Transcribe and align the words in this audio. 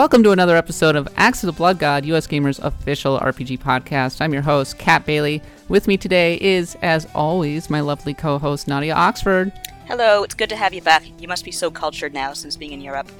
Welcome 0.00 0.22
to 0.22 0.30
another 0.30 0.56
episode 0.56 0.96
of 0.96 1.06
Axe 1.18 1.42
of 1.42 1.48
the 1.48 1.52
Blood 1.52 1.78
God, 1.78 2.04
USgamer's 2.04 2.58
official 2.58 3.18
RPG 3.18 3.58
podcast. 3.58 4.22
I'm 4.22 4.32
your 4.32 4.40
host, 4.40 4.78
Kat 4.78 5.04
Bailey. 5.04 5.42
With 5.68 5.86
me 5.86 5.98
today 5.98 6.40
is, 6.40 6.74
as 6.80 7.06
always, 7.14 7.68
my 7.68 7.80
lovely 7.80 8.14
co 8.14 8.38
host, 8.38 8.66
Nadia 8.66 8.94
Oxford. 8.94 9.52
Hello, 9.84 10.22
it's 10.22 10.32
good 10.32 10.48
to 10.48 10.56
have 10.56 10.72
you 10.72 10.80
back. 10.80 11.02
You 11.18 11.28
must 11.28 11.44
be 11.44 11.50
so 11.50 11.70
cultured 11.70 12.14
now 12.14 12.32
since 12.32 12.56
being 12.56 12.72
in 12.72 12.80
Europe. 12.80 13.12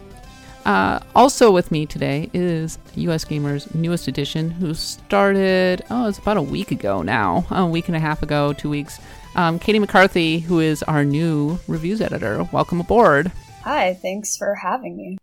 Uh, 0.65 1.01
also 1.15 1.51
with 1.51 1.71
me 1.71 1.85
today 1.85 2.31
is 2.33 2.79
USgamer's 2.97 3.75
newest 3.75 4.09
edition, 4.09 4.51
who 4.51 4.73
started, 4.73 5.85
oh, 5.91 6.09
it's 6.09 6.17
about 6.19 6.39
a 6.39 6.43
week 6.43 6.71
ago 6.71 7.03
now, 7.03 7.45
a 7.51 7.67
week 7.67 7.89
and 7.89 7.97
a 7.97 8.01
half 8.01 8.23
ago, 8.23 8.55
two 8.55 8.71
weeks. 8.71 8.99
Um, 9.37 9.59
Caty 9.59 9.81
McCarthy, 9.81 10.39
who 10.39 10.61
is 10.61 10.83
our 10.85 11.05
new 11.05 11.59
reviews 11.69 12.01
editor. 12.01 12.43
Welcome 12.45 12.81
aboard. 12.81 13.31
Hi, 13.65 13.93
thanks 13.93 14.39
for 14.39 14.55
having 14.55 14.97
me. 14.97 15.19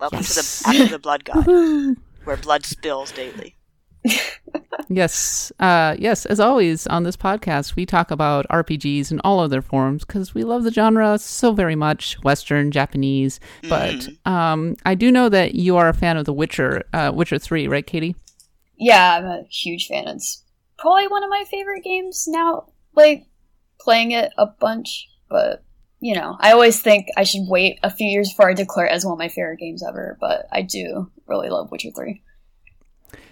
Welcome 0.00 0.18
Yes. 0.20 0.28
to 0.28 0.64
the 0.64 0.68
Axe 0.70 0.80
of 0.84 0.90
the 0.90 0.98
Blood 0.98 1.24
God, 1.24 1.46
where 2.24 2.36
blood 2.36 2.64
spills 2.64 3.12
daily. 3.12 3.56
Yes, 4.90 5.52
uh, 5.60 5.96
yes. 5.98 6.24
As 6.24 6.40
always 6.40 6.86
on 6.86 7.02
this 7.02 7.16
podcast, 7.16 7.76
we 7.76 7.84
talk 7.84 8.10
about 8.10 8.46
RPGs 8.48 9.10
in 9.10 9.20
all 9.20 9.42
of 9.42 9.50
their 9.50 9.60
forms 9.60 10.02
because 10.02 10.32
we 10.34 10.44
love 10.44 10.62
the 10.62 10.72
genre 10.72 11.18
so 11.18 11.52
very 11.52 11.74
much, 11.76 12.14
Western, 12.24 12.70
Japanese. 12.70 13.38
But 13.68 13.96
Mm. 13.96 14.26
um, 14.26 14.76
I 14.86 14.94
do 14.94 15.12
know 15.12 15.28
that 15.28 15.54
you 15.54 15.76
are 15.76 15.90
a 15.90 15.92
fan 15.94 16.16
of 16.16 16.24
The 16.24 16.32
Witcher, 16.32 16.84
uh, 16.94 17.12
Witcher 17.14 17.38
Three, 17.38 17.68
right, 17.68 17.86
Caty? 17.86 18.14
Yeah, 18.78 19.16
I'm 19.18 19.26
a 19.26 19.42
huge 19.50 19.88
fan. 19.88 20.08
It's 20.08 20.42
probably 20.78 21.06
one 21.08 21.22
of 21.22 21.28
my 21.28 21.44
favorite 21.50 21.84
games 21.84 22.24
now. 22.26 22.72
Like 22.94 23.26
playing 23.80 24.12
it 24.12 24.32
a 24.38 24.46
bunch, 24.46 25.06
but 25.28 25.64
you 26.00 26.14
know, 26.14 26.36
I 26.38 26.52
always 26.52 26.80
think 26.80 27.08
I 27.16 27.24
should 27.24 27.46
wait 27.48 27.78
a 27.82 27.90
few 27.90 28.06
years 28.06 28.30
before 28.30 28.50
I 28.50 28.54
declare 28.54 28.86
it 28.86 28.92
as 28.92 29.04
one 29.04 29.12
of 29.12 29.18
my 29.18 29.28
favorite 29.28 29.58
games 29.58 29.82
ever. 29.82 30.16
But 30.20 30.46
I 30.52 30.62
do 30.62 31.10
really 31.26 31.48
love 31.48 31.70
Witcher 31.70 31.90
Three. 31.90 32.22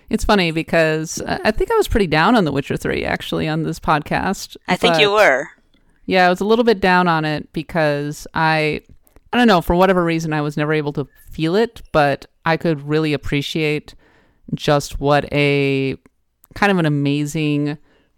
It's 0.09 0.25
funny 0.25 0.50
because 0.53 1.20
uh, 1.20 1.39
I 1.44 1.50
think 1.50 1.70
I 1.70 1.77
was 1.77 1.89
pretty 1.89 2.06
down 2.06 2.37
on 2.37 2.44
The 2.44 2.53
Witcher 2.53 2.77
Three 2.77 3.05
actually 3.05 3.48
on 3.48 3.62
this 3.62 3.81
podcast. 3.81 4.56
I 4.69 4.77
think 4.77 4.98
you 4.98 5.12
were. 5.12 5.48
Yeah, 6.06 6.27
I 6.27 6.31
was 6.31 6.41
a 6.41 6.44
little 6.44 6.64
bit 6.64 6.81
down 6.81 7.09
on 7.09 7.25
it 7.25 7.53
because 7.53 8.27
I 8.34 8.83
I 9.33 9.39
don't 9.39 9.48
know, 9.48 9.61
for 9.61 9.77
whatever 9.77 10.05
reason 10.05 10.33
I 10.33 10.41
was 10.41 10.56
never 10.56 10.72
able 10.72 10.92
to 10.94 11.06
feel 11.31 11.56
it, 11.56 11.83
but 11.92 12.27
I 12.44 12.56
could 12.56 12.89
really 12.89 13.12
appreciate 13.12 13.94
just 14.55 15.00
what 15.00 15.31
a 15.33 15.97
kind 16.55 16.72
of 16.72 16.78
an 16.78 16.87
amazing 16.87 17.77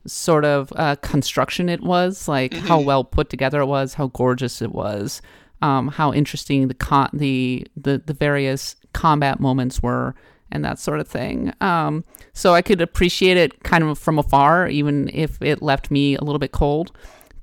sort 0.08 0.44
of 0.44 0.72
uh, 0.76 0.96
construction 0.96 1.68
it 1.68 1.82
was, 1.82 2.28
like 2.28 2.54
how 2.54 2.80
well 2.80 3.04
put 3.04 3.30
together 3.30 3.60
it 3.60 3.66
was, 3.66 3.94
how 3.94 4.08
gorgeous 4.08 4.60
it 4.62 4.72
was, 4.72 5.22
um, 5.62 5.88
how 5.88 6.12
interesting 6.12 6.68
the 6.68 6.74
con- 6.74 7.10
the, 7.12 7.66
the 7.76 8.02
the 8.04 8.14
various 8.14 8.76
combat 8.92 9.38
moments 9.40 9.82
were 9.82 10.14
and 10.50 10.64
that 10.64 10.78
sort 10.78 10.98
of 10.98 11.06
thing. 11.06 11.52
Um, 11.60 12.04
so 12.32 12.54
I 12.54 12.62
could 12.62 12.80
appreciate 12.80 13.36
it 13.36 13.62
kind 13.64 13.84
of 13.84 13.98
from 13.98 14.18
afar, 14.18 14.66
even 14.68 15.10
if 15.12 15.40
it 15.42 15.62
left 15.62 15.90
me 15.90 16.16
a 16.16 16.22
little 16.22 16.38
bit 16.38 16.52
cold 16.52 16.90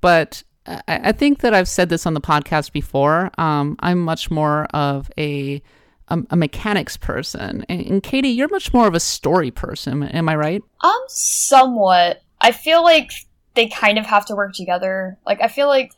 but 0.05 0.43
I, 0.67 0.81
I 0.87 1.11
think 1.13 1.39
that 1.39 1.55
I've 1.55 1.67
said 1.67 1.89
this 1.89 2.05
on 2.05 2.13
the 2.13 2.21
podcast 2.21 2.71
before. 2.71 3.31
Um, 3.39 3.75
I'm 3.79 3.99
much 4.01 4.29
more 4.29 4.65
of 4.65 5.09
a 5.17 5.63
a, 6.09 6.21
a 6.29 6.35
mechanics 6.35 6.95
person, 6.95 7.65
and, 7.67 7.81
and 7.81 8.03
Caty, 8.03 8.35
you're 8.35 8.49
much 8.49 8.71
more 8.71 8.85
of 8.85 8.93
a 8.93 8.99
story 8.99 9.49
person. 9.49 10.03
Am 10.03 10.29
I 10.29 10.35
right? 10.35 10.61
Um, 10.81 11.01
somewhat. 11.07 12.21
I 12.45 12.51
feel 12.51 12.83
like 12.83 13.11
they 13.55 13.67
kind 13.67 13.97
of 13.97 14.05
have 14.05 14.25
to 14.27 14.35
work 14.35 14.53
together. 14.53 15.17
Like 15.25 15.41
I 15.41 15.47
feel 15.47 15.67
like 15.67 15.93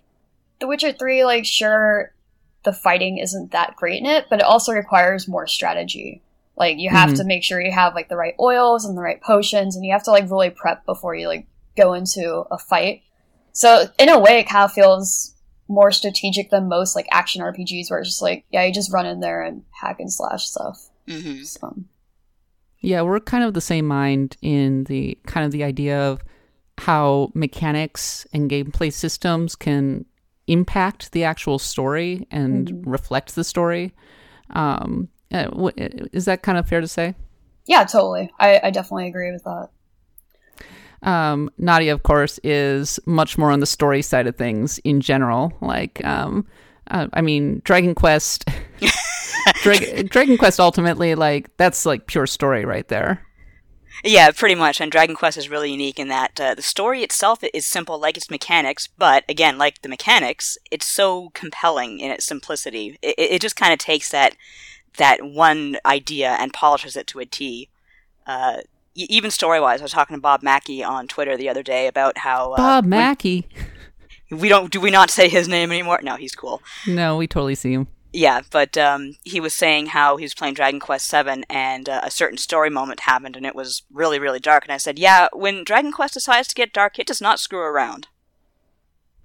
The 0.59 0.67
Witcher 0.67 0.93
Three, 0.93 1.23
like 1.25 1.45
sure, 1.45 2.13
the 2.63 2.73
fighting 2.73 3.17
isn't 3.17 3.51
that 3.51 3.75
great 3.75 3.99
in 3.99 4.05
it, 4.05 4.25
but 4.29 4.39
it 4.39 4.45
also 4.45 4.71
requires 4.71 5.27
more 5.27 5.47
strategy. 5.47 6.21
Like 6.55 6.77
you 6.79 6.89
have 6.89 7.09
Mhm. 7.11 7.17
to 7.17 7.23
make 7.25 7.43
sure 7.43 7.61
you 7.61 7.71
have 7.71 7.93
like 7.95 8.09
the 8.09 8.15
right 8.17 8.35
oils 8.39 8.85
and 8.85 8.97
the 8.97 9.01
right 9.01 9.21
potions, 9.21 9.75
and 9.75 9.85
you 9.85 9.91
have 9.91 10.03
to 10.03 10.11
like 10.11 10.29
really 10.31 10.49
prep 10.49 10.85
before 10.85 11.15
you 11.15 11.27
like 11.27 11.45
go 11.75 11.93
into 11.93 12.45
a 12.49 12.57
fight. 12.57 13.01
So 13.51 13.89
in 13.99 14.09
a 14.09 14.19
way, 14.19 14.39
it 14.39 14.47
kind 14.49 14.63
of 14.65 14.71
feels 14.71 15.33
more 15.67 15.91
strategic 15.91 16.49
than 16.49 16.69
most 16.69 16.95
like 16.95 17.07
action 17.11 17.41
RPGs, 17.41 17.89
where 17.91 17.99
it's 17.99 18.09
just 18.09 18.21
like 18.21 18.45
yeah, 18.51 18.63
you 18.63 18.73
just 18.73 18.93
run 18.93 19.05
in 19.05 19.19
there 19.19 19.41
and 19.43 19.63
hack 19.81 19.99
and 19.99 20.11
slash 20.11 20.45
stuff. 20.47 20.89
hmm 21.07 21.43
So 21.43 21.75
Yeah, 22.79 23.01
we're 23.01 23.19
kind 23.19 23.43
of 23.43 23.53
the 23.53 23.61
same 23.61 23.85
mind 23.87 24.37
in 24.41 24.85
the 24.85 25.17
kind 25.25 25.45
of 25.45 25.51
the 25.51 25.63
idea 25.63 25.99
of 25.99 26.21
how 26.77 27.31
mechanics 27.33 28.25
and 28.33 28.49
gameplay 28.49 28.91
systems 28.93 29.55
can 29.55 30.05
impact 30.47 31.11
the 31.11 31.23
actual 31.23 31.59
story 31.59 32.27
and 32.31 32.67
Mhm. 32.69 32.83
reflect 32.85 33.35
the 33.35 33.43
story. 33.43 33.93
Um, 34.51 35.09
uh, 35.33 35.49
is 36.13 36.25
that 36.25 36.41
kind 36.43 36.57
of 36.57 36.67
fair 36.67 36.81
to 36.81 36.87
say? 36.87 37.15
yeah, 37.65 37.83
totally. 37.83 38.31
I, 38.39 38.61
I 38.63 38.69
definitely 38.71 39.07
agree 39.09 39.31
with 39.31 39.43
that. 39.43 39.69
um, 41.03 41.49
Nadia, 41.57 41.93
of 41.93 42.03
course, 42.03 42.39
is 42.43 42.99
much 43.05 43.37
more 43.37 43.51
on 43.51 43.59
the 43.59 43.65
story 43.65 44.01
side 44.01 44.25
of 44.25 44.35
things 44.37 44.79
in 44.79 45.01
general. 45.01 45.51
Like, 45.61 46.03
um, 46.05 46.47
uh, 46.89 47.07
I 47.13 47.21
mean, 47.21 47.61
Dragon 47.65 47.93
Quest, 47.93 48.45
Dra- 49.63 50.03
Dragon 50.03 50.37
Quest 50.37 50.59
ultimately, 50.59 51.13
like, 51.15 51.55
that's 51.57 51.85
like 51.85 52.07
pure 52.07 52.25
story 52.25 52.63
right 52.65 52.87
there. 52.87 53.21
Yeah, 54.03 54.31
pretty 54.31 54.55
much. 54.55 54.79
And 54.79 54.91
Dragon 54.91 55.15
Quest 55.15 55.37
is 55.37 55.49
really 55.49 55.71
unique 55.71 55.99
in 55.99 56.07
that 56.09 56.39
uh, 56.39 56.55
the 56.55 56.61
story 56.61 57.03
itself 57.03 57.43
is 57.53 57.65
simple, 57.65 57.99
like 57.99 58.17
its 58.17 58.29
mechanics, 58.29 58.87
but 58.87 59.23
again, 59.27 59.57
like 59.57 59.81
the 59.81 59.89
mechanics, 59.89 60.57
it's 60.71 60.85
so 60.85 61.29
compelling 61.33 61.99
in 61.99 62.11
its 62.11 62.25
simplicity. 62.25 62.97
It, 63.01 63.15
it 63.17 63.41
just 63.41 63.55
kind 63.55 63.73
of 63.73 63.79
takes 63.79 64.11
that 64.11 64.35
that 64.97 65.23
one 65.23 65.77
idea 65.85 66.35
and 66.39 66.53
polishes 66.53 66.95
it 66.95 67.07
to 67.07 67.19
a 67.19 67.25
T. 67.25 67.69
Uh, 68.25 68.57
even 68.95 69.29
story 69.29 69.59
wise, 69.59 69.79
I 69.79 69.83
was 69.83 69.91
talking 69.91 70.15
to 70.15 70.21
Bob 70.21 70.41
Mackey 70.41 70.83
on 70.83 71.07
Twitter 71.07 71.37
the 71.37 71.49
other 71.49 71.63
day 71.63 71.87
about 71.87 72.19
how 72.19 72.53
uh, 72.53 72.57
Bob 72.57 72.85
Mackey. 72.85 73.47
we 74.31 74.49
don't 74.49 74.71
do 74.71 74.81
we 74.81 74.91
not 74.91 75.09
say 75.09 75.29
his 75.29 75.47
name 75.47 75.71
anymore? 75.71 75.99
No, 76.01 76.15
he's 76.15 76.35
cool. 76.35 76.61
No, 76.87 77.17
we 77.17 77.27
totally 77.27 77.55
see 77.55 77.73
him. 77.73 77.87
Yeah, 78.17 78.41
but 78.49 78.75
um, 78.79 79.15
he 79.23 79.39
was 79.39 79.53
saying 79.53 79.87
how 79.87 80.17
he 80.17 80.25
was 80.25 80.33
playing 80.33 80.55
Dragon 80.55 80.79
Quest 80.79 81.11
VII, 81.11 81.43
and 81.51 81.87
uh, 81.87 82.01
a 82.03 82.09
certain 82.09 82.39
story 82.39 82.71
moment 82.71 83.01
happened, 83.01 83.35
and 83.37 83.45
it 83.45 83.53
was 83.53 83.83
really, 83.93 84.17
really 84.17 84.39
dark. 84.39 84.63
And 84.65 84.71
I 84.73 84.77
said, 84.77 84.97
"Yeah, 84.97 85.27
when 85.33 85.63
Dragon 85.63 85.91
Quest 85.91 86.15
decides 86.15 86.47
to 86.47 86.55
get 86.55 86.73
dark, 86.73 86.97
it 86.97 87.05
does 87.05 87.21
not 87.21 87.39
screw 87.39 87.59
around." 87.59 88.07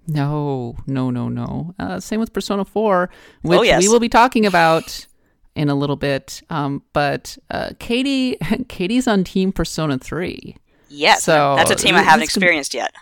No, 0.06 0.76
no, 0.86 1.10
no, 1.10 1.28
no. 1.28 1.74
Uh, 1.78 2.00
same 2.00 2.20
with 2.20 2.32
Persona 2.34 2.64
4, 2.66 3.08
which 3.42 3.58
Oh, 3.60 3.62
yes. 3.62 3.82
we 3.82 3.88
will 3.88 4.00
be 4.00 4.08
talking 4.08 4.44
about 4.44 5.06
in 5.54 5.68
a 5.70 5.74
little 5.74 5.96
bit. 5.96 6.42
Um, 6.50 6.82
but 6.92 7.38
uh, 7.50 7.70
Caty, 7.78 8.36
Caty's 8.68 9.06
on 9.06 9.24
Team 9.24 9.52
Persona 9.52 9.98
3. 9.98 10.56
Yes, 10.88 11.22
So, 11.22 11.54
that's 11.56 11.70
a 11.70 11.74
team 11.76 11.94
I 11.94 12.02
haven't 12.02 12.24
is 12.24 12.34
gonna- 12.34 12.44
experienced 12.44 12.74
yet. 12.74 12.92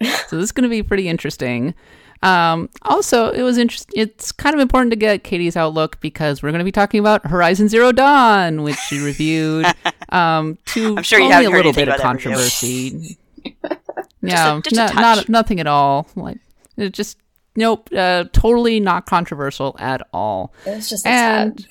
so 0.28 0.36
this 0.36 0.44
is 0.44 0.52
going 0.52 0.62
to 0.62 0.68
be 0.68 0.82
pretty 0.82 1.08
interesting. 1.08 1.74
Um, 2.22 2.68
also, 2.82 3.30
it 3.30 3.42
was 3.42 3.56
interest- 3.56 3.90
It's 3.94 4.30
kind 4.32 4.54
of 4.54 4.60
important 4.60 4.90
to 4.92 4.96
get 4.96 5.24
Caty's 5.24 5.56
outlook 5.56 6.00
because 6.00 6.42
we're 6.42 6.50
going 6.50 6.58
to 6.60 6.64
be 6.64 6.72
talking 6.72 7.00
about 7.00 7.26
Horizon 7.26 7.68
Zero 7.68 7.92
Dawn, 7.92 8.62
which 8.62 8.76
she 8.76 8.98
reviewed. 9.02 9.66
um, 10.10 10.58
to 10.66 10.96
I'm 10.98 11.02
sure 11.02 11.18
you 11.18 11.24
only 11.26 11.36
haven't 11.36 11.52
a 11.52 11.56
little 11.56 11.72
bit 11.72 11.88
of 11.88 11.94
about 11.94 12.02
that 12.02 12.12
review. 12.14 12.30
controversy. 12.30 13.18
yeah, 14.22 14.60
just 14.62 14.72
a 14.72 14.76
not, 14.76 14.92
touch. 14.92 15.00
not 15.00 15.28
nothing 15.28 15.60
at 15.60 15.66
all. 15.66 16.06
Like 16.14 16.38
it 16.76 16.92
just 16.92 17.16
nope, 17.56 17.88
uh, 17.96 18.24
totally 18.32 18.80
not 18.80 19.06
controversial 19.06 19.74
at 19.78 20.06
all. 20.12 20.52
It 20.66 20.76
was 20.76 20.90
just 20.90 21.06
And 21.06 21.56
tad. 21.58 21.66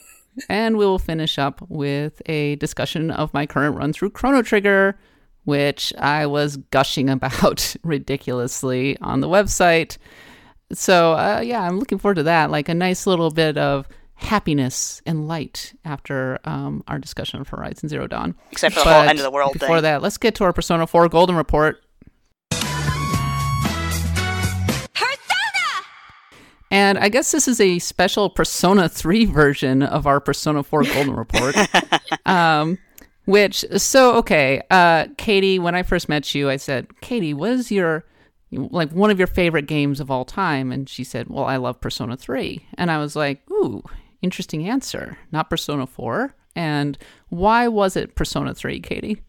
and 0.50 0.78
we 0.78 0.86
will 0.86 0.98
finish 1.00 1.38
up 1.38 1.62
with 1.70 2.22
a 2.26 2.56
discussion 2.56 3.12
of 3.12 3.32
my 3.36 3.46
current 3.46 3.76
run 3.78 3.94
through 3.94 4.10
Chrono 4.12 4.42
Trigger, 4.42 4.98
which 5.44 5.94
I 5.98 6.26
was 6.26 6.58
gushing 6.58 7.08
about 7.12 7.76
ridiculously 7.84 8.98
on 9.00 9.20
the 9.20 9.28
website. 9.30 9.98
So 10.72 11.14
uh, 11.14 11.42
yeah, 11.44 11.62
I'm 11.62 11.80
looking 11.80 11.98
forward 11.98 12.16
to 12.16 12.24
that. 12.24 12.52
Like 12.52 12.70
a 12.70 12.74
nice 12.74 13.08
little 13.08 13.32
bit 13.32 13.58
of 13.58 13.88
happiness 14.16 15.02
and 15.06 15.28
light 15.28 15.74
after 15.86 16.40
um, 16.44 16.84
our 16.88 17.00
discussion 17.00 17.40
of 17.40 17.48
Horizon 17.48 17.90
Zero 17.90 18.08
Dawn. 18.08 18.36
Except 18.52 18.76
for 18.76 18.84
the 18.84 18.94
whole 18.94 19.04
end 19.04 19.20
of 19.20 19.24
the 19.24 19.32
world 19.32 19.54
thing. 19.54 19.60
before 19.60 19.78
thing. 19.78 19.84
that, 19.84 20.02
let's 20.02 20.18
get 20.18 20.36
to 20.36 20.44
our 20.44 20.54
Persona 20.54 20.86
4 20.86 21.10
Golden 21.10 21.36
Report. 21.36 21.82
And 26.72 27.00
I 27.00 27.10
guess 27.10 27.32
this 27.32 27.48
is 27.48 27.60
a 27.60 27.80
special 27.80 28.30
Persona 28.30 28.88
3 28.88 29.26
version 29.26 29.82
of 29.82 30.06
our 30.06 30.20
Persona 30.20 30.62
4 30.64 30.84
Golden 30.84 31.16
Report. 31.16 31.56
um, 32.26 32.78
which, 33.26 33.66
so, 33.78 34.16
okay, 34.18 34.62
uh, 34.70 35.06
Caty, 35.18 35.60
when 35.60 35.76
I 35.76 35.84
first 35.84 36.10
met 36.10 36.34
you, 36.36 36.50
I 36.50 36.58
said, 36.58 36.88
Caty, 37.02 37.34
what 37.34 37.52
is 37.52 37.72
your, 37.72 38.06
like, 38.52 38.92
one 38.92 39.12
of 39.12 39.18
your 39.18 39.28
favorite 39.28 39.68
games 39.68 40.00
of 40.00 40.10
all 40.10 40.26
time? 40.26 40.72
And 40.72 40.88
she 40.90 41.04
said, 41.04 41.28
well, 41.28 41.46
I 41.46 41.58
love 41.58 41.82
Persona 41.82 42.18
3. 42.18 42.66
And 42.76 42.92
I 42.92 42.98
was 42.98 43.16
like, 43.16 43.42
ooh, 43.50 43.84
interesting 44.22 44.68
answer. 44.68 45.18
Not 45.32 45.50
Persona 45.50 45.86
4. 45.88 46.36
And 46.56 46.98
why 47.30 47.68
was 47.68 47.96
it 47.96 48.16
Persona 48.16 48.54
3, 48.54 48.82
Caty? 48.82 49.22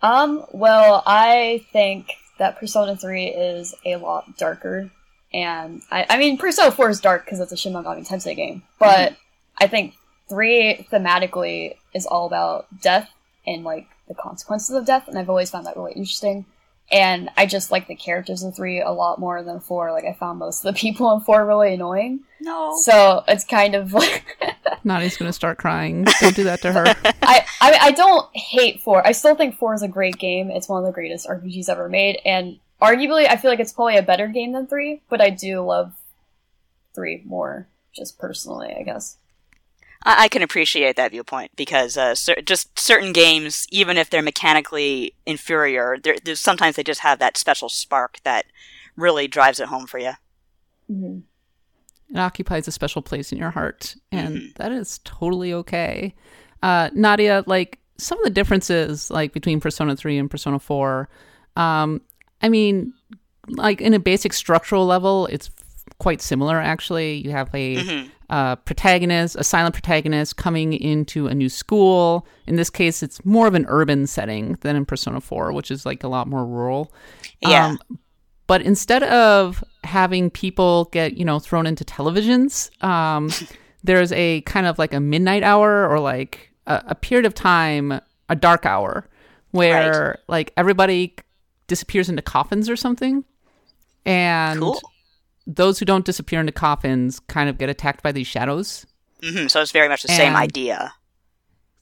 Um, 0.00 0.44
well, 0.52 1.02
I 1.06 1.64
think 1.72 2.12
that 2.38 2.58
Persona 2.58 2.96
3 2.96 3.26
is 3.26 3.74
a 3.84 3.96
lot 3.96 4.36
darker. 4.38 4.90
And 5.32 5.82
I, 5.90 6.06
I 6.08 6.18
mean, 6.18 6.38
Persona 6.38 6.70
4 6.70 6.90
is 6.90 7.00
dark 7.00 7.24
because 7.24 7.40
it's 7.40 7.52
a 7.52 7.56
Shin 7.56 7.72
Megami 7.72 8.06
Tensei 8.06 8.36
game. 8.36 8.62
But 8.78 9.16
I 9.60 9.66
think 9.66 9.94
three 10.28 10.86
thematically 10.90 11.76
is 11.94 12.06
all 12.06 12.26
about 12.26 12.66
death 12.80 13.10
and 13.46 13.64
like 13.64 13.88
the 14.08 14.14
consequences 14.14 14.74
of 14.74 14.84
death, 14.84 15.08
and 15.08 15.18
I've 15.18 15.28
always 15.28 15.50
found 15.50 15.66
that 15.66 15.76
really 15.76 15.92
interesting. 15.92 16.46
And 16.90 17.28
I 17.36 17.44
just 17.44 17.70
like 17.70 17.86
the 17.86 17.94
characters 17.94 18.42
in 18.42 18.52
three 18.52 18.80
a 18.80 18.90
lot 18.90 19.20
more 19.20 19.42
than 19.42 19.60
four. 19.60 19.92
Like 19.92 20.04
I 20.04 20.14
found 20.14 20.38
most 20.38 20.64
of 20.64 20.74
the 20.74 20.78
people 20.80 21.12
in 21.12 21.20
four 21.20 21.44
really 21.46 21.74
annoying. 21.74 22.20
No. 22.40 22.74
So 22.82 23.24
it's 23.28 23.44
kind 23.44 23.74
of 23.74 23.92
like 23.92 24.24
Nadia's 24.84 25.16
gonna 25.16 25.32
start 25.32 25.58
crying. 25.58 26.04
Don't 26.20 26.36
do 26.36 26.44
that 26.44 26.62
to 26.62 26.72
her. 26.72 26.84
I, 27.22 27.44
I 27.60 27.78
I 27.82 27.90
don't 27.92 28.26
hate 28.34 28.80
four. 28.80 29.06
I 29.06 29.12
still 29.12 29.34
think 29.34 29.58
four 29.58 29.74
is 29.74 29.82
a 29.82 29.88
great 29.88 30.18
game. 30.18 30.50
It's 30.50 30.68
one 30.68 30.82
of 30.82 30.86
the 30.86 30.92
greatest 30.92 31.26
RPGs 31.26 31.68
ever 31.68 31.88
made, 31.88 32.20
and 32.24 32.58
arguably 32.80 33.28
I 33.28 33.36
feel 33.36 33.50
like 33.50 33.60
it's 33.60 33.72
probably 33.72 33.96
a 33.96 34.02
better 34.02 34.28
game 34.28 34.52
than 34.52 34.66
three. 34.66 35.02
But 35.10 35.20
I 35.20 35.30
do 35.30 35.60
love 35.60 35.92
three 36.94 37.22
more, 37.26 37.66
just 37.92 38.18
personally, 38.18 38.74
I 38.78 38.82
guess. 38.82 39.16
I, 40.04 40.24
I 40.24 40.28
can 40.28 40.42
appreciate 40.42 40.96
that 40.96 41.10
viewpoint 41.12 41.52
because 41.56 41.96
uh, 41.96 42.14
cer- 42.14 42.40
just 42.42 42.78
certain 42.78 43.12
games, 43.12 43.66
even 43.70 43.96
if 43.96 44.10
they're 44.10 44.22
mechanically 44.22 45.14
inferior, 45.26 45.96
there- 46.02 46.16
there's 46.24 46.40
sometimes 46.40 46.76
they 46.76 46.82
just 46.82 47.00
have 47.00 47.18
that 47.18 47.36
special 47.36 47.68
spark 47.68 48.18
that 48.24 48.46
really 48.96 49.28
drives 49.28 49.60
it 49.60 49.68
home 49.68 49.86
for 49.86 49.98
you. 49.98 50.12
hmm 50.88 51.18
It 52.10 52.18
occupies 52.18 52.66
a 52.66 52.72
special 52.72 53.02
place 53.02 53.32
in 53.32 53.38
your 53.38 53.50
heart, 53.50 53.94
and 54.10 54.36
Mhm. 54.36 54.54
that 54.56 54.72
is 54.72 55.00
totally 55.04 55.52
okay. 55.52 56.14
Uh, 56.62 56.88
Nadia, 56.94 57.44
like 57.46 57.78
some 57.98 58.18
of 58.18 58.24
the 58.24 58.30
differences, 58.30 59.10
like 59.10 59.32
between 59.32 59.60
Persona 59.60 59.94
Three 59.96 60.16
and 60.18 60.30
Persona 60.30 60.58
Four. 60.58 61.08
Um, 61.56 62.00
I 62.40 62.48
mean, 62.48 62.92
like 63.48 63.80
in 63.80 63.92
a 63.94 63.98
basic 63.98 64.32
structural 64.32 64.86
level, 64.86 65.26
it's 65.26 65.48
quite 65.98 66.20
similar. 66.22 66.60
Actually, 66.60 67.16
you 67.24 67.30
have 67.30 67.48
a 67.54 67.76
Mhm. 67.76 68.10
uh, 68.30 68.56
protagonist, 68.56 69.36
a 69.36 69.42
silent 69.44 69.74
protagonist, 69.74 70.36
coming 70.36 70.72
into 70.72 71.26
a 71.26 71.34
new 71.34 71.48
school. 71.48 72.26
In 72.46 72.56
this 72.56 72.70
case, 72.70 73.02
it's 73.02 73.24
more 73.24 73.46
of 73.46 73.54
an 73.54 73.64
urban 73.68 74.06
setting 74.06 74.56
than 74.60 74.76
in 74.76 74.84
Persona 74.84 75.20
4, 75.20 75.52
which 75.52 75.70
is 75.70 75.84
like 75.86 76.04
a 76.04 76.08
lot 76.08 76.28
more 76.28 76.44
rural. 76.46 76.92
Yeah. 77.40 77.66
Um, 77.66 77.78
but 78.46 78.62
instead 78.62 79.02
of 79.02 79.64
having 79.84 80.30
people 80.30 80.84
get, 80.92 81.16
you 81.16 81.24
know, 81.24 81.38
thrown 81.38 81.66
into 81.66 81.84
televisions, 81.84 82.70
um, 82.84 83.30
there's 83.82 84.12
a 84.12 84.42
kind 84.42 84.66
of 84.66 84.78
like 84.78 84.92
a 84.92 85.00
midnight 85.00 85.42
hour 85.42 85.88
or 85.88 85.98
like 85.98 86.50
a, 86.66 86.82
a 86.88 86.94
period 86.94 87.24
of 87.26 87.34
time, 87.34 88.00
a 88.28 88.36
dark 88.36 88.66
hour, 88.66 89.08
where 89.52 90.18
like 90.28 90.52
everybody 90.56 91.14
disappears 91.66 92.08
into 92.08 92.22
coffins 92.22 92.68
or 92.68 92.76
something. 92.76 93.24
And 94.04 94.60
Cool. 94.60 94.80
Those 95.48 95.78
who 95.78 95.84
don't 95.86 96.04
disappear 96.04 96.38
into 96.40 96.52
coffins 96.52 97.18
kind 97.20 97.48
of 97.48 97.58
get 97.58 97.68
attacked 97.70 98.02
by 98.02 98.12
these 98.12 98.26
shadows. 98.26 98.86
hmm 99.22 99.46
So 99.48 99.60
it's 99.62 99.72
very 99.72 99.88
much 99.88 100.02
the 100.02 100.08
same 100.08 100.36
idea. 100.36 100.92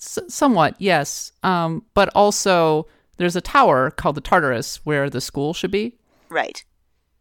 S- 0.01 0.21
somewhat, 0.29 0.77
yes. 0.79 1.33
Um, 1.43 1.85
but 1.93 2.09
also, 2.15 2.87
there's 3.17 3.37
a 3.37 3.41
tower 3.41 3.91
called 3.91 4.15
the 4.15 4.21
Tartarus 4.21 4.77
where 4.85 5.11
the 5.11 5.21
school 5.21 5.53
should 5.53 5.71
be. 5.73 5.97
Right. 6.29 6.65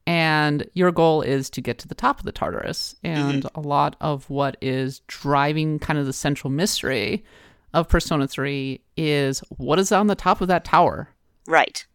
And 0.08 0.70
your 0.76 0.92
goal 0.92 1.24
is 1.24 1.50
to 1.50 1.62
get 1.62 1.80
to 1.80 1.88
the 1.88 1.96
top 1.96 2.20
of 2.20 2.26
the 2.26 2.32
Tartarus. 2.32 2.96
And 3.04 3.48
a 3.56 3.60
lot 3.60 3.96
of 4.00 4.30
what 4.30 4.56
is 4.62 5.00
driving 5.08 5.80
kind 5.80 5.98
of 5.98 6.06
the 6.06 6.14
central 6.14 6.52
mystery 6.52 7.26
of 7.74 7.90
Persona 7.90 8.28
3 8.28 8.80
is 8.96 9.40
what 9.50 9.80
is 9.80 9.92
on 9.92 10.06
the 10.08 10.16
top 10.16 10.42
of 10.42 10.48
that 10.48 10.64
tower? 10.64 11.10
Right. 11.48 11.86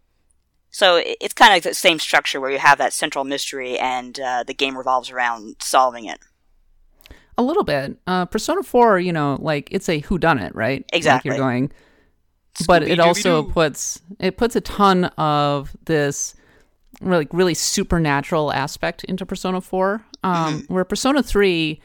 So 0.70 1.02
it's 1.04 1.34
kind 1.34 1.50
of 1.52 1.56
like 1.56 1.62
the 1.64 1.74
same 1.74 1.98
structure 1.98 2.40
where 2.40 2.50
you 2.50 2.58
have 2.58 2.78
that 2.78 2.92
central 2.92 3.24
mystery 3.24 3.78
and 3.78 4.18
uh, 4.20 4.44
the 4.46 4.54
game 4.54 4.78
revolves 4.78 5.10
around 5.10 5.56
solving 5.60 6.04
it. 6.04 6.20
A 7.36 7.42
little 7.42 7.64
bit. 7.64 7.96
Uh, 8.06 8.26
Persona 8.26 8.62
4, 8.62 8.98
you 9.00 9.12
know, 9.12 9.36
like 9.40 9.68
it's 9.72 9.88
a 9.88 10.00
whodunit, 10.02 10.52
right? 10.54 10.84
Exactly. 10.92 11.30
Like 11.30 11.38
you're 11.38 11.44
going, 11.44 11.72
but 12.66 12.82
it 12.82 13.00
also 13.00 13.42
puts 13.42 14.00
it 14.18 14.36
puts 14.36 14.54
a 14.56 14.60
ton 14.60 15.04
of 15.16 15.74
this 15.86 16.34
really 17.00 17.26
really 17.32 17.54
supernatural 17.54 18.52
aspect 18.52 19.04
into 19.04 19.24
Persona 19.24 19.60
4 19.60 20.04
um 20.22 20.60
Mm-hmm. 20.62 20.74
where 20.74 20.84
Persona 20.84 21.22
3 21.22 21.80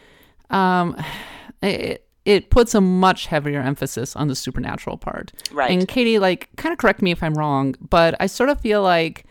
um 0.50 0.98
it, 1.62 2.05
it 2.26 2.50
puts 2.50 2.74
a 2.74 2.82
much 2.82 3.28
heavier 3.28 3.62
emphasis 3.62 4.16
on 4.16 4.28
the 4.28 4.36
supernatural 4.36 4.98
part. 4.98 5.32
Right. 5.52 5.72
And 5.72 5.88
Caty 5.88 6.20
like 6.20 6.50
kind 6.58 6.74
of 6.74 6.80
correct 6.80 7.02
me 7.02 7.12
if 7.12 7.22
I'm 7.24 7.36
wrong, 7.36 7.76
but 7.90 8.16
I 8.20 8.28
sort 8.28 8.50
of 8.50 8.60
feel 8.60 8.82
like 8.82 9.26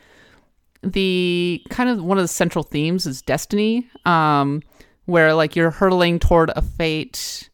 the 0.83 1.65
kind 1.71 1.89
of 1.89 2.03
one 2.03 2.19
of 2.19 2.25
the 2.25 2.29
central 2.29 2.63
themes 2.63 3.07
is 3.07 3.23
destiny 3.23 3.89
um 4.05 4.63
where 5.07 5.33
like 5.33 5.57
you're 5.57 5.71
hurtling 5.71 6.19
toward 6.19 6.51
a 6.57 6.61
fate 6.61 7.49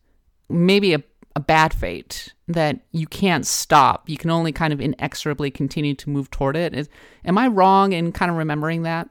maybe 0.48 0.94
a, 0.94 1.02
a 1.36 1.40
bad 1.40 1.72
fate 1.72 2.34
that 2.48 2.80
you 2.90 3.06
can't 3.06 3.46
stop 3.46 4.08
you 4.08 4.16
can 4.16 4.30
only 4.30 4.50
kind 4.50 4.72
of 4.72 4.80
inexorably 4.80 5.48
continue 5.48 5.94
to 5.94 6.10
move 6.10 6.28
toward 6.32 6.56
it 6.56 6.74
is 6.74 6.88
am 7.24 7.38
i 7.38 7.46
wrong 7.46 7.92
in 7.92 8.10
kind 8.10 8.32
of 8.32 8.36
remembering 8.36 8.82
that 8.82 9.08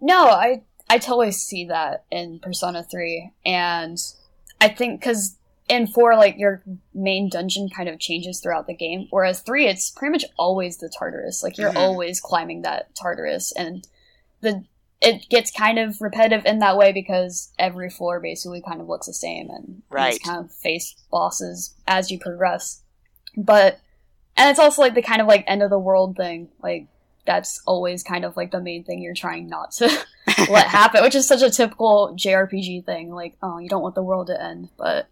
No, 0.00 0.26
I 0.28 0.62
I 0.88 0.98
totally 0.98 1.30
see 1.30 1.66
that 1.66 2.04
in 2.10 2.40
Persona 2.40 2.82
3 2.82 3.30
and 3.46 3.96
I 4.60 4.68
think 4.68 5.00
cuz 5.00 5.36
in 5.70 5.86
4 5.86 6.16
like 6.16 6.36
your 6.36 6.62
main 6.92 7.28
dungeon 7.30 7.68
kind 7.74 7.88
of 7.88 7.98
changes 7.98 8.40
throughout 8.40 8.66
the 8.66 8.74
game 8.74 9.06
whereas 9.10 9.40
3 9.40 9.66
it's 9.66 9.90
pretty 9.90 10.12
much 10.12 10.24
always 10.36 10.78
the 10.78 10.88
Tartarus. 10.98 11.42
Like 11.42 11.56
you're 11.56 11.72
Mhm. 11.72 11.76
always 11.76 12.20
climbing 12.20 12.62
that 12.62 12.94
Tartarus 12.94 13.52
and 13.52 13.86
the 14.42 14.64
it 15.00 15.26
gets 15.30 15.50
kind 15.50 15.78
of 15.78 15.98
repetitive 16.02 16.44
in 16.44 16.58
that 16.58 16.76
way 16.76 16.92
because 16.92 17.52
every 17.58 17.88
floor 17.88 18.20
basically 18.20 18.60
kind 18.60 18.82
of 18.82 18.88
looks 18.88 19.06
the 19.06 19.14
same 19.14 19.48
and 19.48 19.66
you 19.68 19.82
Right. 19.88 20.10
just 20.12 20.24
kind 20.24 20.44
of 20.44 20.52
face 20.52 20.94
bosses 21.10 21.74
as 21.88 22.10
you 22.10 22.18
progress. 22.18 22.82
But 23.36 23.78
and 24.36 24.50
it's 24.50 24.58
also 24.58 24.82
like 24.82 24.94
the 24.94 25.00
kind 25.02 25.20
of 25.22 25.26
like 25.26 25.44
end 25.46 25.62
of 25.62 25.70
the 25.70 25.78
world 25.78 26.16
thing. 26.16 26.48
Like 26.62 26.86
that's 27.26 27.62
always 27.66 28.02
kind 28.02 28.24
of 28.24 28.36
like 28.36 28.50
the 28.50 28.60
main 28.60 28.82
thing 28.84 29.00
you're 29.00 29.14
trying 29.14 29.46
not 29.48 29.70
to 29.72 29.88
let 30.50 30.66
happen, 30.66 31.02
which 31.02 31.14
is 31.14 31.26
such 31.26 31.42
a 31.42 31.50
typical 31.50 32.14
JRPG 32.18 32.84
thing. 32.84 33.10
Like, 33.14 33.36
oh, 33.42 33.58
you 33.58 33.68
don't 33.68 33.82
want 33.82 33.94
the 33.94 34.02
world 34.02 34.26
to 34.28 34.42
end. 34.42 34.68
But 34.76 35.06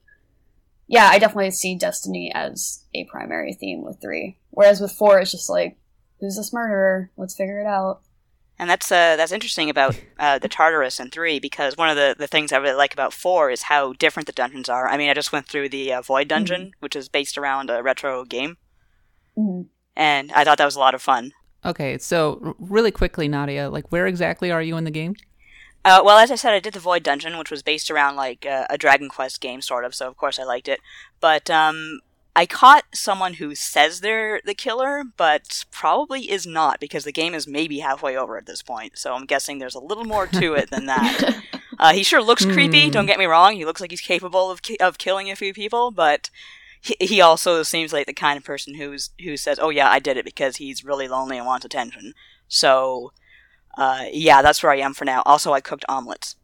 yeah, 0.88 1.08
I 1.10 1.18
definitely 1.20 1.52
see 1.52 1.76
Destiny 1.76 2.32
as 2.34 2.84
a 2.94 3.04
primary 3.04 3.52
theme 3.54 3.84
with 3.84 4.00
three. 4.00 4.38
Whereas 4.50 4.80
with 4.80 4.90
four, 4.92 5.20
it's 5.20 5.30
just 5.30 5.48
like, 5.48 5.76
who's 6.20 6.36
this 6.36 6.52
murderer? 6.52 7.10
Let's 7.16 7.36
figure 7.36 7.60
it 7.60 7.66
out. 7.66 8.00
And 8.58 8.68
that's 8.68 8.90
uh, 8.90 9.14
that's 9.16 9.30
interesting 9.30 9.70
about 9.70 10.00
uh, 10.18 10.40
the 10.40 10.48
Tartarus 10.48 10.98
in 10.98 11.10
three 11.10 11.38
because 11.38 11.76
one 11.76 11.90
of 11.90 11.94
the, 11.96 12.16
the 12.18 12.26
things 12.26 12.50
I 12.52 12.56
really 12.56 12.74
like 12.74 12.92
about 12.92 13.12
four 13.12 13.50
is 13.52 13.62
how 13.62 13.92
different 13.92 14.26
the 14.26 14.32
dungeons 14.32 14.68
are. 14.68 14.88
I 14.88 14.96
mean, 14.96 15.08
I 15.10 15.14
just 15.14 15.30
went 15.30 15.46
through 15.46 15.68
the 15.68 15.92
uh, 15.92 16.02
Void 16.02 16.26
Dungeon, 16.26 16.72
which 16.80 16.96
is 16.96 17.08
based 17.08 17.38
around 17.38 17.70
a 17.70 17.82
retro 17.84 18.24
game, 18.24 18.56
Mhm. 19.38 19.66
and 19.94 20.32
I 20.32 20.42
thought 20.42 20.58
that 20.58 20.64
was 20.64 20.74
a 20.74 20.80
lot 20.80 20.94
of 20.96 21.02
fun. 21.02 21.32
okay 21.64 21.98
so 21.98 22.54
really 22.60 22.92
quickly 22.92 23.26
nadia 23.26 23.68
like 23.68 23.90
where 23.90 24.06
exactly 24.06 24.48
are 24.52 24.62
you 24.62 24.76
in 24.76 24.84
the 24.84 24.92
game 24.92 25.12
Uh, 25.84 26.02
well, 26.04 26.18
as 26.18 26.30
I 26.30 26.34
said, 26.34 26.52
I 26.52 26.60
did 26.60 26.74
the 26.74 26.80
Void 26.80 27.02
Dungeon, 27.02 27.38
which 27.38 27.50
was 27.50 27.62
based 27.62 27.90
around 27.90 28.16
like 28.16 28.44
uh, 28.44 28.66
a 28.68 28.76
Dragon 28.76 29.08
Quest 29.08 29.40
game, 29.40 29.60
sort 29.62 29.84
of. 29.84 29.94
So 29.94 30.08
of 30.08 30.16
course 30.16 30.38
I 30.38 30.44
liked 30.44 30.68
it. 30.68 30.80
But 31.20 31.48
um, 31.48 32.00
I 32.36 32.46
caught 32.46 32.84
someone 32.92 33.34
who 33.34 33.54
says 33.54 34.00
they're 34.00 34.40
the 34.44 34.54
killer, 34.54 35.02
but 35.16 35.64
probably 35.70 36.30
is 36.30 36.46
not 36.46 36.78
because 36.78 37.04
the 37.04 37.12
game 37.12 37.34
is 37.34 37.46
maybe 37.46 37.78
halfway 37.78 38.16
over 38.16 38.36
at 38.36 38.46
this 38.46 38.62
point. 38.62 38.98
So 38.98 39.14
I'm 39.14 39.24
guessing 39.26 39.58
there's 39.58 39.74
a 39.74 39.80
little 39.80 40.04
more 40.04 40.26
to 40.26 40.54
it 40.54 40.70
than 40.70 40.86
that. 40.86 41.42
Uh, 41.80 41.92
he 41.92 42.02
sure 42.02 42.20
looks 42.20 42.44
creepy. 42.44 42.86
Hmm. 42.86 42.90
Don't 42.90 43.06
get 43.06 43.20
me 43.20 43.26
wrong. 43.26 43.54
He 43.54 43.64
looks 43.64 43.80
like 43.80 43.92
he's 43.92 44.00
capable 44.00 44.50
of 44.50 44.62
ki- 44.62 44.80
of 44.80 44.98
killing 44.98 45.30
a 45.30 45.36
few 45.36 45.54
people, 45.54 45.92
but 45.92 46.28
he, 46.80 46.96
he 46.98 47.20
also 47.20 47.62
seems 47.62 47.92
like 47.92 48.06
the 48.06 48.12
kind 48.12 48.36
of 48.36 48.42
person 48.44 48.74
who's 48.74 49.10
who 49.22 49.36
says, 49.36 49.58
"Oh 49.60 49.70
yeah, 49.70 49.88
I 49.88 50.00
did 50.00 50.16
it," 50.16 50.24
because 50.24 50.56
he's 50.56 50.84
really 50.84 51.06
lonely 51.06 51.36
and 51.38 51.46
wants 51.46 51.64
attention. 51.64 52.14
So, 52.48 53.12
uh, 53.78 54.04
yeah, 54.12 54.42
that's 54.42 54.62
where 54.62 54.72
I 54.72 54.76
am 54.78 54.92
for 54.92 55.04
now. 55.06 55.22
Also, 55.24 55.52
I 55.54 55.60
cooked 55.62 55.84
omelets. 55.88 56.36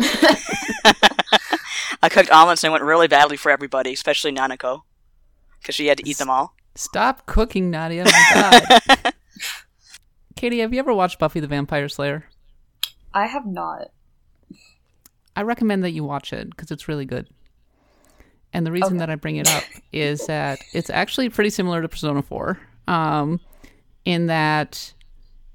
I 2.02 2.08
cooked 2.10 2.30
omelets 2.30 2.62
and 2.64 2.70
it 2.70 2.72
went 2.72 2.84
really 2.84 3.08
badly 3.08 3.36
for 3.38 3.50
everybody, 3.50 3.92
especially 3.94 4.32
Nanako, 4.32 4.82
because 5.60 5.74
she 5.74 5.86
had 5.86 5.98
to 5.98 6.08
eat 6.08 6.18
them 6.18 6.28
all. 6.30 6.54
stop 6.76 7.24
cooking 7.26 7.70
nadia 7.70 8.04
my 8.04 8.24
god 8.34 9.14
caty 10.36 10.60
have 10.60 10.72
you 10.74 10.80
ever 10.80 10.92
watched 10.92 11.18
buffy 11.20 11.38
the 11.40 11.46
vampire 11.46 11.88
slayer 11.88 12.24
I 13.16 13.26
have 13.28 13.46
not. 13.46 13.92
I 15.36 15.42
recommend 15.42 15.84
that 15.84 15.92
you 15.92 16.02
watch 16.02 16.32
it 16.32 16.50
because 16.50 16.72
it's 16.72 16.88
really 16.88 17.04
good. 17.04 17.28
And 18.52 18.66
the 18.66 18.72
reason 18.72 18.94
Okay. 18.94 18.98
that 18.98 19.08
I 19.10 19.14
bring 19.14 19.36
it 19.36 19.48
up 19.48 19.62
is 19.92 20.26
that 20.26 20.58
it's 20.72 20.90
actually 20.90 21.28
pretty 21.28 21.50
similar 21.50 21.80
to 21.80 21.88
Persona 21.88 22.22
4 22.22 22.58
um, 22.88 23.38
in 24.04 24.26
that 24.26 24.93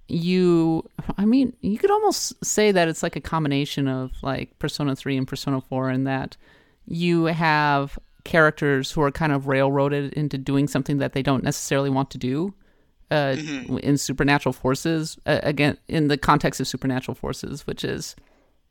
you, 0.09 0.89
I 1.17 1.25
mean, 1.25 1.55
you 1.61 1.77
could 1.77 1.91
almost 1.91 2.33
say 2.43 2.71
that 2.71 2.87
it's 2.87 3.03
like 3.03 3.15
a 3.15 3.21
combination 3.21 3.87
of 3.87 4.11
like 4.21 4.57
Persona 4.59 4.95
3 4.95 5.17
and 5.17 5.27
Persona 5.27 5.61
4 5.61 5.91
in 5.91 6.03
that 6.05 6.35
you 6.85 7.25
have 7.25 7.99
characters 8.23 8.91
who 8.91 9.01
are 9.01 9.11
kind 9.11 9.31
of 9.31 9.47
railroaded 9.47 10.13
into 10.13 10.37
doing 10.37 10.67
something 10.67 10.97
that 10.97 11.13
they 11.13 11.21
don't 11.21 11.43
necessarily 11.43 11.89
want 11.89 12.11
to 12.11 12.17
do. 12.17 12.53
Uh, 13.11 13.35
in 13.81 13.97
supernatural 13.97 14.53
forces, 14.53 15.17
uh, 15.25 15.39
again, 15.41 15.75
in 15.87 16.09
the 16.09 16.17
context 16.17 16.59
of 16.59 16.67
supernatural 16.67 17.15
forces, 17.15 17.65
which 17.65 17.83
is 17.83 18.15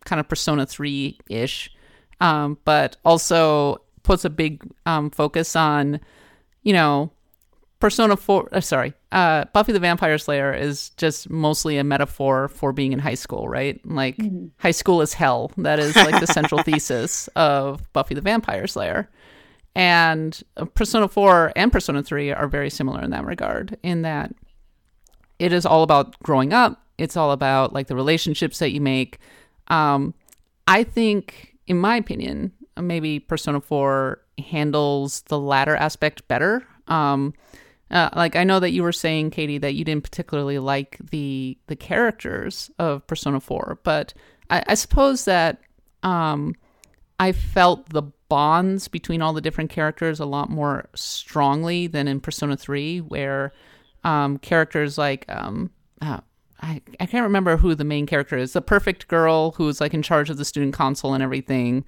kind 0.04 0.20
of 0.20 0.28
Persona 0.28 0.64
3 0.64 1.18
ish, 1.28 1.74
um, 2.20 2.56
but 2.64 2.96
also 3.04 3.80
puts 4.04 4.24
a 4.24 4.30
big 4.30 4.62
um, 4.86 5.10
focus 5.10 5.56
on, 5.56 5.98
you 6.62 6.72
know, 6.72 7.10
Persona 7.80 8.16
4, 8.16 8.48
uh, 8.52 8.60
sorry, 8.60 8.92
uh, 9.10 9.44
Buffy 9.52 9.72
the 9.72 9.80
Vampire 9.80 10.18
Slayer 10.18 10.52
is 10.52 10.90
just 10.90 11.30
mostly 11.30 11.78
a 11.78 11.84
metaphor 11.84 12.48
for 12.48 12.72
being 12.72 12.92
in 12.92 12.98
high 12.98 13.14
school, 13.14 13.48
right? 13.48 13.80
Like, 13.86 14.18
high 14.58 14.72
school 14.72 15.00
is 15.00 15.14
hell. 15.14 15.50
That 15.56 15.78
is 15.78 15.96
like 15.96 16.20
the 16.20 16.26
central 16.26 16.62
thesis 16.64 17.28
of 17.28 17.90
Buffy 17.92 18.14
the 18.14 18.20
Vampire 18.20 18.66
Slayer. 18.66 19.08
And 19.74 20.42
Persona 20.74 21.08
4 21.08 21.52
and 21.56 21.72
Persona 21.72 22.02
3 22.02 22.32
are 22.32 22.48
very 22.48 22.68
similar 22.68 23.02
in 23.02 23.10
that 23.10 23.24
regard, 23.24 23.78
in 23.82 24.02
that 24.02 24.34
it 25.38 25.52
is 25.52 25.64
all 25.64 25.82
about 25.82 26.18
growing 26.22 26.52
up. 26.52 26.82
It's 26.98 27.16
all 27.16 27.30
about 27.30 27.72
like 27.72 27.86
the 27.86 27.96
relationships 27.96 28.58
that 28.58 28.72
you 28.72 28.80
make. 28.80 29.18
Um, 29.68 30.14
I 30.66 30.82
think, 30.84 31.54
in 31.66 31.78
my 31.78 31.96
opinion, 31.96 32.52
maybe 32.76 33.20
Persona 33.20 33.60
4 33.60 34.20
handles 34.50 35.22
the 35.28 35.38
latter 35.38 35.76
aspect 35.76 36.26
better. 36.28 36.66
Um, 36.88 37.34
uh, 37.90 38.10
like 38.14 38.36
I 38.36 38.44
know 38.44 38.60
that 38.60 38.70
you 38.70 38.82
were 38.82 38.92
saying, 38.92 39.30
Caty, 39.30 39.60
that 39.60 39.74
you 39.74 39.84
didn't 39.84 40.04
particularly 40.04 40.58
like 40.58 40.98
the 41.10 41.56
the 41.66 41.76
characters 41.76 42.70
of 42.78 43.06
Persona 43.06 43.40
4, 43.40 43.80
but 43.82 44.14
I, 44.50 44.62
I 44.68 44.74
suppose 44.74 45.24
that 45.24 45.60
um, 46.02 46.54
I 47.18 47.32
felt 47.32 47.88
the 47.90 48.02
bonds 48.28 48.88
between 48.88 49.22
all 49.22 49.32
the 49.32 49.40
different 49.40 49.70
characters 49.70 50.20
a 50.20 50.26
lot 50.26 50.50
more 50.50 50.88
strongly 50.94 51.86
than 51.86 52.08
in 52.08 52.20
Persona 52.20 52.56
3, 52.56 53.00
where 53.00 53.52
um, 54.04 54.38
characters 54.38 54.98
like 54.98 55.24
um, 55.28 55.70
uh, 56.02 56.20
I, 56.60 56.80
I 57.00 57.06
can't 57.06 57.24
remember 57.24 57.56
who 57.56 57.74
the 57.74 57.84
main 57.84 58.06
character 58.06 58.36
is, 58.36 58.52
the 58.52 58.60
perfect 58.60 59.08
girl 59.08 59.52
who's 59.52 59.80
like 59.80 59.94
in 59.94 60.02
charge 60.02 60.30
of 60.30 60.36
the 60.36 60.44
student 60.44 60.74
council 60.74 61.14
and 61.14 61.22
everything. 61.22 61.84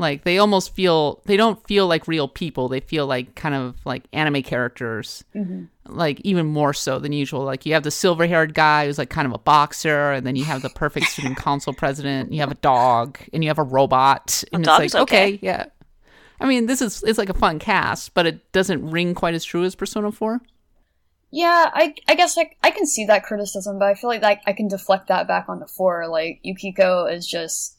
Like 0.00 0.24
they 0.24 0.38
almost 0.38 0.74
feel 0.74 1.20
they 1.26 1.36
don't 1.36 1.62
feel 1.66 1.86
like 1.86 2.08
real 2.08 2.26
people. 2.26 2.68
They 2.68 2.80
feel 2.80 3.06
like 3.06 3.34
kind 3.34 3.54
of 3.54 3.76
like 3.84 4.04
anime 4.14 4.42
characters. 4.42 5.24
Mm-hmm. 5.34 5.64
Like 5.84 6.20
even 6.20 6.46
more 6.46 6.72
so 6.72 6.98
than 6.98 7.12
usual. 7.12 7.44
Like 7.44 7.66
you 7.66 7.74
have 7.74 7.82
the 7.82 7.90
silver 7.90 8.26
haired 8.26 8.54
guy 8.54 8.86
who's 8.86 8.96
like 8.96 9.10
kind 9.10 9.26
of 9.26 9.34
a 9.34 9.38
boxer, 9.38 10.12
and 10.12 10.26
then 10.26 10.36
you 10.36 10.44
have 10.44 10.62
the 10.62 10.70
perfect 10.70 11.06
student 11.10 11.36
council 11.36 11.74
president, 11.74 12.26
and 12.26 12.34
you 12.34 12.40
have 12.40 12.50
a 12.50 12.56
dog, 12.56 13.18
and 13.34 13.44
you 13.44 13.50
have 13.50 13.58
a 13.58 13.62
robot. 13.62 14.42
And 14.52 14.62
it's 14.62 14.68
dog's 14.68 14.94
like, 14.94 15.02
okay. 15.02 15.34
okay, 15.34 15.38
yeah. 15.42 15.66
I 16.40 16.46
mean, 16.46 16.64
this 16.64 16.80
is 16.80 17.02
it's 17.02 17.18
like 17.18 17.28
a 17.28 17.34
fun 17.34 17.58
cast, 17.58 18.14
but 18.14 18.26
it 18.26 18.52
doesn't 18.52 18.90
ring 18.90 19.14
quite 19.14 19.34
as 19.34 19.44
true 19.44 19.64
as 19.64 19.74
Persona 19.74 20.10
4. 20.10 20.40
Yeah, 21.30 21.70
I 21.72 21.94
I 22.08 22.14
guess 22.14 22.38
I, 22.38 22.50
I 22.62 22.70
can 22.70 22.86
see 22.86 23.04
that 23.04 23.24
criticism, 23.24 23.78
but 23.78 23.88
I 23.88 23.94
feel 23.94 24.08
like 24.08 24.22
that 24.22 24.40
I 24.46 24.54
can 24.54 24.68
deflect 24.68 25.08
that 25.08 25.28
back 25.28 25.48
onto 25.48 25.66
four. 25.66 26.08
Like 26.08 26.40
Yukiko 26.42 27.04
is 27.04 27.26
just 27.26 27.76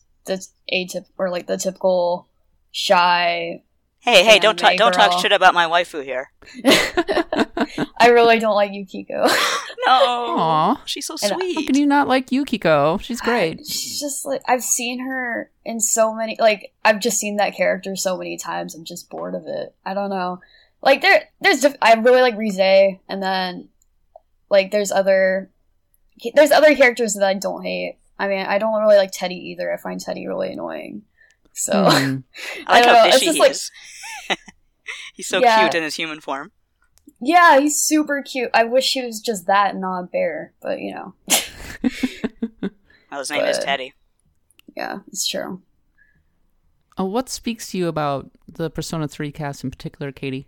the 0.71 0.77
atyp 0.77 1.05
or 1.17 1.29
like 1.29 1.47
the 1.47 1.57
typical 1.57 2.27
shy. 2.71 3.63
Hey, 3.99 4.23
hey, 4.23 4.39
don't 4.39 4.57
talk, 4.57 4.75
don't 4.77 4.93
talk 4.93 5.19
shit 5.21 5.31
about 5.31 5.53
my 5.53 5.65
waifu 5.67 6.03
here. 6.03 6.31
I 7.97 8.07
really 8.09 8.39
don't 8.39 8.55
like 8.55 8.71
Yukiko. 8.73 9.27
No, 9.87 9.93
Aw. 10.37 10.81
she's 10.85 11.07
so 11.07 11.15
And 11.23 11.31
How 11.31 11.39
sweet. 11.39 11.65
can 11.65 11.75
you 11.75 11.87
not 11.87 12.07
like 12.07 12.31
Yukiko? 12.31 12.99
She's 12.99 13.19
great. 13.19 13.65
She's 13.65 13.99
just 13.99 14.27
like 14.27 14.43
I've 14.47 14.61
seen 14.63 14.99
her 15.07 15.49
in 15.65 15.79
so 15.79 16.13
many 16.13 16.37
like 16.39 16.71
I've 16.85 16.99
just 16.99 17.17
seen 17.17 17.37
that 17.37 17.55
character 17.57 17.95
so 17.95 18.15
many 18.15 18.37
times. 18.37 18.75
I'm 18.75 18.85
just 18.85 19.09
bored 19.09 19.33
of 19.33 19.47
it. 19.47 19.73
I 19.83 19.95
don't 19.95 20.11
know. 20.11 20.39
Like 20.83 21.01
there, 21.01 21.29
there's 21.41 21.61
diff- 21.61 21.77
I 21.81 21.95
really 21.95 22.21
like 22.21 22.37
Rise, 22.37 22.59
and 23.09 23.23
then 23.23 23.69
like 24.51 24.69
there's 24.69 24.91
other 24.91 25.49
there's 26.35 26.51
other 26.51 26.75
characters 26.75 27.15
that 27.15 27.23
I 27.25 27.33
don't 27.33 27.63
hate. 27.63 27.97
I 28.21 28.27
mean, 28.27 28.45
I 28.45 28.57
don't 28.59 28.79
really 28.81 28.97
like 28.97 29.11
Teddy 29.11 29.35
either. 29.51 29.71
I 29.73 29.77
find 29.77 29.99
Teddy 29.99 30.27
really 30.27 30.51
annoying. 30.53 31.03
So 31.53 31.71
Hmm. 31.73 31.87
I 31.89 31.89
like 31.89 32.17
I 32.67 32.81
don't 32.81 32.87
how 32.95 33.01
know, 33.03 33.05
it's 33.07 33.15
fishy 33.15 33.25
just 33.25 33.35
he 33.35 33.41
like- 33.41 33.51
is. 33.51 33.71
He's 35.15 35.27
so 35.27 35.39
Yeah. 35.39 35.59
cute 35.61 35.75
in 35.75 35.83
his 35.83 35.95
human 35.95 36.19
form. 36.21 36.51
yeah, 37.19 37.59
he's 37.59 37.79
super 37.79 38.21
cute. 38.21 38.49
I 38.53 38.63
wish 38.63 38.91
he 38.93 39.05
was 39.05 39.19
just 39.21 39.45
that 39.47 39.71
and 39.71 39.81
not 39.81 39.99
a 39.99 40.07
bear, 40.07 40.53
but 40.61 40.79
you 40.79 40.93
know, 40.93 41.13
Oh, 43.11 43.19
his 43.19 43.29
name 43.29 43.43
is 43.45 43.59
Teddy. 43.59 43.93
yeah, 44.75 44.99
it's 45.07 45.27
true. 45.27 45.61
Uh, 46.99 47.05
what 47.05 47.27
speaks 47.29 47.71
to 47.71 47.77
you 47.77 47.87
about 47.87 48.31
the 48.47 48.69
Persona 48.69 49.07
3 49.07 49.31
cast 49.31 49.63
in 49.63 49.69
particular, 49.71 50.11
Caty? 50.11 50.45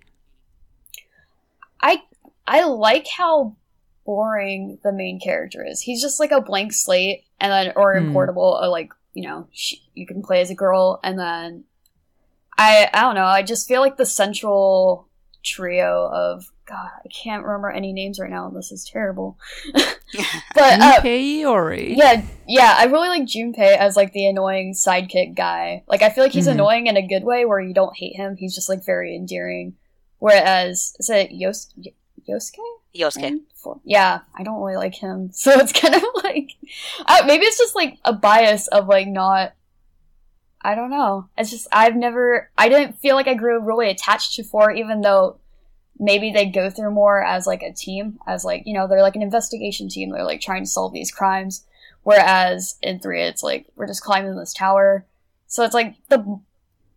I 1.82 2.04
I 2.48 2.64
like 2.64 3.08
how 3.08 3.56
boring 4.06 4.78
the 4.84 4.92
main 4.92 5.20
character 5.20 5.66
is. 5.66 5.82
He's 5.82 6.02
just 6.02 6.20
like 6.20 6.32
a 6.32 6.42
blank 6.42 6.74
slate, 6.74 7.24
and 7.40 7.52
then 7.52 7.74
or 7.76 7.94
in 7.96 8.08
Hmm. 8.08 8.14
portable, 8.14 8.60
or 8.62 8.68
like 8.68 8.92
you 9.14 9.28
know, 9.28 9.48
sh 9.54 9.76
you 9.94 10.06
can 10.08 10.22
play 10.24 10.42
as 10.42 10.50
a 10.50 10.56
girl, 10.56 11.00
and 11.04 11.18
then 11.20 11.64
I 12.58 12.90
I 12.94 13.02
don't 13.02 13.16
know. 13.16 13.26
I 13.26 13.44
just 13.44 13.68
feel 13.68 13.82
like 13.82 13.98
the 13.98 14.06
central 14.06 15.08
trio 15.44 16.10
of 16.12 16.50
God, 16.66 16.90
I 17.04 17.10
can't 17.10 17.44
remember 17.44 17.70
any 17.70 17.92
names 17.92 18.20
right 18.20 18.30
now, 18.30 18.48
and 18.48 18.56
this 18.56 18.72
is 18.72 18.86
terrible. 18.86 19.38
but 19.74 20.80
uh, 20.80 21.02
Junpei 21.02 21.42
Iori. 21.42 21.96
yeah, 21.98 22.24
yeah, 22.48 22.76
I 22.78 22.86
really 22.86 23.10
like 23.10 23.24
Junpei 23.24 23.76
as 23.78 23.96
like 23.98 24.14
the 24.14 24.26
annoying 24.28 24.74
sidekick 24.74 25.36
guy. 25.36 25.84
Like 25.88 26.02
I 26.02 26.10
feel 26.10 26.24
like 26.24 26.32
he's 26.34 26.48
Mhm. 26.48 26.52
annoying 26.54 26.88
in 26.88 26.96
a 26.98 27.06
good 27.06 27.24
way 27.24 27.46
where 27.46 27.60
you 27.60 27.74
don't 27.74 27.98
hate 27.98 28.16
him. 28.16 28.36
He's 28.38 28.56
just 28.56 28.70
like 28.70 28.86
very 28.86 29.16
endearing. 29.16 29.76
Whereas 30.20 30.96
is 31.00 31.10
it 31.10 31.32
Yos- 31.32 31.74
y- 31.76 31.92
Yosuke? 32.30 32.60
Yosuke. 32.96 33.42
Yeah, 33.84 34.22
I 34.36 34.44
don't 34.44 34.62
really 34.62 34.76
like 34.76 34.96
him. 34.96 35.32
So 35.34 35.52
it's 35.52 35.74
kind 35.74 35.96
of 35.96 36.04
like 36.24 36.52
maybe 37.26 37.46
it's 37.46 37.58
just 37.58 37.76
like 37.76 37.98
a 38.06 38.14
bias 38.14 38.68
of 38.68 38.88
like 38.88 39.08
not 39.08 39.54
I 40.62 40.76
don't 40.76 40.92
know. 40.92 41.28
It's 41.38 41.50
just 41.52 41.68
I've 41.72 41.96
never 41.96 42.50
I 42.58 42.70
didn't 42.70 43.00
feel 43.00 43.16
like 43.16 43.28
I 43.28 43.34
grew 43.34 43.60
really 43.60 43.90
attached 43.90 44.36
to 44.36 44.44
4 44.44 44.72
even 44.72 45.02
though 45.02 45.38
maybe 46.00 46.32
they 46.32 46.46
go 46.46 46.70
through 46.70 46.92
more 46.92 47.24
as 47.24 47.46
like 47.46 47.62
a 47.62 47.74
team 47.74 48.20
as 48.26 48.44
like, 48.44 48.64
you 48.66 48.74
know, 48.74 48.88
they're 48.88 49.02
like 49.02 49.16
an 49.16 49.22
investigation 49.22 49.90
team. 49.90 50.10
They're 50.10 50.24
like 50.24 50.42
trying 50.42 50.64
to 50.64 50.70
solve 50.70 50.94
these 50.94 51.12
crimes 51.12 51.66
whereas 52.04 52.78
in 52.82 53.00
3 53.00 53.22
it's 53.24 53.44
like 53.44 53.66
we're 53.76 53.88
just 53.88 54.04
climbing 54.04 54.36
this 54.36 54.54
tower. 54.54 55.06
So 55.48 55.64
it's 55.64 55.74
like 55.74 55.96
the 56.10 56.40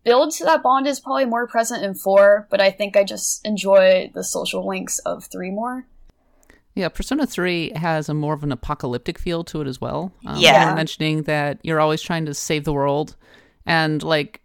build 0.07 0.31
to 0.31 0.45
that 0.45 0.63
bond 0.63 0.87
is 0.87 0.99
probably 1.01 1.25
more 1.25 1.45
present 1.47 1.83
in 1.83 1.93
4, 1.93 2.47
but 2.49 2.61
I 2.61 2.71
think 2.71 2.95
I 2.95 3.03
just 3.03 3.45
enjoy 3.45 4.09
the 4.13 4.23
social 4.23 4.65
links 4.65 4.99
of 4.99 5.25
3 5.25 5.51
more. 5.51 5.85
Yeah, 6.75 6.89
Persona 6.89 7.27
3 7.27 7.71
has 7.75 8.07
a 8.07 8.13
more 8.13 8.33
of 8.33 8.43
an 8.43 8.51
apocalyptic 8.51 9.19
feel 9.19 9.43
to 9.45 9.61
it 9.61 9.67
as 9.67 9.81
well. 9.81 10.13
Um, 10.25 10.37
Yeah. 10.39 10.63
You 10.63 10.69
were 10.69 10.75
mentioning 10.75 11.23
that 11.23 11.59
you're 11.63 11.81
always 11.81 12.01
trying 12.01 12.25
to 12.27 12.33
save 12.33 12.63
the 12.63 12.73
world. 12.73 13.15
And 13.65 14.01
like, 14.01 14.41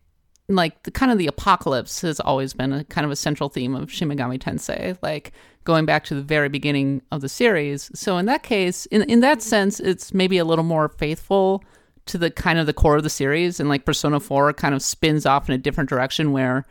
like 0.48 0.82
the 0.82 0.90
kind 0.90 1.12
of 1.12 1.18
the 1.18 1.28
apocalypse 1.28 2.00
has 2.00 2.18
always 2.20 2.54
been 2.54 2.72
a 2.72 2.84
kind 2.84 3.04
of 3.04 3.10
a 3.10 3.16
central 3.16 3.48
theme 3.48 3.74
of 3.74 3.92
Shin 3.92 4.08
Megami 4.08 4.38
Tensei, 4.38 4.96
like 5.02 5.32
going 5.64 5.86
back 5.86 6.04
to 6.04 6.14
the 6.14 6.22
very 6.22 6.48
beginning 6.48 7.02
of 7.12 7.20
the 7.20 7.28
series. 7.28 7.90
So 7.94 8.18
in 8.18 8.26
that 8.26 8.42
case, 8.42 8.86
in 8.86 9.02
in 9.02 9.20
that 9.20 9.42
sense, 9.42 9.78
it's 9.78 10.12
maybe 10.12 10.38
a 10.38 10.44
little 10.44 10.64
more 10.64 10.88
faithful 10.88 11.62
to 12.06 12.18
the 12.18 12.30
kind 12.30 12.58
of 12.58 12.66
the 12.66 12.72
core 12.72 12.96
of 12.96 13.02
the 13.02 13.10
series, 13.10 13.60
and 13.60 13.68
like 13.68 13.84
Persona 13.84 14.20
Four 14.20 14.52
kind 14.52 14.74
of 14.74 14.82
spins 14.82 15.24
off 15.26 15.48
in 15.48 15.54
a 15.54 15.58
different 15.58 15.88
direction 15.90 16.32
where 16.32 16.64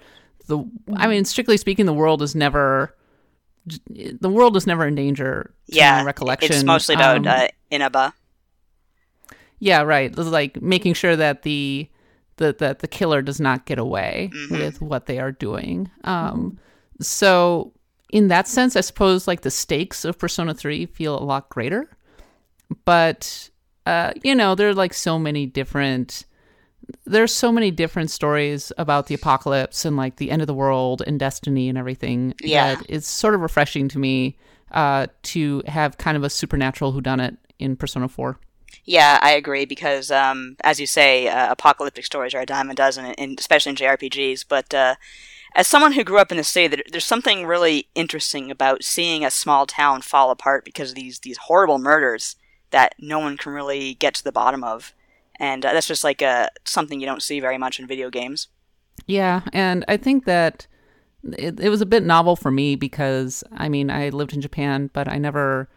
the 0.47 0.59
I 0.95 1.07
mean, 1.07 1.25
strictly 1.25 1.57
speaking, 1.57 1.85
the 1.85 1.93
world 1.93 2.21
is 2.21 2.35
never 2.35 2.95
the 3.88 4.29
world 4.29 4.57
is 4.57 4.65
never 4.67 4.85
in 4.88 4.95
danger. 4.95 5.53
To 5.71 5.75
Yeah, 5.75 6.03
recollection. 6.03 6.51
It's 6.55 6.63
mostly 6.63 6.95
about 6.95 7.17
Um, 7.17 7.27
uh, 7.27 7.47
Inaba. 7.69 8.13
yeah, 9.59 9.81
right. 9.81 10.15
Like 10.17 10.61
making 10.61 10.93
sure 10.95 11.15
that 11.15 11.43
the 11.43 11.88
the 12.38 12.55
that 12.59 12.79
the 12.79 12.88
killer 12.88 13.21
does 13.21 13.39
not 13.39 13.65
get 13.65 13.77
away 13.77 14.31
Mhm. 14.33 14.51
with 14.51 14.81
what 14.81 15.05
they 15.05 15.19
are 15.19 15.31
doing. 15.31 15.89
Um, 16.03 16.57
so 17.00 17.71
in 18.11 18.27
that 18.29 18.47
sense, 18.47 18.75
I 18.75 18.81
suppose 18.81 19.27
like 19.27 19.41
the 19.41 19.51
stakes 19.51 20.03
of 20.03 20.17
Persona 20.17 20.53
Three 20.53 20.88
feel 20.88 21.17
a 21.17 21.23
lot 21.23 21.50
greater. 21.50 21.89
But 22.85 23.50
uh, 23.85 24.13
you 24.23 24.35
know, 24.35 24.55
there 24.55 24.69
are 24.69 24.73
like 24.73 24.93
so 24.93 25.17
many 25.17 25.45
different. 25.45 26.25
There's 27.05 27.33
so 27.33 27.51
many 27.51 27.71
different 27.71 28.11
stories 28.11 28.71
about 28.77 29.07
the 29.07 29.15
apocalypse 29.15 29.85
and 29.85 29.95
like 29.95 30.17
the 30.17 30.29
end 30.29 30.41
of 30.41 30.47
the 30.47 30.53
world 30.53 31.01
and 31.05 31.19
destiny 31.19 31.69
and 31.69 31.77
everything. 31.77 32.33
Yeah. 32.41 32.81
it's 32.89 33.07
sort 33.07 33.33
of 33.33 33.41
refreshing 33.41 33.88
to 33.89 34.00
me 34.00 34.38
uh, 34.71 35.07
to 35.23 35.63
have 35.67 35.97
kind 35.97 36.17
of 36.17 36.23
a 36.23 36.29
supernatural 36.29 36.93
whodunit 36.93 37.38
in 37.59 37.75
Persona 37.75 38.07
Four. 38.07 38.39
Yeah, 38.83 39.19
I 39.21 39.31
agree 39.31 39.65
because, 39.65 40.11
um, 40.11 40.55
as 40.63 40.79
you 40.79 40.88
say, 40.88 41.27
uh, 41.27 41.51
apocalyptic 41.51 42.05
stories 42.05 42.33
are 42.33 42.41
a 42.41 42.45
dime 42.45 42.69
a 42.69 42.75
dozen, 42.75 43.05
in, 43.13 43.35
especially 43.38 43.71
in 43.71 43.75
JRPGs. 43.75 44.45
But 44.47 44.73
uh, 44.73 44.95
as 45.55 45.67
someone 45.67 45.93
who 45.93 46.03
grew 46.03 46.17
up 46.17 46.31
in 46.31 46.38
the 46.38 46.43
city, 46.43 46.67
there, 46.75 46.83
there's 46.91 47.05
something 47.05 47.45
really 47.45 47.88
interesting 47.95 48.50
about 48.50 48.83
seeing 48.83 49.23
a 49.23 49.31
small 49.31 49.65
town 49.65 50.01
fall 50.01 50.31
apart 50.31 50.65
because 50.65 50.89
of 50.89 50.95
these 50.95 51.19
these 51.19 51.38
horrible 51.38 51.77
murders 51.77 52.35
that 52.71 52.95
no 52.99 53.19
one 53.19 53.37
can 53.37 53.53
really 53.53 53.93
get 53.95 54.13
to 54.15 54.23
the 54.23 54.31
bottom 54.31 54.63
of, 54.63 54.93
and 55.39 55.65
uh, 55.65 55.73
that's 55.73 55.87
just 55.87 56.03
like 56.03 56.21
uh, 56.21 56.47
something 56.65 56.99
you 56.99 57.05
don't 57.05 57.23
see 57.23 57.39
very 57.39 57.57
much 57.57 57.79
in 57.79 57.87
video 57.87 58.09
games. 58.09 58.47
Yeah, 59.07 59.41
and 59.53 59.83
I 59.87 59.97
think 59.97 60.25
that 60.25 60.67
it, 61.23 61.59
it 61.59 61.69
was 61.69 61.81
a 61.81 61.85
bit 61.85 62.03
novel 62.03 62.35
for 62.35 62.51
me 62.51 62.75
because 62.75 63.43
I 63.55 63.69
mean 63.69 63.89
I 63.89 64.09
lived 64.09 64.33
in 64.33 64.41
Japan, 64.41 64.89
but 64.93 65.07
I 65.07 65.17
never 65.17 65.69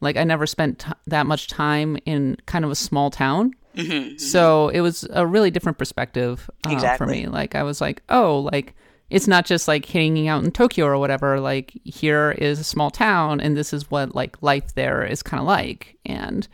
like 0.00 0.16
I 0.16 0.24
never 0.24 0.46
spent 0.46 0.80
t- 0.80 0.92
that 1.06 1.26
much 1.26 1.48
time 1.48 1.96
in 2.06 2.36
kind 2.46 2.64
of 2.64 2.70
a 2.70 2.76
small 2.76 3.10
town. 3.10 3.52
hmm 3.74 4.16
So 4.16 4.68
it 4.68 4.80
was 4.80 5.06
a 5.10 5.26
really 5.26 5.50
different 5.50 5.78
perspective 5.78 6.50
uh, 6.64 6.96
for 6.96 7.06
me. 7.06 7.26
Like 7.26 7.54
I 7.54 7.62
was 7.62 7.80
like, 7.80 8.02
oh, 8.08 8.48
like 8.52 8.74
it's 9.12 9.28
not 9.28 9.44
just 9.44 9.68
like 9.68 9.84
hanging 9.86 10.26
out 10.26 10.42
in 10.42 10.50
Tokyo 10.50 10.86
or 10.86 10.98
whatever. 10.98 11.38
Like 11.38 11.78
here 11.84 12.32
is 12.32 12.58
a 12.58 12.64
small 12.64 12.90
town, 12.90 13.40
and 13.40 13.56
this 13.56 13.72
is 13.72 13.90
what 13.90 14.14
like 14.14 14.42
life 14.42 14.74
there 14.74 15.04
is 15.04 15.22
kind 15.22 15.40
of 15.40 15.46
like. 15.46 15.98
And 16.06 16.48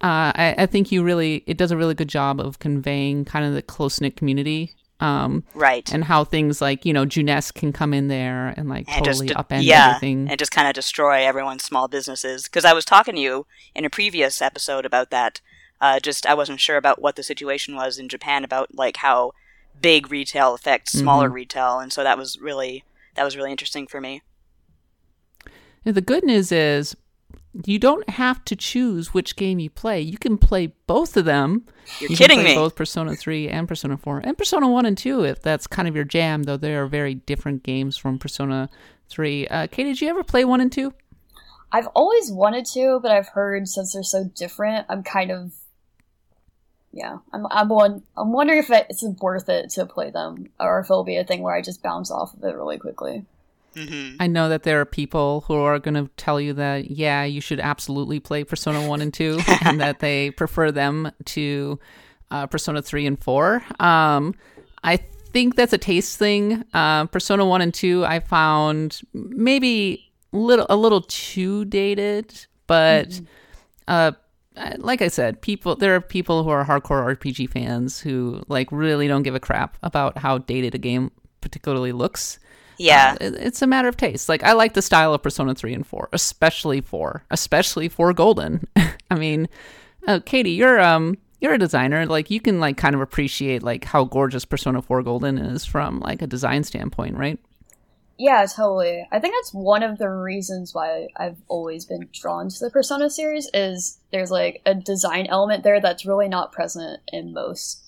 uh, 0.00 0.32
I, 0.34 0.54
I 0.58 0.66
think 0.66 0.90
you 0.90 1.04
really 1.04 1.44
it 1.46 1.58
does 1.58 1.70
a 1.70 1.76
really 1.76 1.94
good 1.94 2.08
job 2.08 2.40
of 2.40 2.58
conveying 2.58 3.24
kind 3.24 3.44
of 3.44 3.54
the 3.54 3.62
close 3.62 4.00
knit 4.00 4.16
community. 4.16 4.72
Um, 5.00 5.44
right. 5.54 5.88
And 5.92 6.02
how 6.02 6.24
things 6.24 6.60
like 6.60 6.84
you 6.84 6.92
know 6.92 7.04
Junes 7.04 7.52
can 7.52 7.72
come 7.72 7.94
in 7.94 8.08
there 8.08 8.54
and 8.56 8.68
like 8.68 8.88
And 8.88 9.04
just 9.04 9.20
totally 9.20 9.28
de- 9.28 9.34
upend 9.34 9.64
yeah, 9.64 9.90
everything. 9.90 10.28
and 10.28 10.38
just 10.38 10.50
kind 10.50 10.66
of 10.66 10.74
destroy 10.74 11.24
everyone's 11.26 11.62
small 11.62 11.88
businesses. 11.88 12.44
Because 12.44 12.64
I 12.64 12.72
was 12.72 12.84
talking 12.84 13.14
to 13.14 13.20
you 13.20 13.46
in 13.74 13.84
a 13.84 13.90
previous 13.90 14.42
episode 14.42 14.84
about 14.86 15.10
that. 15.10 15.40
Uh, 15.80 16.00
just 16.00 16.26
I 16.26 16.34
wasn't 16.34 16.58
sure 16.58 16.76
about 16.76 17.00
what 17.00 17.14
the 17.14 17.22
situation 17.22 17.76
was 17.76 17.98
in 17.98 18.08
Japan 18.08 18.42
about 18.42 18.74
like 18.74 18.96
how 18.96 19.32
big 19.80 20.10
retail 20.10 20.54
affects 20.54 20.92
smaller 20.92 21.28
retail, 21.28 21.78
and 21.78 21.92
so 21.92 22.02
that 22.02 22.18
was 22.18 22.38
really 22.40 22.84
that 23.14 23.24
was 23.24 23.36
really 23.36 23.50
interesting 23.50 23.86
for 23.86 24.00
me. 24.00 24.22
And 25.84 25.94
the 25.94 26.00
good 26.00 26.24
news 26.24 26.52
is 26.52 26.96
you 27.64 27.78
don't 27.78 28.08
have 28.10 28.44
to 28.44 28.54
choose 28.54 29.14
which 29.14 29.36
game 29.36 29.58
you 29.58 29.70
play. 29.70 30.00
You 30.00 30.18
can 30.18 30.38
play 30.38 30.68
both 30.86 31.16
of 31.16 31.24
them. 31.24 31.64
You're 31.98 32.10
you 32.10 32.16
kidding 32.16 32.36
can 32.38 32.44
play 32.44 32.54
me. 32.54 32.60
Both 32.60 32.76
Persona 32.76 33.16
3 33.16 33.48
and 33.48 33.66
Persona 33.66 33.96
4 33.96 34.20
and 34.24 34.38
Persona 34.38 34.68
1 34.68 34.86
and 34.86 34.98
2 34.98 35.24
if 35.24 35.42
that's 35.42 35.66
kind 35.66 35.88
of 35.88 35.96
your 35.96 36.04
jam, 36.04 36.44
though 36.44 36.56
they 36.56 36.74
are 36.74 36.86
very 36.86 37.14
different 37.14 37.62
games 37.62 37.96
from 37.96 38.18
Persona 38.18 38.68
3. 39.08 39.48
Uh, 39.48 39.66
Caty, 39.66 39.76
did 39.76 40.00
you 40.00 40.08
ever 40.08 40.22
play 40.22 40.44
1 40.44 40.60
and 40.60 40.70
2? 40.70 40.92
I've 41.72 41.88
always 41.88 42.30
wanted 42.30 42.64
to, 42.74 42.98
but 43.02 43.10
I've 43.10 43.28
heard 43.28 43.68
since 43.68 43.92
they're 43.92 44.02
so 44.02 44.30
different, 44.34 44.86
I'm 44.88 45.02
kind 45.02 45.30
of 45.30 45.52
yeah. 46.92 47.18
I'm 47.32 47.46
I'm 47.50 47.68
one. 47.68 48.02
I'm 48.16 48.32
wondering 48.32 48.60
if 48.60 48.70
it's 48.70 49.02
worth 49.20 49.48
it 49.48 49.70
to 49.70 49.86
play 49.86 50.10
them, 50.10 50.48
or 50.58 50.80
if 50.80 50.86
it'll 50.86 51.04
be 51.04 51.16
a 51.16 51.24
thing 51.24 51.42
where 51.42 51.54
I 51.54 51.62
just 51.62 51.82
bounce 51.82 52.10
off 52.10 52.34
of 52.34 52.44
it 52.44 52.56
really 52.56 52.78
quickly. 52.78 53.24
hmm 53.76 54.16
I 54.18 54.26
know 54.26 54.48
that 54.48 54.62
there 54.62 54.80
are 54.80 54.84
people 54.84 55.42
who 55.42 55.54
are 55.54 55.78
going 55.78 55.94
to 55.94 56.10
tell 56.16 56.40
you 56.40 56.52
that, 56.54 56.90
yeah, 56.90 57.24
you 57.24 57.40
should 57.40 57.60
absolutely 57.60 58.20
play 58.20 58.44
Persona 58.44 58.86
1 58.88 59.00
and 59.02 59.14
2, 59.14 59.40
and 59.64 59.80
that 59.80 60.00
they 60.00 60.30
prefer 60.30 60.70
them 60.72 61.12
to 61.26 61.78
uh, 62.30 62.46
Persona 62.46 62.82
3 62.82 63.06
and 63.06 63.22
4. 63.22 63.62
Um, 63.80 64.34
I 64.82 64.96
think 65.32 65.56
that's 65.56 65.72
a 65.72 65.78
taste 65.78 66.18
thing. 66.18 66.64
Uh, 66.72 67.06
Persona 67.06 67.44
1 67.44 67.60
and 67.60 67.74
2, 67.74 68.04
I 68.04 68.20
found 68.20 69.00
maybe 69.12 70.10
little 70.32 70.66
a 70.68 70.76
little 70.76 71.02
too 71.02 71.64
dated, 71.66 72.46
but 72.66 73.20
uh, 73.86 74.12
like 74.78 75.02
I 75.02 75.08
said, 75.08 75.40
people 75.42 75.76
there 75.76 75.94
are 75.94 76.00
people 76.00 76.44
who 76.44 76.50
are 76.50 76.64
hardcore 76.64 77.16
RPG 77.16 77.50
fans 77.50 78.00
who 78.00 78.42
like 78.48 78.70
really 78.72 79.08
don't 79.08 79.22
give 79.22 79.34
a 79.34 79.40
crap 79.40 79.76
about 79.82 80.18
how 80.18 80.38
dated 80.38 80.74
a 80.74 80.78
game 80.78 81.10
particularly 81.40 81.92
looks. 81.92 82.38
Yeah, 82.78 83.16
Uh, 83.20 83.24
it- 83.24 83.34
it's 83.34 83.62
a 83.62 83.66
matter 83.66 83.88
of 83.88 83.96
taste. 83.96 84.28
Like 84.28 84.42
I 84.44 84.52
like 84.52 84.74
the 84.74 84.82
style 84.82 85.12
of 85.14 85.22
Persona 85.22 85.54
3 85.54 85.74
and 85.74 85.86
4, 85.86 86.08
especially 86.12 86.80
4, 86.80 87.24
especially 87.30 87.88
for 87.88 88.12
Golden. 88.12 88.66
I 89.10 89.14
mean, 89.16 89.48
uh, 90.06 90.20
Caty, 90.20 90.56
you're 90.56 90.80
um 90.80 91.18
you're 91.40 91.54
a 91.54 91.58
designer. 91.58 92.06
Like 92.06 92.30
you 92.30 92.40
can 92.40 92.60
like 92.60 92.76
kind 92.76 92.94
of 92.94 93.00
appreciate 93.00 93.62
like 93.62 93.84
how 93.84 94.04
gorgeous 94.04 94.44
Persona 94.44 94.82
4 94.82 95.02
Golden 95.02 95.38
is 95.38 95.64
from 95.64 96.00
like 96.00 96.22
a 96.22 96.26
design 96.26 96.62
standpoint, 96.64 97.16
right? 97.16 97.38
Yeah, 98.18 98.44
totally. 98.46 99.06
I 99.12 99.20
think 99.20 99.34
that's 99.36 99.54
one 99.54 99.82
of 99.84 99.98
the 99.98 100.08
reasons 100.08 100.74
why 100.74 101.06
I've 101.16 101.36
always 101.46 101.84
been 101.84 102.08
drawn 102.12 102.48
to 102.48 102.58
the 102.58 102.68
Persona 102.70 103.08
series 103.10 103.48
is 103.54 103.98
there's 104.10 104.30
like 104.32 104.60
a 104.66 104.74
design 104.74 105.26
element 105.28 105.62
there 105.62 105.80
that's 105.80 106.04
really 106.04 106.28
not 106.28 106.50
present 106.52 107.00
in 107.12 107.32
most 107.32 107.84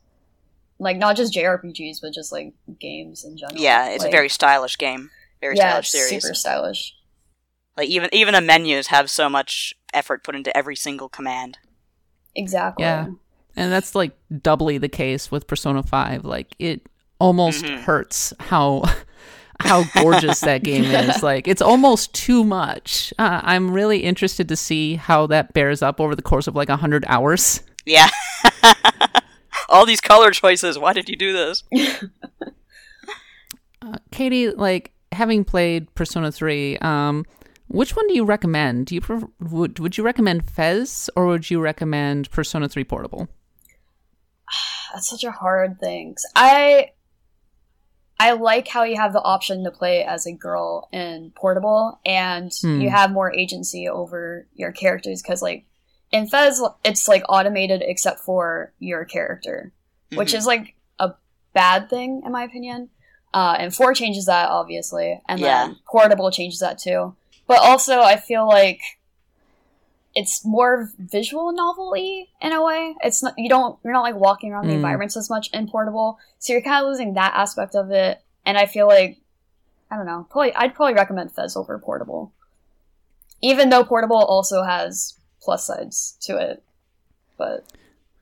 like 0.78 0.96
not 0.96 1.16
just 1.16 1.34
JRPGs 1.34 2.00
but 2.00 2.12
just 2.14 2.30
like 2.32 2.54
games 2.80 3.24
in 3.24 3.36
general. 3.36 3.60
yeah, 3.60 3.88
it's 3.90 4.04
a 4.04 4.10
very 4.10 4.28
stylish 4.28 4.78
game, 4.78 5.10
very 5.40 5.56
yeah, 5.56 5.70
stylish 5.70 5.86
it's 5.94 6.08
series. 6.08 6.22
super 6.22 6.34
stylish. 6.34 6.94
Like 7.76 7.88
even 7.88 8.08
even 8.12 8.34
the 8.34 8.40
menus 8.40 8.86
have 8.86 9.10
so 9.10 9.28
much 9.28 9.74
effort 9.92 10.22
put 10.22 10.36
into 10.36 10.56
every 10.56 10.76
single 10.76 11.08
command. 11.08 11.58
Exactly. 12.36 12.84
Yeah. 12.84 13.06
And 13.56 13.72
that's 13.72 13.94
like 13.96 14.12
doubly 14.42 14.78
the 14.78 14.88
case 14.88 15.30
with 15.30 15.48
Persona 15.48 15.82
5. 15.82 16.24
Like 16.24 16.54
it 16.60 16.86
almost 17.18 17.64
Mhm. 17.64 17.80
hurts 17.80 18.32
how 18.38 18.84
how 19.60 19.84
gorgeous 19.94 20.40
that 20.40 20.62
game 20.62 20.84
is. 20.84 21.22
Like 21.30 21.46
it's 21.46 21.62
almost 21.62 22.14
too 22.14 22.44
much. 22.44 23.12
Uh, 23.18 23.40
I'm 23.42 23.70
really 23.70 23.98
interested 24.04 24.48
to 24.48 24.56
see 24.56 24.96
how 24.96 25.26
that 25.28 25.52
bears 25.52 25.82
up 25.82 26.00
over 26.00 26.14
the 26.14 26.22
course 26.22 26.46
of 26.46 26.54
like 26.56 26.68
100 26.68 27.04
hours. 27.06 27.62
Yeah. 27.84 28.08
All 29.68 29.86
these 29.86 30.00
color 30.00 30.30
choices. 30.30 30.78
Why 30.78 30.92
did 30.92 31.08
you 31.08 31.16
do 31.16 31.32
this? 31.32 31.62
Uh, 33.82 33.96
Caty, 34.12 34.54
like 34.54 34.92
having 35.10 35.42
played 35.42 35.94
Persona 35.94 36.30
3, 36.30 36.76
um 36.78 37.24
which 37.68 37.96
one 37.96 38.06
do 38.08 38.14
you 38.14 38.24
recommend? 38.24 38.86
Do 38.86 38.94
you 38.94 39.00
pref- 39.00 39.24
would 39.40 39.78
would 39.78 39.96
you 39.96 40.04
recommend 40.04 40.50
FES 40.50 41.08
or 41.16 41.26
would 41.26 41.50
you 41.50 41.60
recommend 41.60 42.30
Persona 42.30 42.68
3 42.68 42.84
Portable? 42.84 43.28
That's 44.92 45.08
such 45.08 45.24
a 45.24 45.30
hard 45.30 45.80
thing. 45.80 46.16
I 46.36 46.90
I 48.20 48.32
like 48.32 48.68
how 48.68 48.82
you 48.84 48.96
have 48.96 49.14
the 49.14 49.22
option 49.22 49.64
to 49.64 49.70
play 49.70 50.04
as 50.04 50.26
a 50.26 50.32
girl 50.32 50.88
in 50.92 51.32
portable, 51.34 51.98
and 52.04 52.52
Hmm. 52.60 52.80
you 52.82 52.90
have 52.90 53.10
more 53.10 53.32
agency 53.32 53.88
over 53.88 54.46
your 54.54 54.72
characters. 54.72 55.22
Because 55.22 55.40
like 55.40 55.64
in 56.12 56.26
FES, 56.26 56.60
it's 56.84 57.08
like 57.08 57.22
automated 57.30 57.82
except 57.84 58.20
for 58.20 58.72
your 58.78 59.06
character, 59.06 59.72
which 60.14 60.32
Mhm. 60.32 60.38
is 60.38 60.46
like 60.46 60.74
a 60.98 61.14
bad 61.54 61.88
thing 61.88 62.22
in 62.26 62.30
my 62.32 62.44
opinion. 62.44 62.90
Uh, 63.32 63.56
and 63.58 63.74
four 63.74 63.94
changes 63.94 64.26
that 64.26 64.50
obviously, 64.50 65.22
and 65.28 65.40
Yeah. 65.40 65.66
then 65.68 65.76
portable 65.90 66.30
changes 66.30 66.58
that 66.60 66.78
too. 66.78 67.14
But 67.46 67.60
also, 67.60 68.00
I 68.00 68.16
feel 68.16 68.46
like 68.46 68.80
it's 70.20 70.44
more 70.44 70.90
visual 70.98 71.52
novelty 71.52 72.28
in 72.40 72.52
a 72.52 72.62
way. 72.62 72.94
It's 73.02 73.22
not 73.22 73.34
you 73.38 73.48
don't 73.48 73.78
you're 73.82 73.92
not 73.92 74.02
like 74.02 74.16
walking 74.16 74.52
around 74.52 74.66
the 74.66 74.72
Mm. 74.74 74.82
environments 74.82 75.16
as 75.16 75.28
much 75.30 75.48
in 75.52 75.68
portable, 75.68 76.18
so 76.38 76.52
you're 76.52 76.62
kind 76.62 76.84
of 76.84 76.90
losing 76.90 77.14
that 77.14 77.32
aspect 77.34 77.74
of 77.74 77.90
it. 77.90 78.20
And 78.46 78.56
I 78.58 78.66
feel 78.66 78.86
like 78.86 79.18
I 79.90 79.96
don't 79.96 80.06
know. 80.06 80.26
Probably 80.30 80.54
I'd 80.54 80.74
probably 80.74 80.94
recommend 80.94 81.32
FES 81.32 81.56
over 81.56 81.78
portable, 81.78 82.32
even 83.42 83.70
though 83.70 83.84
portable 83.84 84.16
also 84.24 84.62
has 84.62 85.16
plus 85.42 85.66
sides 85.66 86.16
to 86.22 86.36
it. 86.36 86.62
But 87.38 87.64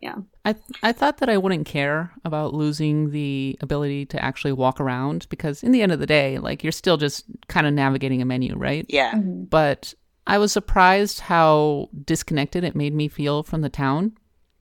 yeah, 0.01 0.15
I 0.45 0.55
I 0.83 0.93
thought 0.93 1.19
that 1.19 1.29
I 1.29 1.39
wouldn't 1.39 1.67
care 1.67 2.13
about 2.25 2.55
losing 2.55 3.11
the 3.11 3.59
ability 3.61 4.07
to 4.07 4.25
actually 4.25 4.53
walk 4.53 4.81
around 4.81 5.27
because 5.29 5.63
in 5.65 5.73
the 5.73 5.83
end 5.83 5.91
of 5.93 5.99
the 5.99 6.07
day, 6.07 6.39
like 6.39 6.63
you're 6.63 6.71
still 6.73 6.97
just 6.97 7.25
kind 7.49 7.67
of 7.67 7.73
navigating 7.75 8.23
a 8.23 8.25
menu, 8.25 8.57
right? 8.57 8.87
Yeah. 8.89 9.13
mhm. 9.15 9.51
But 9.51 9.95
I 10.29 10.39
was 10.39 10.53
surprised 10.53 11.21
how 11.21 11.89
disconnected 12.05 12.63
it 12.63 12.77
made 12.77 12.95
me 12.95 13.09
feel 13.09 13.43
from 13.43 13.63
the 13.63 13.69
town 13.69 14.13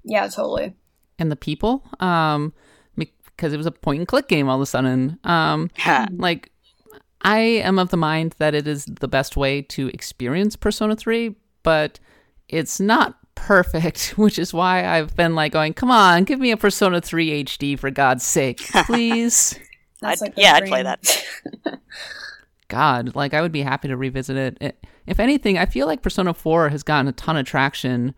yeah, 0.03 0.27
totally. 0.27 0.73
and 1.19 1.31
the 1.31 1.35
people. 1.35 1.83
Um, 1.99 2.53
because 2.95 3.53
it 3.53 3.57
was 3.57 3.67
a 3.67 3.71
point 3.71 3.99
and 3.99 4.07
click 4.07 4.27
game 4.27 4.49
all 4.49 4.55
of 4.55 4.61
a 4.61 4.65
sudden. 4.65 5.19
Um, 5.23 5.69
like 6.13 6.51
I 7.21 7.37
am 7.37 7.77
of 7.77 7.89
the 7.89 7.97
mind 7.97 8.33
that 8.39 8.55
it 8.55 8.67
is 8.67 8.85
the 8.85 9.07
best 9.07 9.37
way 9.37 9.61
to 9.63 9.89
experience 9.89 10.55
Persona 10.55 10.95
3, 10.95 11.35
but 11.61 11.99
it's 12.49 12.79
not 12.79 13.17
perfect, 13.35 14.13
which 14.17 14.39
is 14.39 14.53
why 14.53 14.87
I've 14.87 15.15
been 15.15 15.35
like 15.35 15.51
going, 15.51 15.73
"Come 15.73 15.91
on, 15.91 16.23
give 16.23 16.39
me 16.39 16.49
a 16.51 16.57
Persona 16.57 16.99
3 16.99 17.43
HD 17.43 17.77
for 17.77 17.91
God's 17.91 18.25
sake, 18.25 18.59
please." 18.85 19.53
I'd- 19.53 19.63
like 20.21 20.35
the 20.35 20.41
yeah, 20.41 20.53
I'd 20.53 20.65
play 20.67 20.83
that. 20.83 21.23
God, 22.67 23.15
like 23.15 23.33
I 23.33 23.41
would 23.41 23.51
be 23.51 23.61
happy 23.61 23.87
to 23.87 23.97
revisit 23.97 24.35
it. 24.35 24.57
it. 24.61 24.83
If 25.07 25.19
anything, 25.19 25.57
I 25.57 25.65
feel 25.65 25.87
like 25.87 26.01
Persona 26.01 26.33
4 26.33 26.69
has 26.69 26.83
gotten 26.83 27.07
a 27.07 27.13
ton 27.13 27.37
of 27.37 27.45
traction 27.45 28.13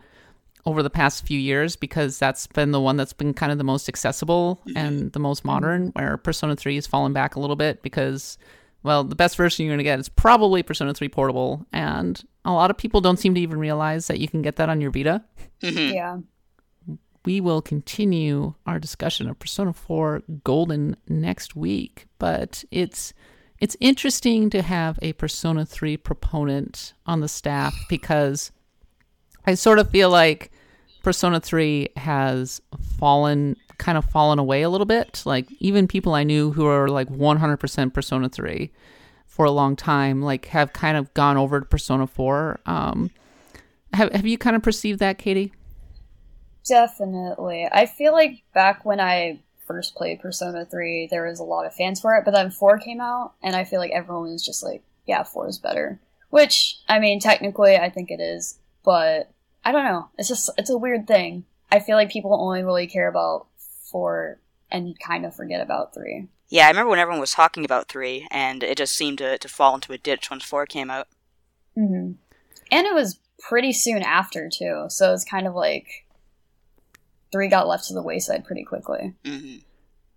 over 0.65 0.83
the 0.83 0.89
past 0.89 1.25
few 1.25 1.39
years 1.39 1.75
because 1.75 2.19
that's 2.19 2.45
been 2.47 2.71
the 2.71 2.81
one 2.81 2.97
that's 2.97 3.13
been 3.13 3.33
kind 3.33 3.51
of 3.51 3.57
the 3.57 3.63
most 3.63 3.87
accessible 3.87 4.61
and 4.75 5.11
the 5.13 5.19
most 5.19 5.45
modern, 5.45 5.87
where 5.89 6.17
Persona 6.17 6.55
3 6.55 6.75
has 6.75 6.85
fallen 6.87 7.13
back 7.13 7.35
a 7.35 7.39
little 7.39 7.55
bit 7.55 7.81
because, 7.81 8.37
well, 8.83 9.03
the 9.03 9.15
best 9.15 9.37
version 9.37 9.65
you're 9.65 9.71
going 9.71 9.77
to 9.77 9.83
get 9.83 9.99
is 9.99 10.09
probably 10.09 10.61
Persona 10.63 10.93
3 10.93 11.07
Portable. 11.09 11.65
And 11.71 12.21
a 12.43 12.51
lot 12.51 12.71
of 12.71 12.77
people 12.77 12.99
don't 13.01 13.17
seem 13.17 13.33
to 13.35 13.41
even 13.41 13.59
realize 13.59 14.07
that 14.07 14.19
you 14.19 14.27
can 14.27 14.41
get 14.41 14.57
that 14.57 14.69
on 14.69 14.81
your 14.81 14.91
Vita. 14.91 15.23
Mhm. 15.61 15.93
yeah. 15.93 16.17
we 17.25 17.41
will 17.41 17.61
continue 17.61 18.53
our 18.65 18.79
discussion 18.79 19.29
of 19.29 19.37
Persona 19.37 19.73
4 19.73 20.23
Golden 20.43 20.95
next 21.09 21.53
week, 21.55 22.07
but 22.17 22.63
it's 22.71 23.13
it's 23.61 23.75
interesting 23.79 24.49
to 24.51 24.61
have 24.61 24.97
a 25.01 25.13
Persona 25.13 25.65
3 25.65 25.97
proponent 25.97 26.93
on 27.05 27.19
the 27.19 27.27
staff 27.27 27.75
because 27.89 28.51
I 29.45 29.55
sort 29.55 29.79
of 29.79 29.89
feel 29.89 30.09
like 30.09 30.51
Persona 31.03 31.39
3 31.39 31.89
has 31.97 32.61
fallen 32.97 33.55
kind 33.77 33.97
of 33.97 34.05
fallen 34.05 34.39
away 34.39 34.61
a 34.61 34.69
little 34.69 34.85
bit. 34.85 35.23
Like 35.25 35.47
even 35.59 35.87
people 35.87 36.13
I 36.13 36.23
knew 36.23 36.51
who 36.51 36.65
are 36.65 36.87
like 36.87 37.09
100% 37.09 37.93
Persona 37.93 38.29
3 38.29 38.71
for 39.27 39.45
a 39.45 39.51
long 39.51 39.75
time 39.75 40.21
like 40.21 40.47
have 40.47 40.73
kind 40.73 40.97
of 40.97 41.13
gone 41.13 41.37
over 41.37 41.59
to 41.59 41.65
Persona 41.65 42.07
4. 42.07 42.59
Um 42.65 43.11
have 43.93 44.11
have 44.11 44.27
you 44.27 44.37
kind 44.37 44.55
of 44.55 44.61
perceived 44.61 44.99
that, 44.99 45.17
Caty? 45.17 45.51
Definitely. 46.67 47.67
I 47.71 47.87
feel 47.87 48.13
like 48.13 48.43
back 48.53 48.85
when 48.85 48.99
I 48.99 49.39
first 49.69 49.93
played 49.95 50.19
Persona 50.19 50.65
3, 50.65 51.09
there 51.11 51.27
was 51.27 51.39
a 51.39 51.43
lot 51.43 51.67
of 51.67 51.75
fans 51.75 52.01
for 52.01 52.15
it, 52.15 52.25
but 52.25 52.33
then 52.33 52.49
4 52.49 52.79
came 52.79 52.99
out, 52.99 53.33
and 53.43 53.55
I 53.55 53.65
feel 53.65 53.79
like 53.79 53.91
everyone 53.91 54.31
was 54.31 54.43
just 54.43 54.63
like, 54.63 54.81
yeah, 55.05 55.21
4 55.21 55.47
is 55.47 55.59
better. 55.59 55.99
Which, 56.31 56.79
I 56.89 56.97
mean, 56.97 57.19
technically, 57.19 57.77
I 57.77 57.91
think 57.91 58.09
it 58.09 58.19
is, 58.19 58.57
but 58.83 59.31
I 59.63 59.71
don't 59.71 59.85
know. 59.85 60.09
It's 60.17 60.27
just, 60.27 60.49
it's 60.57 60.71
a 60.71 60.77
weird 60.77 61.07
thing. 61.07 61.45
I 61.71 61.79
feel 61.79 61.97
like 61.97 62.09
people 62.09 62.33
only 62.33 62.63
really 62.63 62.87
care 62.87 63.07
about 63.07 63.45
4 63.91 64.39
and 64.71 64.99
kind 64.99 65.23
of 65.23 65.35
forget 65.35 65.61
about 65.61 65.93
3. 65.93 66.27
Yeah, 66.47 66.65
I 66.65 66.69
remember 66.69 66.89
when 66.89 66.99
everyone 66.99 67.21
was 67.21 67.33
talking 67.33 67.63
about 67.63 67.89
3, 67.89 68.27
and 68.31 68.63
it 68.63 68.79
just 68.79 68.95
seemed 68.95 69.19
to, 69.19 69.37
to 69.37 69.47
fall 69.47 69.75
into 69.75 69.93
a 69.93 69.99
ditch 69.99 70.31
once 70.31 70.43
4 70.43 70.65
came 70.65 70.89
out. 70.89 71.07
Mm-hmm. 71.77 72.13
And 72.71 72.87
it 72.87 72.95
was 72.95 73.19
pretty 73.39 73.71
soon 73.71 74.01
after, 74.01 74.49
too, 74.51 74.85
so 74.89 75.13
it's 75.13 75.23
kind 75.23 75.45
of 75.45 75.53
like 75.53 76.07
three 77.31 77.47
got 77.47 77.67
left 77.67 77.87
to 77.87 77.93
the 77.93 78.01
wayside 78.01 78.45
pretty 78.45 78.63
quickly. 78.63 79.13
hmm 79.25 79.57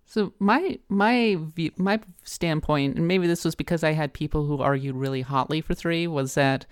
So 0.05 0.33
my 0.39 0.79
my 0.89 1.37
view, 1.55 1.71
my 1.77 1.99
standpoint, 2.23 2.97
and 2.97 3.07
maybe 3.07 3.27
this 3.27 3.45
was 3.45 3.55
because 3.55 3.83
I 3.83 3.91
had 3.91 4.13
people 4.13 4.45
who 4.45 4.61
argued 4.61 4.95
really 4.95 5.21
hotly 5.21 5.61
for 5.61 5.73
three, 5.73 6.07
was 6.07 6.35
that 6.35 6.65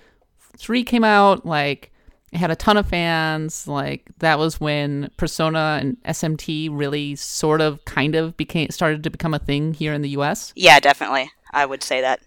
three 0.58 0.84
came 0.84 1.04
out 1.04 1.45
like 1.45 1.91
it 2.32 2.38
had 2.38 2.51
a 2.51 2.56
ton 2.56 2.77
of 2.77 2.88
fans. 2.88 3.67
Like 3.67 4.10
that 4.19 4.39
was 4.39 4.60
when 4.60 5.12
Persona 5.17 5.80
and 5.82 6.01
SMT 6.04 6.69
really 6.71 7.15
sort 7.15 7.62
of 7.62 7.84
kind 7.86 8.15
of 8.15 8.38
became 8.38 8.69
started 8.69 9.04
to 9.04 9.10
become 9.10 9.34
a 9.34 9.39
thing 9.39 9.73
here 9.73 9.93
in 9.93 10.01
the 10.01 10.10
U.S. 10.10 10.54
Yeah, 10.56 10.80
definitely. 10.80 11.32
I 11.51 11.65
would 11.65 11.84
say 11.84 12.01
that. 12.01 12.21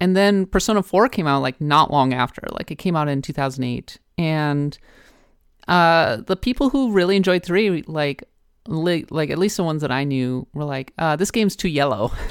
And 0.00 0.16
then 0.16 0.46
Persona 0.46 0.82
4 0.82 1.08
came 1.08 1.26
out 1.26 1.42
like 1.42 1.60
not 1.60 1.90
long 1.90 2.12
after. 2.12 2.42
Like 2.52 2.70
it 2.70 2.76
came 2.76 2.94
out 2.94 3.08
in 3.08 3.22
2008. 3.22 3.98
And 4.16 4.78
uh 5.68 6.16
the 6.26 6.36
people 6.36 6.70
who 6.70 6.92
really 6.92 7.16
enjoyed 7.16 7.44
3 7.44 7.84
like 7.86 8.24
li- 8.66 9.06
like 9.10 9.30
at 9.30 9.38
least 9.38 9.56
the 9.56 9.64
ones 9.64 9.82
that 9.82 9.90
I 9.90 10.04
knew 10.04 10.46
were 10.52 10.64
like, 10.64 10.92
uh 10.98 11.16
this 11.16 11.30
game's 11.30 11.56
too 11.56 11.68
yellow. 11.68 12.12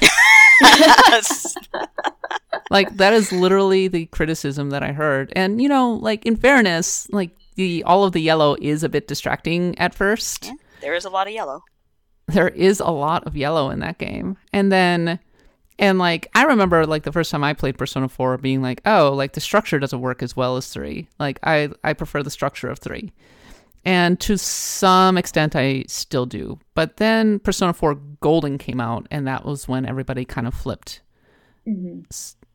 like 2.70 2.96
that 2.96 3.12
is 3.12 3.32
literally 3.32 3.88
the 3.88 4.06
criticism 4.06 4.70
that 4.70 4.82
I 4.82 4.92
heard. 4.92 5.32
And 5.34 5.62
you 5.62 5.68
know, 5.68 5.92
like 5.92 6.26
in 6.26 6.36
fairness, 6.36 7.08
like 7.10 7.30
the 7.56 7.82
all 7.84 8.04
of 8.04 8.12
the 8.12 8.20
yellow 8.20 8.56
is 8.60 8.82
a 8.82 8.88
bit 8.88 9.08
distracting 9.08 9.78
at 9.78 9.94
first. 9.94 10.46
Yeah, 10.46 10.52
there 10.80 10.94
is 10.94 11.04
a 11.04 11.10
lot 11.10 11.26
of 11.26 11.32
yellow. 11.32 11.62
There 12.26 12.48
is 12.48 12.78
a 12.80 12.90
lot 12.90 13.26
of 13.26 13.36
yellow 13.36 13.70
in 13.70 13.80
that 13.80 13.98
game. 13.98 14.36
And 14.52 14.70
then 14.70 15.18
and 15.78 15.98
like 15.98 16.28
I 16.34 16.44
remember 16.44 16.86
like 16.86 17.02
the 17.04 17.12
first 17.12 17.30
time 17.30 17.44
I 17.44 17.54
played 17.54 17.78
Persona 17.78 18.08
4 18.08 18.38
being 18.38 18.62
like, 18.62 18.80
"Oh, 18.84 19.12
like 19.14 19.32
the 19.32 19.40
structure 19.40 19.78
doesn't 19.78 20.00
work 20.00 20.22
as 20.22 20.36
well 20.36 20.56
as 20.56 20.68
3." 20.68 21.08
Like 21.18 21.38
I 21.42 21.70
I 21.84 21.92
prefer 21.92 22.22
the 22.22 22.30
structure 22.30 22.68
of 22.68 22.78
3. 22.78 23.12
And 23.84 24.18
to 24.20 24.36
some 24.36 25.16
extent 25.16 25.54
I 25.56 25.84
still 25.88 26.26
do. 26.26 26.58
But 26.74 26.96
then 26.98 27.38
Persona 27.38 27.72
4 27.72 27.94
Golden 28.20 28.58
came 28.58 28.80
out 28.80 29.06
and 29.10 29.26
that 29.26 29.44
was 29.44 29.68
when 29.68 29.86
everybody 29.86 30.24
kind 30.24 30.46
of 30.46 30.54
flipped 30.54 31.00
Mm-hmm. 31.66 32.00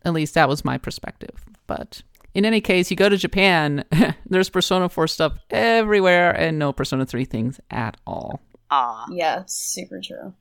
at 0.05 0.13
least 0.13 0.33
that 0.33 0.49
was 0.49 0.65
my 0.65 0.77
perspective. 0.79 1.45
But 1.67 2.01
in 2.33 2.45
any 2.45 2.61
case, 2.61 2.89
you 2.89 2.97
go 2.97 3.09
to 3.09 3.17
Japan, 3.17 3.85
there's 4.27 4.49
Persona 4.49 4.89
4 4.89 5.07
stuff 5.07 5.33
everywhere 5.51 6.31
and 6.31 6.57
no 6.57 6.73
Persona 6.73 7.05
3 7.05 7.23
things 7.25 7.59
at 7.69 7.95
all. 8.07 8.41
Ah. 8.71 9.05
Yeah, 9.11 9.43
super 9.45 10.01
true. 10.03 10.33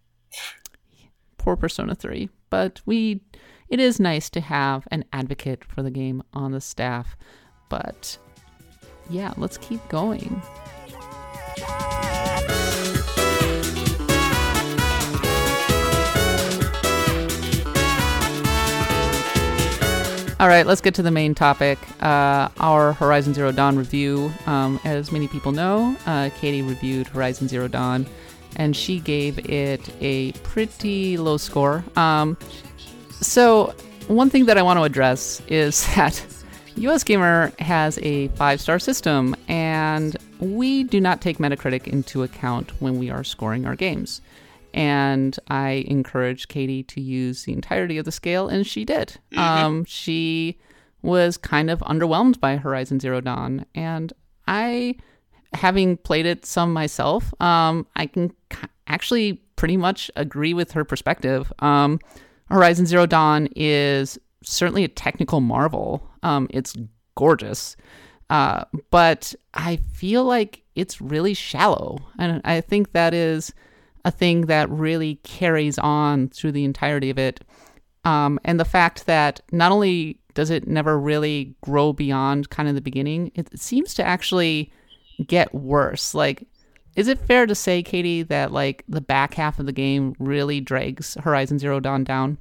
Poor 1.36 1.54
Persona 1.56 1.94
3. 1.94 2.30
But 2.52 2.82
we 2.84 3.22
it 3.70 3.80
is 3.80 3.98
nice 3.98 4.28
to 4.28 4.42
have 4.42 4.86
an 4.90 5.06
advocate 5.10 5.64
for 5.64 5.82
the 5.82 5.90
game 5.90 6.22
on 6.34 6.52
the 6.52 6.60
staff. 6.60 7.16
But 7.70 8.18
yeah, 9.08 9.32
let's 9.38 9.56
keep 9.56 9.80
going. 9.88 10.42
All 20.38 20.48
right, 20.48 20.66
let's 20.66 20.82
get 20.82 20.94
to 20.96 21.02
the 21.02 21.10
main 21.10 21.34
topic. 21.34 21.78
Uh, 22.02 22.50
our 22.58 22.92
Horizon 22.92 23.32
Zero 23.32 23.50
Dawn 23.50 23.78
review. 23.78 24.30
Um, 24.44 24.78
as 24.84 25.10
many 25.10 25.26
people 25.26 25.52
know, 25.52 25.96
uh, 26.04 26.28
Caty 26.38 26.68
reviewed 26.68 27.06
Horizon 27.06 27.48
Zero 27.48 27.66
Dawn, 27.66 28.06
and 28.56 28.76
she 28.76 29.00
gave 29.00 29.38
it 29.50 29.88
a 30.00 30.32
pretty 30.44 31.16
low 31.16 31.36
score. 31.36 31.84
Um, 31.96 32.36
so, 33.20 33.74
one 34.08 34.30
thing 34.30 34.46
that 34.46 34.58
I 34.58 34.62
want 34.62 34.78
to 34.78 34.82
address 34.82 35.40
is 35.48 35.86
that 35.94 36.14
USgamer 36.76 37.58
has 37.60 37.98
a 38.02 38.28
five 38.28 38.60
star 38.60 38.78
system, 38.78 39.36
and 39.48 40.16
we 40.40 40.84
do 40.84 41.00
not 41.00 41.20
take 41.20 41.38
Metacritic 41.38 41.86
into 41.86 42.22
account 42.22 42.70
when 42.80 42.98
we 42.98 43.10
are 43.10 43.24
scoring 43.24 43.66
our 43.66 43.76
games. 43.76 44.20
And 44.74 45.38
I 45.48 45.84
encouraged 45.86 46.48
Caty 46.48 46.86
to 46.88 47.00
use 47.00 47.44
the 47.44 47.52
entirety 47.52 47.98
of 47.98 48.06
the 48.06 48.12
scale, 48.12 48.48
and 48.48 48.66
she 48.66 48.86
did. 48.86 49.18
Um, 49.36 49.84
she 49.84 50.58
was 51.02 51.36
kind 51.36 51.68
of 51.68 51.80
underwhelmed 51.80 52.40
by 52.40 52.56
Horizon 52.56 52.98
Zero 52.98 53.20
Dawn, 53.20 53.66
and 53.74 54.12
I, 54.48 54.96
having 55.54 55.96
played 55.96 56.26
it 56.26 56.46
some 56.46 56.72
myself, 56.72 57.32
um, 57.40 57.86
I 57.96 58.06
can 58.06 58.32
actually 58.86 59.34
pretty 59.56 59.76
much 59.76 60.10
agree 60.16 60.54
with 60.54 60.72
her 60.72 60.84
perspective. 60.84 61.52
Um, 61.60 61.98
Horizon 62.46 62.86
Zero 62.86 63.06
Dawn 63.06 63.48
is 63.54 64.18
certainly 64.44 64.84
a 64.84 64.88
technical 64.88 65.40
marvel. 65.40 66.08
Um, 66.22 66.48
it's 66.50 66.74
gorgeous, 67.14 67.76
uh, 68.30 68.64
but 68.90 69.34
I 69.54 69.76
feel 69.92 70.24
like 70.24 70.62
it's 70.74 71.00
really 71.00 71.34
shallow, 71.34 71.98
and 72.18 72.40
I 72.44 72.60
think 72.60 72.92
that 72.92 73.14
is 73.14 73.52
a 74.04 74.10
thing 74.10 74.42
that 74.42 74.68
really 74.70 75.16
carries 75.22 75.78
on 75.78 76.28
through 76.28 76.52
the 76.52 76.64
entirety 76.64 77.10
of 77.10 77.18
it. 77.18 77.44
Um, 78.04 78.40
and 78.44 78.58
the 78.58 78.64
fact 78.64 79.06
that 79.06 79.40
not 79.52 79.70
only 79.70 80.18
does 80.34 80.50
it 80.50 80.66
never 80.66 80.98
really 80.98 81.54
grow 81.60 81.92
beyond 81.92 82.50
kind 82.50 82.68
of 82.68 82.74
the 82.74 82.80
beginning, 82.80 83.30
it 83.34 83.58
seems 83.58 83.94
to 83.94 84.04
actually 84.04 84.72
get 85.26 85.54
worse. 85.54 86.14
Like, 86.14 86.44
is 86.96 87.08
it 87.08 87.18
fair 87.18 87.46
to 87.46 87.54
say, 87.54 87.82
Caty, 87.82 88.26
that 88.28 88.52
like 88.52 88.84
the 88.88 89.00
back 89.00 89.34
half 89.34 89.58
of 89.58 89.66
the 89.66 89.72
game 89.72 90.14
really 90.18 90.60
drags 90.60 91.14
Horizon 91.22 91.58
Zero 91.58 91.80
Dawn 91.80 92.04
down? 92.04 92.38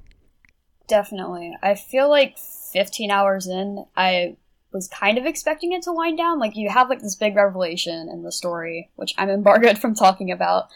Definitely. 0.88 1.56
I 1.64 1.76
feel 1.76 2.10
like 2.10 2.38
15 2.38 3.12
hours 3.12 3.48
in, 3.48 3.86
I 3.96 4.36
was 4.74 4.88
kind 4.88 5.18
of 5.18 5.26
expecting 5.26 5.72
it 5.74 5.84
to 5.84 5.94
wind 5.94 6.18
down. 6.18 6.40
Like, 6.40 6.56
you 6.56 6.70
have 6.70 6.90
like 6.90 7.02
this 7.02 7.16
big 7.16 7.36
revelation 7.36 8.10
in 8.10 8.24
the 8.24 8.32
story, 8.32 8.90
which 8.96 9.14
I'm 9.18 9.30
embargoed 9.30 9.78
from 9.78 9.96
talking 9.96 10.32
about. 10.32 10.68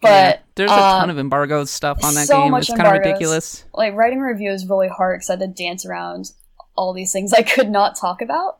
But 0.00 0.08
Yeah. 0.08 0.38
there's 0.54 0.70
a 0.70 0.74
uh, 0.74 1.00
ton 1.00 1.10
of 1.10 1.18
embargo 1.18 1.64
stuff 1.64 2.04
on 2.04 2.14
that 2.14 2.26
so 2.26 2.42
game. 2.42 2.50
much 2.52 2.68
It's 2.68 2.76
kind 2.76 2.82
of 2.82 2.86
embargoes. 2.94 3.06
ridiculous. 3.12 3.64
like 3.74 3.94
writing 3.94 4.20
a 4.20 4.24
review 4.26 4.50
is 4.50 4.68
really 4.68 4.88
hard 4.88 5.18
because 5.18 5.30
I 5.30 5.32
had 5.34 5.40
to 5.40 5.46
dance 5.48 5.86
around 5.86 6.30
all 6.76 6.92
these 6.92 7.12
things 7.12 7.32
I 7.32 7.42
could 7.42 7.70
not 7.70 7.96
talk 7.96 8.20
about. 8.20 8.58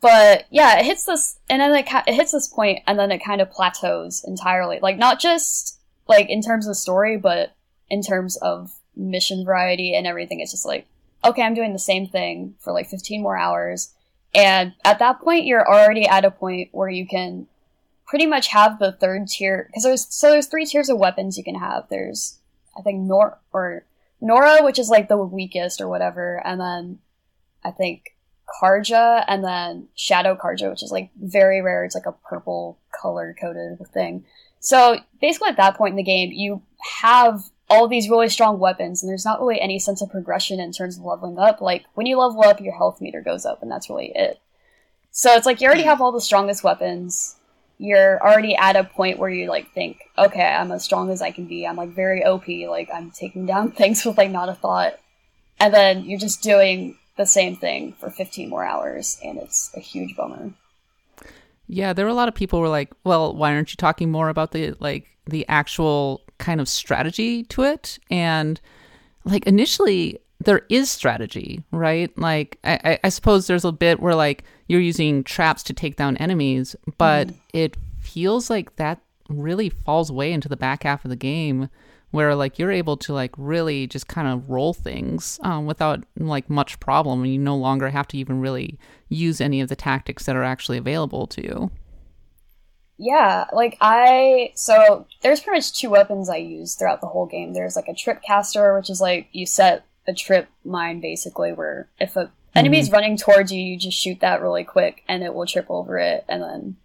But 0.00 0.46
yeah, 0.50 0.78
it 0.78 0.84
hits 0.84 1.04
this, 1.04 1.38
and 1.48 1.60
then 1.60 1.74
it, 1.74 1.86
it 2.06 2.14
hits 2.14 2.32
this 2.32 2.48
point, 2.48 2.80
and 2.86 2.98
then 2.98 3.10
it 3.10 3.24
kind 3.24 3.40
of 3.40 3.50
plateaus 3.50 4.24
entirely. 4.26 4.78
Like 4.80 4.98
not 4.98 5.20
just 5.20 5.80
like 6.08 6.28
in 6.28 6.42
terms 6.42 6.66
of 6.66 6.76
story, 6.76 7.16
but 7.16 7.54
in 7.88 8.02
terms 8.02 8.36
of 8.36 8.72
mission 8.94 9.44
variety 9.44 9.94
and 9.94 10.06
everything. 10.06 10.40
It's 10.40 10.52
just 10.52 10.66
like, 10.66 10.86
okay, 11.24 11.42
I'm 11.42 11.54
doing 11.54 11.72
the 11.72 11.78
same 11.78 12.06
thing 12.06 12.54
for 12.58 12.72
like 12.72 12.88
15 12.88 13.22
more 13.22 13.36
hours, 13.36 13.94
and 14.34 14.74
at 14.84 14.98
that 14.98 15.20
point, 15.20 15.46
you're 15.46 15.66
already 15.66 16.06
at 16.06 16.24
a 16.24 16.30
point 16.30 16.68
where 16.72 16.90
you 16.90 17.06
can 17.06 17.46
pretty 18.06 18.26
much 18.26 18.48
have 18.48 18.78
the 18.78 18.92
third 18.92 19.26
tier 19.28 19.64
because 19.66 19.82
there's 19.82 20.06
so 20.14 20.30
there's 20.30 20.46
three 20.46 20.64
tiers 20.64 20.88
of 20.88 20.98
weapons 20.98 21.36
you 21.36 21.44
can 21.44 21.56
have. 21.56 21.86
There's 21.88 22.38
I 22.76 22.82
think 22.82 23.00
Nor 23.00 23.38
or 23.52 23.84
Nora, 24.20 24.62
which 24.62 24.78
is 24.78 24.88
like 24.88 25.08
the 25.08 25.16
weakest 25.16 25.80
or 25.80 25.88
whatever, 25.88 26.40
and 26.44 26.60
then 26.60 26.98
I 27.64 27.70
think 27.70 28.15
Carja, 28.48 29.24
and 29.26 29.44
then 29.44 29.88
Shadow 29.94 30.36
Carja, 30.36 30.70
which 30.70 30.82
is 30.82 30.92
like 30.92 31.10
very 31.20 31.60
rare. 31.60 31.84
It's 31.84 31.94
like 31.94 32.06
a 32.06 32.12
purple 32.12 32.78
color 32.92 33.34
coded 33.40 33.78
thing. 33.92 34.24
So 34.60 34.98
basically, 35.20 35.50
at 35.50 35.56
that 35.56 35.76
point 35.76 35.92
in 35.92 35.96
the 35.96 36.02
game, 36.02 36.30
you 36.32 36.62
have 37.00 37.42
all 37.68 37.88
these 37.88 38.08
really 38.08 38.28
strong 38.28 38.58
weapons, 38.58 39.02
and 39.02 39.10
there's 39.10 39.24
not 39.24 39.40
really 39.40 39.60
any 39.60 39.78
sense 39.78 40.00
of 40.00 40.10
progression 40.10 40.60
in 40.60 40.72
terms 40.72 40.96
of 40.96 41.04
leveling 41.04 41.38
up. 41.38 41.60
Like 41.60 41.84
when 41.94 42.06
you 42.06 42.18
level 42.18 42.42
up, 42.42 42.60
your 42.60 42.76
health 42.76 43.00
meter 43.00 43.20
goes 43.20 43.44
up, 43.44 43.62
and 43.62 43.70
that's 43.70 43.90
really 43.90 44.12
it. 44.14 44.40
So 45.10 45.32
it's 45.34 45.46
like 45.46 45.60
you 45.60 45.66
already 45.66 45.82
have 45.82 46.00
all 46.00 46.12
the 46.12 46.20
strongest 46.20 46.62
weapons. 46.62 47.36
You're 47.78 48.22
already 48.22 48.54
at 48.56 48.76
a 48.76 48.84
point 48.84 49.18
where 49.18 49.28
you 49.28 49.48
like 49.48 49.72
think, 49.72 50.02
okay, 50.16 50.44
I'm 50.44 50.72
as 50.72 50.84
strong 50.84 51.10
as 51.10 51.20
I 51.20 51.30
can 51.30 51.46
be. 51.46 51.66
I'm 51.66 51.76
like 51.76 51.90
very 51.90 52.24
OP. 52.24 52.46
Like 52.48 52.88
I'm 52.94 53.10
taking 53.10 53.44
down 53.44 53.70
things 53.72 54.04
with 54.04 54.16
like 54.16 54.30
not 54.30 54.48
a 54.48 54.54
thought, 54.54 54.98
and 55.58 55.74
then 55.74 56.04
you're 56.04 56.20
just 56.20 56.42
doing 56.42 56.96
the 57.16 57.26
same 57.26 57.56
thing 57.56 57.92
for 57.94 58.10
15 58.10 58.48
more 58.48 58.64
hours, 58.64 59.18
and 59.24 59.38
it's 59.38 59.70
a 59.74 59.80
huge 59.80 60.16
bummer. 60.16 60.52
Yeah, 61.68 61.92
there 61.92 62.04
were 62.04 62.10
a 62.10 62.14
lot 62.14 62.28
of 62.28 62.34
people 62.34 62.58
who 62.58 62.62
were 62.62 62.68
like, 62.68 62.92
"Well, 63.04 63.34
why 63.34 63.54
aren't 63.54 63.72
you 63.72 63.76
talking 63.76 64.10
more 64.10 64.28
about 64.28 64.52
the 64.52 64.74
like 64.78 65.06
the 65.26 65.44
actual 65.48 66.22
kind 66.38 66.60
of 66.60 66.68
strategy 66.68 67.42
to 67.44 67.62
it?" 67.64 67.98
And 68.10 68.60
like 69.24 69.46
initially, 69.46 70.20
there 70.38 70.62
is 70.68 70.90
strategy, 70.90 71.64
right? 71.72 72.16
Like 72.16 72.58
I, 72.62 72.78
I- 72.84 72.98
I 73.04 73.08
suppose 73.08 73.46
there's 73.46 73.64
a 73.64 73.72
bit 73.72 74.00
where 74.00 74.14
like 74.14 74.44
you're 74.68 74.80
using 74.80 75.24
traps 75.24 75.62
to 75.64 75.72
take 75.72 75.96
down 75.96 76.16
enemies, 76.18 76.76
but 76.98 77.28
mm. 77.28 77.34
it 77.52 77.76
feels 78.00 78.48
like 78.48 78.76
that 78.76 79.00
really 79.28 79.70
falls 79.70 80.12
way 80.12 80.32
into 80.32 80.48
the 80.48 80.56
back 80.56 80.84
half 80.84 81.04
of 81.04 81.08
the 81.08 81.16
game 81.16 81.68
where 82.16 82.34
like 82.34 82.58
you're 82.58 82.72
able 82.72 82.96
to 82.96 83.12
like 83.12 83.30
really 83.36 83.86
just 83.86 84.08
kind 84.08 84.26
of 84.26 84.48
roll 84.48 84.72
things 84.72 85.38
um, 85.42 85.66
without 85.66 86.02
like 86.16 86.48
much 86.48 86.80
problem 86.80 87.22
and 87.22 87.30
you 87.30 87.38
no 87.38 87.54
longer 87.54 87.90
have 87.90 88.08
to 88.08 88.16
even 88.16 88.40
really 88.40 88.78
use 89.10 89.38
any 89.38 89.60
of 89.60 89.68
the 89.68 89.76
tactics 89.76 90.24
that 90.24 90.34
are 90.34 90.42
actually 90.42 90.78
available 90.78 91.26
to 91.26 91.42
you. 91.42 91.70
Yeah 92.96 93.44
like 93.52 93.76
i 93.82 94.52
so 94.54 95.06
there's 95.20 95.42
pretty 95.42 95.58
much 95.58 95.78
two 95.78 95.90
weapons 95.90 96.30
i 96.30 96.36
use 96.36 96.74
throughout 96.74 97.02
the 97.02 97.06
whole 97.06 97.26
game. 97.26 97.52
There's 97.52 97.76
like 97.76 97.88
a 97.88 97.94
trip 97.94 98.22
caster 98.22 98.74
which 98.74 98.88
is 98.88 98.98
like 98.98 99.28
you 99.32 99.44
set 99.44 99.84
a 100.08 100.14
trip 100.14 100.48
mine 100.64 101.00
basically 101.00 101.52
where 101.52 101.90
if 102.00 102.16
a 102.16 102.32
enemy's 102.54 102.90
running 102.90 103.18
towards 103.18 103.52
you 103.52 103.60
you 103.60 103.76
just 103.76 103.98
shoot 103.98 104.20
that 104.20 104.40
really 104.40 104.64
quick 104.64 105.02
and 105.06 105.22
it 105.22 105.34
will 105.34 105.44
trip 105.44 105.66
over 105.68 105.98
it 105.98 106.24
and 106.30 106.42
then 106.42 106.76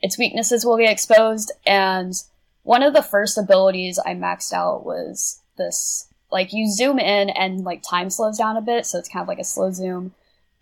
its 0.00 0.16
weaknesses 0.16 0.64
will 0.64 0.78
get 0.78 0.90
exposed 0.90 1.52
and 1.66 2.14
one 2.68 2.82
of 2.82 2.92
the 2.92 3.00
first 3.00 3.38
abilities 3.38 3.98
I 4.04 4.12
maxed 4.12 4.52
out 4.52 4.84
was 4.84 5.40
this 5.56 6.06
like 6.30 6.52
you 6.52 6.70
zoom 6.70 6.98
in 6.98 7.30
and 7.30 7.64
like 7.64 7.82
time 7.82 8.10
slows 8.10 8.36
down 8.36 8.58
a 8.58 8.60
bit, 8.60 8.84
so 8.84 8.98
it's 8.98 9.08
kind 9.08 9.22
of 9.22 9.28
like 9.28 9.38
a 9.38 9.44
slow 9.44 9.72
zoom. 9.72 10.12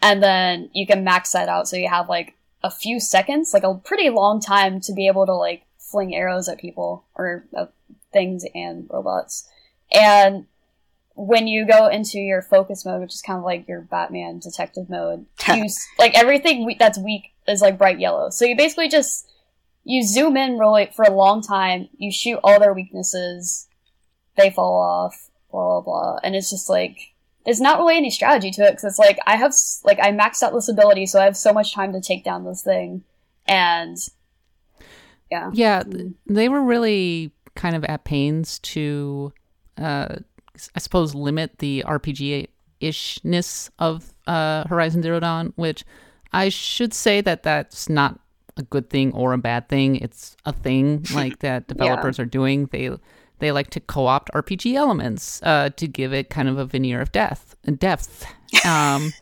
And 0.00 0.22
then 0.22 0.70
you 0.72 0.86
can 0.86 1.02
max 1.02 1.32
that 1.32 1.48
out 1.48 1.66
so 1.66 1.74
you 1.74 1.88
have 1.88 2.08
like 2.08 2.34
a 2.62 2.70
few 2.70 3.00
seconds, 3.00 3.52
like 3.52 3.64
a 3.64 3.74
pretty 3.74 4.08
long 4.08 4.40
time 4.40 4.80
to 4.82 4.92
be 4.92 5.08
able 5.08 5.26
to 5.26 5.32
like 5.32 5.64
fling 5.78 6.14
arrows 6.14 6.48
at 6.48 6.60
people 6.60 7.02
or 7.16 7.44
uh, 7.56 7.66
things 8.12 8.44
and 8.54 8.86
robots. 8.88 9.50
And 9.90 10.46
when 11.16 11.48
you 11.48 11.66
go 11.66 11.88
into 11.88 12.20
your 12.20 12.40
focus 12.40 12.84
mode, 12.84 13.00
which 13.00 13.14
is 13.14 13.20
kind 13.22 13.38
of 13.38 13.44
like 13.44 13.66
your 13.66 13.80
Batman 13.80 14.38
detective 14.38 14.88
mode, 14.88 15.26
you 15.48 15.68
like 15.98 16.16
everything 16.16 16.66
we- 16.66 16.76
that's 16.76 16.98
weak 16.98 17.32
is 17.48 17.62
like 17.62 17.78
bright 17.78 17.98
yellow. 17.98 18.30
So 18.30 18.44
you 18.44 18.56
basically 18.56 18.88
just 18.88 19.28
you 19.86 20.02
zoom 20.02 20.36
in 20.36 20.58
really 20.58 20.90
for 20.94 21.04
a 21.04 21.14
long 21.14 21.40
time, 21.40 21.88
you 21.96 22.10
shoot 22.10 22.40
all 22.42 22.58
their 22.58 22.74
weaknesses, 22.74 23.68
they 24.36 24.50
fall 24.50 24.82
off, 24.82 25.30
blah 25.50 25.80
blah 25.80 25.80
blah, 25.80 26.20
and 26.24 26.34
it's 26.34 26.50
just 26.50 26.68
like 26.68 27.14
there's 27.44 27.60
not 27.60 27.78
really 27.78 27.96
any 27.96 28.10
strategy 28.10 28.50
to 28.50 28.64
it 28.64 28.72
because 28.72 28.84
it's 28.84 28.98
like 28.98 29.18
I 29.26 29.36
have 29.36 29.54
like 29.84 30.00
I 30.00 30.10
maxed 30.10 30.42
out 30.42 30.52
this 30.52 30.68
ability, 30.68 31.06
so 31.06 31.20
I 31.20 31.24
have 31.24 31.36
so 31.36 31.52
much 31.52 31.72
time 31.72 31.92
to 31.92 32.00
take 32.00 32.24
down 32.24 32.44
this 32.44 32.62
thing, 32.62 33.04
and 33.46 33.96
yeah, 35.30 35.50
yeah, 35.54 35.84
they 36.26 36.48
were 36.48 36.62
really 36.62 37.30
kind 37.54 37.76
of 37.76 37.84
at 37.84 38.04
pains 38.04 38.58
to, 38.58 39.32
uh, 39.78 40.16
I 40.74 40.78
suppose, 40.78 41.14
limit 41.14 41.58
the 41.58 41.84
RPG 41.86 42.48
ishness 42.80 43.70
of 43.78 44.12
uh, 44.26 44.64
Horizon 44.66 45.02
Zero 45.02 45.20
Dawn, 45.20 45.52
which 45.54 45.84
I 46.32 46.48
should 46.48 46.92
say 46.92 47.20
that 47.20 47.44
that's 47.44 47.88
not 47.88 48.18
a 48.56 48.62
good 48.62 48.90
thing 48.90 49.12
or 49.12 49.32
a 49.32 49.38
bad 49.38 49.68
thing. 49.68 49.96
It's 49.96 50.36
a 50.44 50.52
thing 50.52 51.04
like 51.14 51.40
that 51.40 51.68
developers 51.68 52.18
yeah. 52.18 52.22
are 52.22 52.26
doing. 52.26 52.66
They 52.72 52.90
they 53.38 53.52
like 53.52 53.68
to 53.70 53.80
co-opt 53.80 54.30
RPG 54.32 54.74
elements 54.74 55.42
uh, 55.42 55.68
to 55.76 55.86
give 55.86 56.14
it 56.14 56.30
kind 56.30 56.48
of 56.48 56.56
a 56.58 56.64
veneer 56.64 57.00
of 57.00 57.12
death 57.12 57.56
depth. 57.78 58.26
Um, 58.64 59.12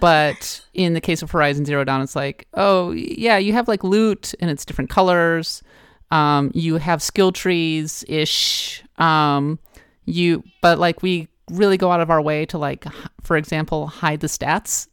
but 0.00 0.60
in 0.72 0.94
the 0.94 1.00
case 1.00 1.20
of 1.20 1.30
Horizon 1.30 1.66
Zero 1.66 1.84
Dawn, 1.84 2.00
it's 2.00 2.16
like, 2.16 2.48
oh 2.54 2.92
yeah, 2.92 3.36
you 3.36 3.52
have 3.52 3.68
like 3.68 3.84
loot 3.84 4.34
and 4.40 4.50
it's 4.50 4.64
different 4.64 4.88
colors. 4.88 5.62
Um, 6.10 6.50
you 6.54 6.78
have 6.78 7.02
skill 7.02 7.30
trees 7.30 8.04
ish. 8.08 8.82
Um, 8.96 9.58
you 10.06 10.42
but 10.62 10.78
like 10.78 11.02
we 11.02 11.28
really 11.50 11.76
go 11.76 11.90
out 11.90 12.00
of 12.00 12.10
our 12.10 12.22
way 12.22 12.46
to 12.46 12.58
like, 12.58 12.86
for 13.20 13.36
example, 13.36 13.86
hide 13.86 14.20
the 14.20 14.28
stats. 14.28 14.88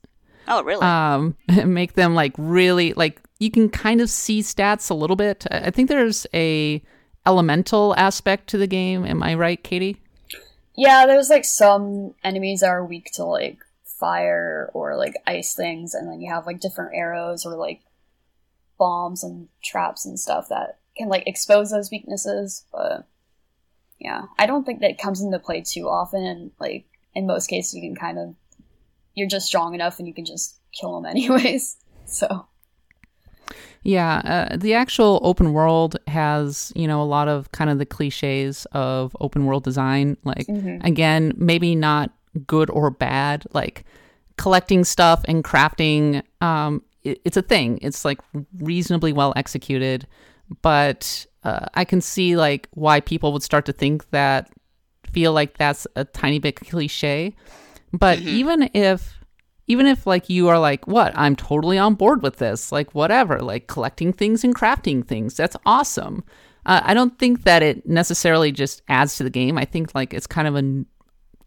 Oh, 0.48 0.62
really? 0.64 0.84
Um, 0.86 1.38
make 1.66 1.94
them 1.94 2.14
like 2.14 2.34
really 2.38 2.94
like 2.94 3.22
you 3.42 3.50
can 3.50 3.70
kind 3.70 4.02
of 4.02 4.10
see 4.10 4.42
stats 4.42 4.92
a 4.92 4.94
little 4.94 5.16
bit. 5.16 5.48
I 5.50 5.72
think 5.72 5.90
there's 5.90 6.28
a 6.32 6.80
elemental 7.26 7.96
aspect 7.98 8.48
to 8.50 8.58
the 8.58 8.68
game. 8.68 9.04
Am 9.04 9.24
I 9.24 9.34
right, 9.34 9.62
Katie? 9.64 9.98
Yeah, 10.76 11.08
there's 11.08 11.32
like 11.32 11.44
some 11.44 12.14
enemies 12.24 12.60
that 12.60 12.68
are 12.68 12.86
weak 12.86 13.10
to 13.14 13.24
like 13.26 13.58
fire 13.84 14.70
or 14.76 14.96
like 14.96 15.16
ice 15.26 15.56
things, 15.56 15.96
and 15.96 16.08
then 16.08 16.22
you 16.22 16.32
have 16.32 16.46
like 16.46 16.60
different 16.60 16.94
arrows 16.94 17.44
or 17.44 17.56
like 17.56 17.82
bombs 18.78 19.24
and 19.24 19.48
traps 19.64 20.06
and 20.06 20.20
stuff 20.20 20.50
that 20.50 20.78
can 20.96 21.10
like 21.10 21.24
expose 21.26 21.72
those 21.72 21.90
weaknesses. 21.90 22.66
But 22.72 23.08
yeah, 23.98 24.26
I 24.38 24.46
don't 24.46 24.68
think 24.68 24.82
that 24.82 25.00
comes 25.00 25.20
into 25.20 25.40
play 25.40 25.62
too 25.62 25.90
often. 25.90 26.24
And 26.24 26.52
like 26.60 26.86
in 27.16 27.26
most 27.26 27.48
cases, 27.48 27.74
you 27.74 27.82
can 27.82 27.96
kind 27.96 28.20
of 28.20 28.36
you're 29.16 29.28
just 29.28 29.48
strong 29.48 29.74
enough 29.74 29.98
and 29.98 30.08
you 30.08 30.14
can 30.14 30.26
just 30.26 30.58
kill 30.80 30.94
them 30.94 31.06
anyways. 31.10 31.78
So 32.06 32.46
yeah, 33.84 34.48
uh, 34.52 34.58
the 34.58 34.74
actual 34.74 35.20
open 35.24 35.54
world 35.54 35.98
has, 36.08 36.72
you 36.76 36.88
know, 36.88 37.02
a 37.02 37.04
lot 37.04 37.28
of 37.28 37.52
kind 37.52 37.70
of 37.70 37.80
the 37.80 37.86
cliches 37.86 38.68
of 38.74 39.16
open 39.20 39.46
world 39.46 39.64
design. 39.64 40.18
Like, 40.24 40.46
mm-hmm. 40.48 40.86
again, 40.86 41.34
maybe 41.36 41.76
not 41.76 42.12
good 42.46 42.70
or 42.70 42.92
bad. 42.92 43.46
Like, 43.54 43.86
collecting 44.38 44.84
stuff 44.84 45.24
and 45.28 45.44
crafting, 45.44 46.22
um, 46.42 46.84
it, 47.04 47.22
it's 47.26 47.38
a 47.38 47.42
thing. 47.42 47.80
It's 47.82 48.06
like 48.06 48.20
reasonably 48.60 49.14
well 49.14 49.34
executed. 49.36 50.06
But 50.62 51.26
uh, 51.44 51.66
I 51.74 51.84
can 51.84 52.02
see, 52.02 52.36
like, 52.36 52.68
why 52.72 53.00
people 53.00 53.34
would 53.34 53.44
start 53.44 53.66
to 53.66 53.74
think 53.74 54.10
that, 54.12 54.52
feel 55.12 55.34
like 55.34 55.58
that's 55.58 55.88
a 55.96 56.06
tiny 56.06 56.40
bit 56.40 56.56
cliche. 56.56 57.34
But 57.92 58.20
mm-hmm. 58.20 58.28
even 58.30 58.70
if 58.74 59.21
even 59.72 59.86
if 59.86 60.06
like 60.06 60.30
you 60.30 60.50
are 60.50 60.60
like 60.60 60.86
what? 60.86 61.14
I'm 61.16 61.36
totally 61.36 61.78
on 61.78 61.96
board 61.96 62.22
with 62.22 62.38
this. 62.38 62.72
Like 62.72 62.94
whatever 62.94 63.40
like 63.40 63.68
collecting 63.68 64.12
things 64.12 64.44
and 64.44 64.54
crafting 64.54 65.06
things. 65.06 65.36
That's 65.36 65.56
awesome. 65.66 66.24
Uh, 66.64 66.80
i 66.84 66.94
don't 66.94 67.18
think 67.18 67.42
that 67.42 67.64
it 67.64 67.90
necessarily 67.90 68.52
just 68.52 68.84
adds 68.88 69.16
to 69.16 69.24
the 69.24 69.30
game. 69.30 69.58
I 69.58 69.66
think 69.66 69.96
like 69.96 70.14
it's 70.14 70.28
kind 70.28 70.48
of 70.48 70.56
a, 70.56 70.86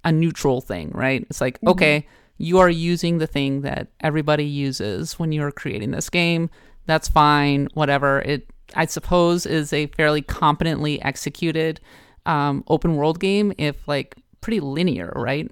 a 0.08 0.12
neutral 0.12 0.60
thing 0.60 0.90
right? 0.94 1.24
It's 1.28 1.40
like 1.40 1.56
mm-hmm. 1.58 1.68
okay 1.68 2.08
you 2.38 2.58
are 2.58 2.70
using 2.70 3.18
the 3.18 3.28
thing 3.28 3.60
that 3.60 3.88
everybody 4.00 4.44
uses 4.44 5.18
when 5.20 5.30
you're 5.30 5.52
creating 5.52 5.92
this 5.92 6.10
game. 6.10 6.50
That's 6.86 7.08
fine 7.08 7.68
whatever. 7.74 8.22
It 8.22 8.48
i 8.74 8.86
suppose 8.86 9.44
is 9.46 9.72
a 9.72 9.86
fairly 9.88 10.22
competently 10.22 11.00
executed 11.02 11.80
um, 12.26 12.64
open 12.68 12.96
world 12.96 13.20
game 13.20 13.52
if 13.58 13.86
like 13.86 14.16
pretty 14.40 14.60
linear 14.60 15.12
right 15.14 15.50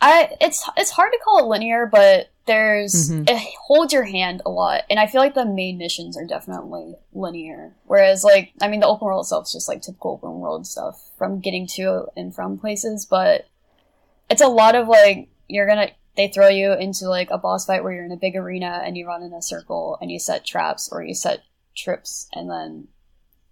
I 0.00 0.36
it's 0.40 0.68
it's 0.76 0.90
hard 0.90 1.12
to 1.12 1.18
call 1.24 1.38
it 1.40 1.48
linear, 1.48 1.86
but 1.86 2.30
there's 2.46 3.10
mm-hmm. 3.10 3.24
it 3.26 3.54
holds 3.66 3.92
your 3.92 4.04
hand 4.04 4.42
a 4.46 4.50
lot, 4.50 4.82
and 4.88 4.98
I 4.98 5.06
feel 5.06 5.20
like 5.20 5.34
the 5.34 5.44
main 5.44 5.78
missions 5.78 6.16
are 6.16 6.24
definitely 6.24 6.96
linear. 7.12 7.74
Whereas, 7.84 8.24
like, 8.24 8.52
I 8.60 8.68
mean, 8.68 8.80
the 8.80 8.86
open 8.86 9.06
world 9.06 9.24
itself 9.24 9.46
is 9.46 9.52
just 9.52 9.68
like 9.68 9.82
typical 9.82 10.12
open 10.12 10.38
world 10.38 10.66
stuff 10.66 11.10
from 11.18 11.40
getting 11.40 11.66
to 11.74 12.06
and 12.16 12.34
from 12.34 12.58
places, 12.58 13.06
but 13.06 13.48
it's 14.30 14.42
a 14.42 14.48
lot 14.48 14.74
of 14.74 14.88
like 14.88 15.28
you're 15.48 15.66
gonna 15.66 15.90
they 16.16 16.28
throw 16.28 16.48
you 16.48 16.72
into 16.72 17.08
like 17.08 17.30
a 17.30 17.38
boss 17.38 17.66
fight 17.66 17.82
where 17.82 17.92
you're 17.92 18.04
in 18.04 18.12
a 18.12 18.16
big 18.16 18.36
arena 18.36 18.82
and 18.84 18.96
you 18.96 19.06
run 19.06 19.22
in 19.22 19.32
a 19.32 19.42
circle 19.42 19.98
and 20.00 20.10
you 20.10 20.18
set 20.18 20.44
traps 20.44 20.88
or 20.90 21.02
you 21.02 21.14
set 21.14 21.42
trips 21.76 22.28
and 22.32 22.50
then 22.50 22.88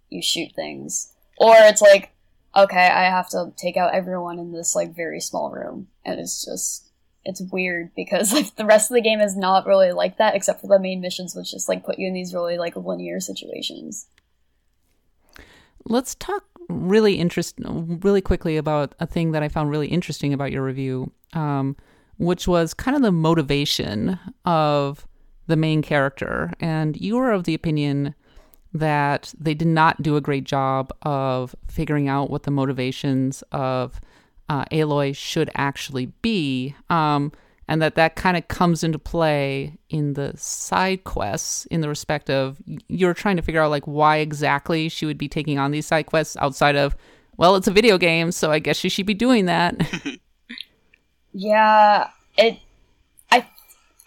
you 0.09 0.21
shoot 0.21 0.53
things, 0.55 1.13
or 1.37 1.53
it's 1.55 1.81
like 1.81 2.11
okay, 2.57 2.87
I 2.87 3.03
have 3.03 3.29
to 3.29 3.53
take 3.55 3.77
out 3.77 3.93
everyone 3.93 4.39
in 4.39 4.51
this 4.51 4.75
like 4.75 4.95
very 4.95 5.21
small 5.21 5.51
room, 5.51 5.87
and 6.03 6.19
it's 6.19 6.43
just 6.43 6.91
it's 7.23 7.41
weird 7.41 7.91
because 7.95 8.33
like 8.33 8.55
the 8.55 8.65
rest 8.65 8.89
of 8.89 8.95
the 8.95 9.01
game 9.01 9.19
is 9.19 9.37
not 9.37 9.67
really 9.67 9.91
like 9.91 10.17
that, 10.17 10.35
except 10.35 10.61
for 10.61 10.67
the 10.67 10.79
main 10.79 10.99
missions, 10.99 11.35
which 11.35 11.51
just 11.51 11.69
like 11.69 11.85
put 11.85 11.99
you 11.99 12.07
in 12.07 12.13
these 12.13 12.33
really 12.33 12.57
like 12.57 12.75
linear 12.75 13.19
situations. 13.19 14.07
Let's 15.85 16.15
talk 16.15 16.43
really 16.67 17.13
interest 17.15 17.55
really 17.59 18.21
quickly 18.21 18.57
about 18.57 18.93
a 18.99 19.05
thing 19.05 19.31
that 19.31 19.43
I 19.43 19.47
found 19.47 19.69
really 19.69 19.87
interesting 19.87 20.33
about 20.33 20.51
your 20.51 20.63
review, 20.63 21.11
um, 21.31 21.77
which 22.17 22.45
was 22.45 22.73
kind 22.73 22.97
of 22.97 23.03
the 23.03 23.11
motivation 23.11 24.19
of 24.43 25.07
the 25.45 25.55
main 25.55 25.81
character, 25.81 26.51
and 26.59 26.99
you 26.99 27.15
were 27.15 27.31
of 27.31 27.45
the 27.45 27.53
opinion 27.53 28.15
that 28.79 29.33
they 29.39 29.53
did 29.53 29.67
not 29.67 30.01
do 30.01 30.15
a 30.15 30.21
great 30.21 30.43
job 30.43 30.91
of 31.03 31.55
figuring 31.67 32.07
out 32.07 32.29
what 32.29 32.43
the 32.43 32.51
motivations 32.51 33.43
of 33.51 33.99
uh, 34.49 34.65
Aloy 34.65 35.15
should 35.15 35.49
actually 35.55 36.07
be, 36.21 36.75
um, 36.89 37.31
and 37.67 37.81
that 37.81 37.95
that 37.95 38.15
kind 38.15 38.37
of 38.37 38.47
comes 38.47 38.83
into 38.83 38.97
play 38.97 39.77
in 39.89 40.13
the 40.13 40.33
side 40.37 41.03
quests 41.03 41.65
in 41.65 41.81
the 41.81 41.89
respect 41.89 42.29
of 42.29 42.61
you're 42.87 43.13
trying 43.13 43.35
to 43.35 43.41
figure 43.41 43.61
out 43.61 43.69
like 43.69 43.85
why 43.85 44.17
exactly 44.17 44.87
she 44.87 45.05
would 45.05 45.17
be 45.17 45.27
taking 45.27 45.59
on 45.59 45.71
these 45.71 45.85
side 45.85 46.05
quests 46.05 46.37
outside 46.37 46.77
of 46.77 46.95
well 47.35 47.57
it's 47.57 47.67
a 47.67 47.71
video 47.71 47.97
game 47.97 48.31
so 48.31 48.51
i 48.51 48.59
guess 48.59 48.77
she 48.77 48.89
should 48.89 49.05
be 49.05 49.13
doing 49.13 49.45
that. 49.45 49.75
Yeah 51.33 52.09
it 52.37 52.59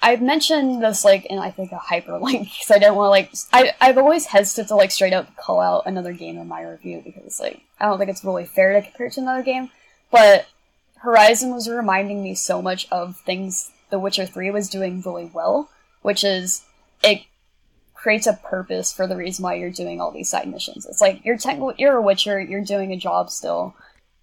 I've 0.02 0.22
mentioned 0.22 0.82
this 0.82 1.04
like 1.04 1.26
in 1.26 1.38
I 1.38 1.50
think 1.50 1.72
a 1.72 1.76
hyperlink 1.76 2.44
because 2.44 2.70
I 2.70 2.78
don't 2.78 2.96
want 2.96 3.06
to 3.06 3.10
like 3.10 3.32
I 3.52 3.72
I've 3.80 3.98
always 3.98 4.26
hesitant 4.26 4.68
to 4.68 4.76
like 4.76 4.90
straight 4.90 5.12
up 5.12 5.34
call 5.36 5.60
out 5.60 5.84
another 5.86 6.12
game 6.12 6.38
in 6.38 6.48
my 6.48 6.62
review 6.62 7.02
because 7.04 7.40
like 7.40 7.62
I 7.78 7.86
don't 7.86 7.98
think 7.98 8.10
it's 8.10 8.24
really 8.24 8.46
fair 8.46 8.72
to 8.72 8.82
compare 8.82 9.06
it 9.06 9.12
to 9.14 9.20
another 9.20 9.42
game. 9.42 9.70
But 10.10 10.46
Horizon 10.98 11.50
was 11.52 11.68
reminding 11.68 12.22
me 12.22 12.34
so 12.34 12.60
much 12.60 12.86
of 12.90 13.16
things 13.20 13.70
The 13.90 13.98
Witcher 13.98 14.26
Three 14.26 14.50
was 14.50 14.68
doing 14.68 15.02
really 15.02 15.30
well, 15.32 15.70
which 16.02 16.24
is 16.24 16.62
it 17.02 17.22
creates 17.94 18.26
a 18.26 18.32
purpose 18.32 18.92
for 18.92 19.06
the 19.06 19.16
reason 19.16 19.42
why 19.42 19.54
you're 19.54 19.70
doing 19.70 20.00
all 20.00 20.10
these 20.10 20.30
side 20.30 20.48
missions. 20.48 20.86
It's 20.86 21.02
like 21.02 21.24
you're 21.24 21.36
technically 21.36 21.74
you're 21.78 21.96
a 21.96 22.02
witcher, 22.02 22.40
you're 22.40 22.64
doing 22.64 22.92
a 22.92 22.96
job 22.96 23.30
still, 23.30 23.74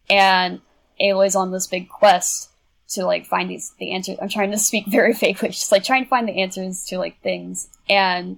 and 0.10 0.62
Aloy's 1.00 1.36
on 1.36 1.52
this 1.52 1.68
big 1.68 1.88
quest 1.88 2.50
to 2.90 3.06
like 3.06 3.26
find 3.26 3.50
these 3.50 3.74
the 3.80 3.92
answers. 3.92 4.18
I'm 4.22 4.30
trying 4.30 4.52
to 4.52 4.58
speak 4.58 4.88
very 4.88 5.14
vaguely, 5.20 5.50
just 5.50 5.72
like 5.72 5.84
trying 5.84 6.04
to 6.04 6.10
find 6.10 6.28
the 6.28 6.42
answers 6.42 6.86
to 6.86 6.98
like 6.98 7.22
things, 7.22 7.70
and 7.90 8.38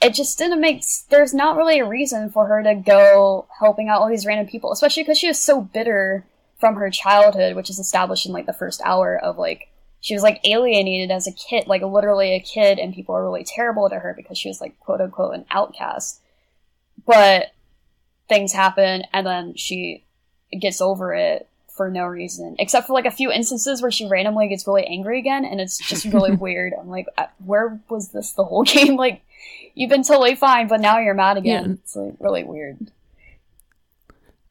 it 0.00 0.14
just 0.14 0.38
didn't 0.38 0.60
make. 0.60 0.82
There's 1.10 1.34
not 1.34 1.56
really 1.56 1.80
a 1.80 1.86
reason 1.86 2.30
for 2.30 2.46
her 2.46 2.62
to 2.62 2.74
go 2.74 3.48
helping 3.58 3.88
out 3.88 4.00
all 4.00 4.08
these 4.08 4.26
random 4.26 4.46
people, 4.46 4.72
especially 4.72 5.02
because 5.02 5.18
she 5.18 5.28
was 5.28 5.42
so 5.42 5.60
bitter 5.60 6.24
from 6.58 6.76
her 6.76 6.90
childhood, 6.90 7.56
which 7.56 7.70
is 7.70 7.78
established 7.78 8.26
in 8.26 8.32
like 8.32 8.46
the 8.46 8.52
first 8.52 8.80
hour 8.84 9.16
of 9.16 9.38
like 9.38 9.68
she 10.00 10.14
was 10.14 10.22
like 10.22 10.40
alienated 10.44 11.10
as 11.10 11.26
a 11.26 11.32
kid, 11.32 11.66
like 11.66 11.82
literally 11.82 12.34
a 12.34 12.40
kid, 12.40 12.78
and 12.78 12.94
people 12.94 13.16
are 13.16 13.24
really 13.24 13.44
terrible 13.44 13.88
to 13.88 13.98
her 13.98 14.14
because 14.16 14.38
she 14.38 14.48
was 14.48 14.60
like 14.60 14.78
quote 14.80 15.00
unquote 15.00 15.34
an 15.34 15.44
outcast. 15.50 16.20
But 17.04 17.52
things 18.28 18.52
happen, 18.52 19.02
and 19.12 19.26
then 19.26 19.54
she 19.56 20.04
gets 20.58 20.80
over 20.80 21.12
it 21.14 21.48
for 21.78 21.90
no 21.90 22.04
reason, 22.04 22.56
except 22.58 22.86
for 22.86 22.92
like 22.92 23.06
a 23.06 23.10
few 23.10 23.32
instances 23.32 23.80
where 23.80 23.90
she 23.90 24.06
randomly 24.06 24.48
gets 24.48 24.66
really 24.66 24.84
angry 24.84 25.18
again, 25.18 25.46
and 25.46 25.62
it's 25.62 25.78
just 25.78 26.04
really 26.04 26.32
weird. 26.36 26.74
I'm 26.78 26.90
like, 26.90 27.06
uh, 27.16 27.26
where 27.42 27.80
was 27.88 28.10
this 28.10 28.32
the 28.32 28.44
whole 28.44 28.62
game? 28.64 28.96
Like, 28.96 29.22
you've 29.74 29.88
been 29.88 30.02
totally 30.02 30.34
fine, 30.34 30.68
but 30.68 30.82
now 30.82 30.98
you're 30.98 31.14
mad 31.14 31.38
again. 31.38 31.64
Yeah. 31.64 31.72
It's 31.74 31.96
like 31.96 32.14
really 32.20 32.44
weird. 32.44 32.90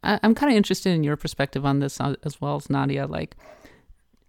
I- 0.03 0.19
I'm 0.23 0.33
kind 0.33 0.51
of 0.51 0.57
interested 0.57 0.93
in 0.93 1.03
your 1.03 1.17
perspective 1.17 1.65
on 1.65 1.79
this 1.79 2.01
uh, 2.01 2.15
as 2.23 2.41
well 2.41 2.55
as 2.55 2.69
Nadia. 2.69 3.05
Like, 3.05 3.35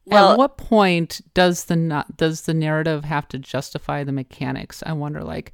well, 0.05 0.33
at 0.33 0.39
what 0.39 0.57
point 0.59 1.21
does 1.35 1.65
the 1.65 2.05
does 2.17 2.43
the 2.43 2.55
narrative 2.55 3.05
have 3.05 3.29
to 3.29 3.39
justify 3.39 4.05
the 4.05 4.13
mechanics? 4.13 4.83
I 4.85 4.93
wonder. 4.93 5.23
Like, 5.23 5.53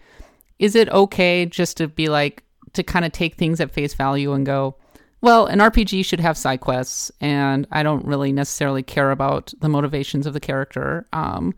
is 0.59 0.75
it 0.75 0.89
okay 0.89 1.47
just 1.47 1.77
to 1.77 1.89
be 1.89 2.09
like 2.09 2.43
to 2.73 2.83
kind 2.83 3.05
of 3.05 3.13
take 3.13 3.35
things 3.37 3.61
at 3.61 3.71
face 3.71 3.95
value 3.95 4.33
and 4.33 4.47
go, 4.47 4.77
well, 5.25 5.47
an 5.47 5.59
RPG 5.59 6.05
should 6.05 6.21
have 6.21 6.37
side 6.37 6.61
quests, 6.61 7.11
and 7.19 7.67
I 7.71 7.83
don't 7.83 8.05
really 8.05 8.31
necessarily 8.31 8.83
care 8.83 9.11
about 9.11 9.55
the 9.59 9.71
motivations 9.71 10.27
of 10.27 10.35
the 10.35 10.41
character. 10.41 11.07
Um, 11.15 11.55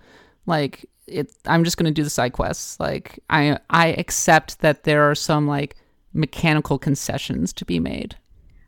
like 0.47 0.89
it, 1.09 1.33
I'm 1.47 1.65
just 1.65 1.77
going 1.77 1.87
to 1.87 1.91
do 1.91 2.05
the 2.05 2.11
side 2.11 2.33
quests. 2.33 2.79
Like 2.79 3.19
I, 3.29 3.59
I 3.69 3.89
accept 3.89 4.61
that 4.61 4.85
there 4.85 5.11
are 5.11 5.17
some 5.17 5.49
like 5.49 5.75
mechanical 6.13 6.79
concessions 6.79 7.53
to 7.55 7.65
be 7.65 7.81
made. 7.81 8.15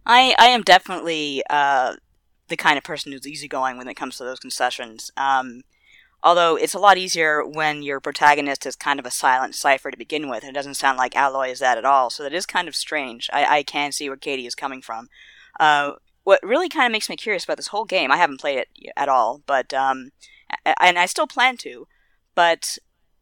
I, 0.04 0.34
I 0.36 0.46
am 0.46 0.62
definitely 0.62 1.44
uh, 1.48 1.94
the 2.48 2.56
kind 2.56 2.76
of 2.76 2.82
person 2.82 3.12
who's 3.12 3.24
easygoing 3.24 3.78
when 3.78 3.86
it 3.86 3.94
comes 3.94 4.16
to 4.16 4.24
those 4.24 4.40
concessions. 4.40 5.12
Um, 5.16 5.62
although 6.22 6.56
it's 6.56 6.74
a 6.74 6.78
lot 6.78 6.98
easier 6.98 7.44
when 7.44 7.82
your 7.82 8.00
protagonist 8.00 8.66
is 8.66 8.76
kind 8.76 8.98
of 8.98 9.06
a 9.06 9.10
silent 9.10 9.54
cipher 9.54 9.90
to 9.90 9.96
begin 9.96 10.28
with, 10.28 10.42
and 10.42 10.50
it 10.50 10.54
doesn't 10.54 10.74
sound 10.74 10.98
like 10.98 11.14
Aloy 11.14 11.50
is 11.50 11.60
that 11.60 11.78
at 11.78 11.84
all. 11.84 12.10
So 12.10 12.22
that 12.22 12.32
is 12.32 12.46
kind 12.46 12.68
of 12.68 12.76
strange. 12.76 13.28
I, 13.32 13.58
I 13.58 13.62
can 13.62 13.92
see 13.92 14.08
where 14.08 14.16
Caty 14.16 14.46
is 14.46 14.54
coming 14.54 14.82
from. 14.82 15.08
Uh, 15.58 15.92
what 16.24 16.40
really 16.42 16.68
kind 16.68 16.86
of 16.86 16.92
makes 16.92 17.08
me 17.08 17.16
curious 17.16 17.44
about 17.44 17.56
this 17.56 17.68
whole 17.68 17.84
game, 17.84 18.12
I 18.12 18.18
haven't 18.18 18.40
played 18.40 18.58
it 18.58 18.68
at 18.96 19.08
all, 19.08 19.42
but 19.46 19.72
um, 19.72 20.10
and 20.80 20.98
I 20.98 21.06
still 21.06 21.26
plan 21.26 21.56
to, 21.58 21.88
but 22.34 22.78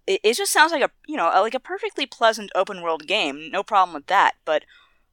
it, 0.06 0.20
it 0.22 0.36
just 0.36 0.52
sounds 0.52 0.72
like 0.72 0.82
a 0.82 0.90
you 1.06 1.16
know 1.16 1.28
like 1.40 1.54
a 1.54 1.60
perfectly 1.60 2.06
pleasant 2.06 2.50
open 2.54 2.82
world 2.82 3.06
game. 3.06 3.50
No 3.50 3.62
problem 3.62 3.94
with 3.94 4.06
that, 4.06 4.32
but 4.44 4.64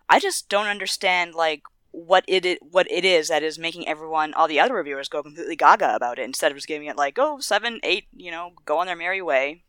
I 0.10 0.20
just 0.20 0.50
don't 0.50 0.68
understand 0.68 1.36
like 1.36 1.64
what 1.94 2.26
it 2.28 2.60
what 2.62 2.92
it 2.92 3.06
is 3.06 3.28
that 3.30 3.44
is 3.44 3.60
making 3.60 3.88
everyone, 3.88 4.34
all 4.34 4.48
the 4.48 4.60
other 4.60 4.74
reviewers, 4.74 5.08
go 5.08 5.22
completely 5.22 5.56
gaga 5.56 5.96
about 5.96 6.18
it 6.18 6.24
instead 6.24 6.52
of 6.52 6.58
just 6.58 6.68
giving 6.68 6.88
it 6.88 6.98
like, 6.98 7.18
oh, 7.20 7.40
seven, 7.40 7.80
eight, 7.84 8.06
you 8.16 8.32
know, 8.32 8.52
go 8.66 8.80
on 8.80 8.88
their 8.88 8.96
merry 8.96 9.22
way. 9.22 9.64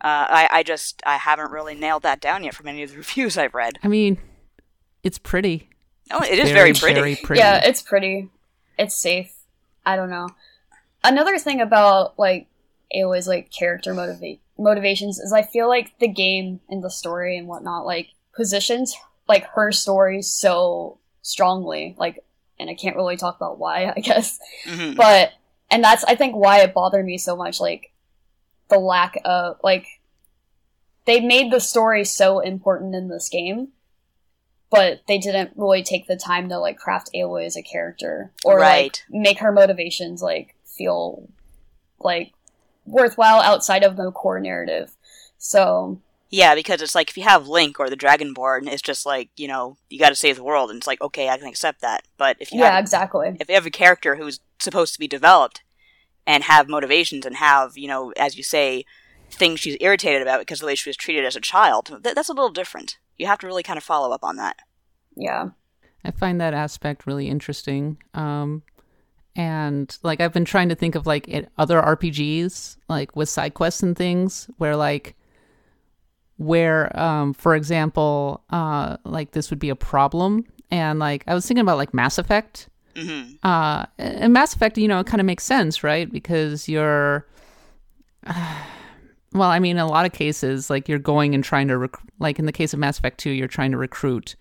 Uh, 0.00 0.24
I, 0.28 0.48
I 0.50 0.62
just 0.62 1.02
I 1.04 1.18
haven't 1.18 1.50
really 1.50 1.74
nailed 1.74 2.02
that 2.02 2.20
down 2.20 2.44
yet 2.44 2.54
from 2.54 2.66
any 2.66 2.82
of 2.82 2.90
the 2.90 2.96
reviews 2.98 3.36
I've 3.36 3.54
read. 3.54 3.78
I 3.84 3.88
mean, 3.88 4.18
it's 5.02 5.18
pretty. 5.18 5.68
Oh, 6.10 6.22
it 6.22 6.38
is 6.38 6.50
very, 6.50 6.72
very 6.72 6.74
pretty. 6.74 6.94
very 6.94 7.16
pretty. 7.16 7.40
Yeah, 7.40 7.60
it's 7.62 7.82
pretty. 7.82 8.30
It's 8.78 8.96
safe. 8.96 9.32
I 9.84 9.96
don't 9.96 10.10
know. 10.10 10.30
Another 11.04 11.38
thing 11.38 11.60
about 11.60 12.18
like 12.18 12.48
Aloy's 12.94 13.28
like 13.28 13.52
character 13.52 13.92
motivate 13.92 14.40
motivations 14.58 15.18
is 15.18 15.32
I 15.32 15.42
feel 15.42 15.68
like 15.68 15.98
the 15.98 16.08
game 16.08 16.60
and 16.70 16.82
the 16.82 16.90
story 16.90 17.36
and 17.36 17.46
whatnot 17.46 17.84
like 17.84 18.08
positions 18.34 18.96
like 19.28 19.46
her 19.50 19.72
story 19.72 20.22
so 20.22 20.98
strongly. 21.22 21.94
Like, 21.98 22.24
and 22.58 22.70
I 22.70 22.74
can't 22.74 22.96
really 22.96 23.16
talk 23.16 23.36
about 23.36 23.58
why, 23.58 23.92
I 23.96 24.00
guess. 24.00 24.38
Mm-hmm. 24.66 24.96
But, 24.96 25.32
and 25.70 25.82
that's, 25.82 26.04
I 26.04 26.14
think, 26.14 26.34
why 26.36 26.60
it 26.60 26.74
bothered 26.74 27.04
me 27.04 27.18
so 27.18 27.36
much. 27.36 27.60
Like, 27.60 27.92
the 28.68 28.78
lack 28.78 29.20
of, 29.24 29.58
like, 29.62 29.86
they 31.06 31.20
made 31.20 31.50
the 31.50 31.60
story 31.60 32.04
so 32.04 32.40
important 32.40 32.94
in 32.94 33.08
this 33.08 33.28
game, 33.28 33.68
but 34.70 35.00
they 35.08 35.18
didn't 35.18 35.52
really 35.56 35.82
take 35.82 36.06
the 36.06 36.16
time 36.16 36.48
to, 36.48 36.58
like, 36.58 36.78
craft 36.78 37.10
Aloy 37.14 37.46
as 37.46 37.56
a 37.56 37.62
character. 37.62 38.30
Or, 38.44 38.58
right. 38.58 38.84
like, 38.84 39.02
make 39.08 39.38
her 39.40 39.52
motivations, 39.52 40.22
like, 40.22 40.54
feel, 40.64 41.28
like, 41.98 42.32
worthwhile 42.86 43.40
outside 43.40 43.82
of 43.82 43.96
the 43.96 44.12
core 44.12 44.40
narrative. 44.40 44.92
So, 45.38 46.00
yeah, 46.30 46.54
because 46.54 46.80
it's 46.80 46.94
like 46.94 47.10
if 47.10 47.16
you 47.16 47.24
have 47.24 47.48
Link 47.48 47.80
or 47.80 47.90
the 47.90 47.96
Dragonborn, 47.96 48.68
it's 48.68 48.82
just 48.82 49.04
like 49.04 49.30
you 49.36 49.48
know 49.48 49.76
you 49.88 49.98
got 49.98 50.10
to 50.10 50.14
save 50.14 50.36
the 50.36 50.44
world, 50.44 50.70
and 50.70 50.78
it's 50.78 50.86
like 50.86 51.00
okay, 51.00 51.28
I 51.28 51.36
can 51.36 51.48
accept 51.48 51.80
that. 51.80 52.06
But 52.16 52.36
if 52.38 52.52
you 52.52 52.60
yeah, 52.60 52.70
have, 52.70 52.80
exactly, 52.80 53.36
if 53.40 53.48
you 53.48 53.54
have 53.56 53.66
a 53.66 53.70
character 53.70 54.16
who's 54.16 54.40
supposed 54.60 54.92
to 54.94 55.00
be 55.00 55.08
developed 55.08 55.62
and 56.26 56.44
have 56.44 56.68
motivations 56.68 57.26
and 57.26 57.36
have 57.36 57.76
you 57.76 57.88
know, 57.88 58.12
as 58.16 58.36
you 58.36 58.44
say, 58.44 58.84
things 59.28 59.58
she's 59.58 59.76
irritated 59.80 60.22
about 60.22 60.38
because 60.38 60.60
the 60.60 60.66
way 60.66 60.76
she 60.76 60.88
was 60.88 60.96
treated 60.96 61.24
as 61.24 61.34
a 61.34 61.40
child, 61.40 61.86
th- 61.86 62.14
that's 62.14 62.28
a 62.28 62.32
little 62.32 62.50
different. 62.50 62.98
You 63.18 63.26
have 63.26 63.40
to 63.40 63.46
really 63.46 63.64
kind 63.64 63.76
of 63.76 63.84
follow 63.84 64.12
up 64.12 64.22
on 64.22 64.36
that. 64.36 64.56
Yeah, 65.16 65.50
I 66.04 66.12
find 66.12 66.40
that 66.40 66.54
aspect 66.54 67.06
really 67.06 67.28
interesting. 67.28 67.98
Um, 68.14 68.62
and 69.34 69.98
like 70.04 70.20
I've 70.20 70.32
been 70.32 70.44
trying 70.44 70.68
to 70.68 70.76
think 70.76 70.94
of 70.94 71.08
like 71.08 71.48
other 71.58 71.82
RPGs, 71.82 72.76
like 72.88 73.16
with 73.16 73.28
side 73.28 73.54
quests 73.54 73.82
and 73.82 73.96
things, 73.96 74.48
where 74.58 74.76
like 74.76 75.16
where 76.40 76.98
um, 76.98 77.34
for 77.34 77.54
example 77.54 78.42
uh, 78.48 78.96
like 79.04 79.32
this 79.32 79.50
would 79.50 79.58
be 79.58 79.68
a 79.68 79.76
problem. 79.76 80.44
And 80.70 80.98
like 80.98 81.24
i 81.26 81.34
was 81.34 81.46
thinking 81.46 81.62
about 81.62 81.76
like 81.76 81.92
mass 81.94 82.18
effect. 82.18 82.68
Mm-hmm. 82.96 83.34
uh, 83.44 83.86
and 83.98 84.32
mass 84.32 84.52
effect 84.52 84.76
you 84.76 84.88
know 84.88 84.98
it 84.98 85.06
kind 85.06 85.20
of 85.20 85.26
makes 85.26 85.44
sense 85.44 85.84
right? 85.84 86.10
Because 86.10 86.68
you're 86.68 87.26
uh, 88.26 88.56
well 89.32 89.48
i 89.48 89.60
mean 89.60 89.76
in 89.76 89.82
a 89.82 89.86
lot 89.86 90.06
of 90.06 90.12
cases 90.12 90.68
like 90.70 90.88
you're 90.88 90.98
going 90.98 91.34
and 91.36 91.44
trying 91.44 91.68
to 91.68 91.78
rec- 91.78 92.02
like 92.18 92.40
in 92.40 92.46
the 92.46 92.52
case 92.52 92.72
of 92.72 92.80
mass 92.80 92.98
effect 92.98 93.18
2 93.20 93.30
you're 93.30 93.46
trying 93.46 93.70
to 93.70 93.76
recruit 93.76 94.34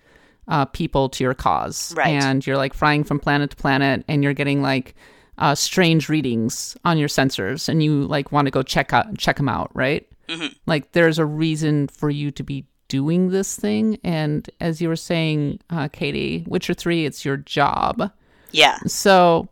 uh, 0.48 0.66
people 0.66 1.10
to 1.10 1.24
your 1.24 1.36
cause. 1.36 1.94
Right. 1.96 2.08
and 2.08 2.46
you're 2.46 2.58
like 2.58 2.74
flying 2.74 3.04
from 3.04 3.20
planet 3.20 3.52
to 3.52 3.56
planet 3.56 4.04
and 4.08 4.24
you're 4.24 4.34
getting 4.34 4.64
like 4.64 4.96
uh, 5.38 5.54
strange 5.54 6.10
readings 6.10 6.76
on 6.84 6.98
your 6.98 7.08
sensors 7.08 7.70
and 7.70 7.84
you 7.84 8.02
like 8.02 8.32
want 8.32 8.48
to 8.48 8.52
go 8.52 8.64
check 8.64 8.92
out 8.94 9.16
check 9.18 9.38
them 9.38 9.48
out 9.48 9.70
right 9.76 10.09
Mm-hmm. 10.30 10.54
Like 10.66 10.92
there's 10.92 11.20
a 11.20 11.26
reason 11.26 11.88
for 11.88 12.10
you 12.10 12.32
to 12.32 12.44
be 12.44 12.66
doing 12.88 13.30
this 13.30 13.56
thing. 13.56 14.00
And 14.04 14.50
as 14.60 14.82
you 14.82 14.90
were 14.90 14.96
saying, 14.96 15.60
uh, 15.70 15.88
Caty, 15.90 16.48
Witcher 16.48 16.74
3, 16.74 17.06
it's 17.06 17.26
your 17.26 17.38
job. 17.38 18.12
Yeah. 18.52 18.78
So 18.88 19.48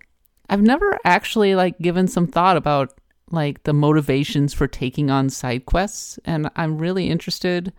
I've 0.50 0.62
never 0.62 0.98
actually 1.06 1.56
like 1.56 1.78
given 1.80 2.08
some 2.08 2.28
thought 2.28 2.58
about 2.58 2.94
like 3.30 3.64
the 3.64 3.74
motivations 3.74 4.54
for 4.54 4.68
taking 4.68 5.10
on 5.10 5.30
side 5.30 5.66
quests. 5.66 6.20
And 6.26 6.50
I'm 6.56 6.78
really 6.78 7.10
interested 7.10 7.74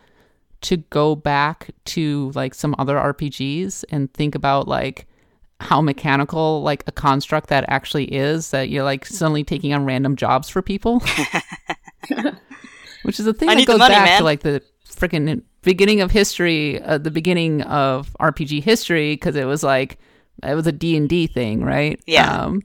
to 0.61 0.77
go 0.77 1.15
back 1.15 1.71
to 1.87 2.33
like 2.35 2.55
some 2.55 2.75
other 2.79 2.97
RPGs 2.97 3.85
and 3.91 4.13
think 4.13 4.35
about 4.35 4.69
like 4.69 5.07
how 5.61 5.81
mechanical 5.81 6.63
like 6.63 6.85
a 6.87 6.93
construct 6.93 7.49
that 7.49 7.65
actually 7.69 8.05
is 8.15 8.51
that 8.51 8.69
you're 8.69 8.85
like 8.85 9.05
suddenly 9.05 9.43
taking 9.43 9.73
on 9.73 9.85
random 9.85 10.15
jobs 10.15 10.49
for 10.49 10.63
people. 10.63 11.03
which 13.03 13.21
is 13.21 13.27
a 13.27 13.33
thing 13.33 13.49
I 13.49 13.55
that 13.57 13.67
goes 13.67 13.79
money, 13.79 13.95
back 13.95 14.05
man. 14.05 14.19
to 14.19 14.25
like 14.25 14.41
the 14.41 14.63
freaking 14.89 15.43
beginning 15.63 16.01
of 16.01 16.11
history, 16.11 16.81
uh, 16.83 16.99
the 16.99 17.11
beginning 17.11 17.63
of 17.63 18.15
RPG 18.21 18.63
history, 18.63 19.15
because 19.15 19.37
it 19.37 19.45
was 19.45 19.63
like 19.63 19.99
it 20.43 20.55
was 20.55 20.67
a 20.67 20.73
D 20.73 20.97
and 20.97 21.09
D 21.09 21.27
thing, 21.27 21.63
right? 21.63 22.01
Yeah. 22.07 22.45
Um, 22.45 22.63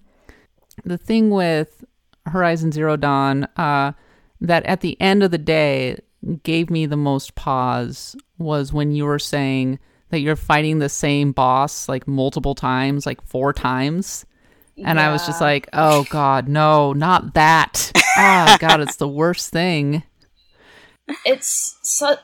the 0.85 0.97
thing 0.97 1.29
with 1.29 1.83
Horizon 2.25 2.71
Zero 2.71 2.95
Dawn, 2.97 3.45
uh, 3.57 3.93
that 4.41 4.65
at 4.65 4.81
the 4.81 4.99
end 5.01 5.23
of 5.23 5.31
the 5.31 5.37
day 5.37 5.99
gave 6.43 6.69
me 6.69 6.85
the 6.85 6.97
most 6.97 7.35
pause 7.35 8.15
was 8.37 8.71
when 8.71 8.91
you 8.91 9.05
were 9.05 9.19
saying 9.19 9.79
that 10.09 10.19
you're 10.19 10.35
fighting 10.35 10.79
the 10.79 10.89
same 10.89 11.31
boss 11.31 11.89
like 11.89 12.07
multiple 12.07 12.55
times, 12.55 13.05
like 13.05 13.21
four 13.25 13.53
times. 13.53 14.25
And 14.77 14.97
yeah. 14.97 15.09
I 15.09 15.11
was 15.11 15.25
just 15.25 15.41
like, 15.41 15.69
oh 15.73 16.05
God, 16.09 16.47
no, 16.47 16.93
not 16.93 17.33
that. 17.35 17.91
oh 18.17 18.57
God, 18.59 18.81
it's 18.81 18.95
the 18.97 19.07
worst 19.07 19.51
thing 19.51 20.03
it's 21.25 21.77
so 21.81 22.15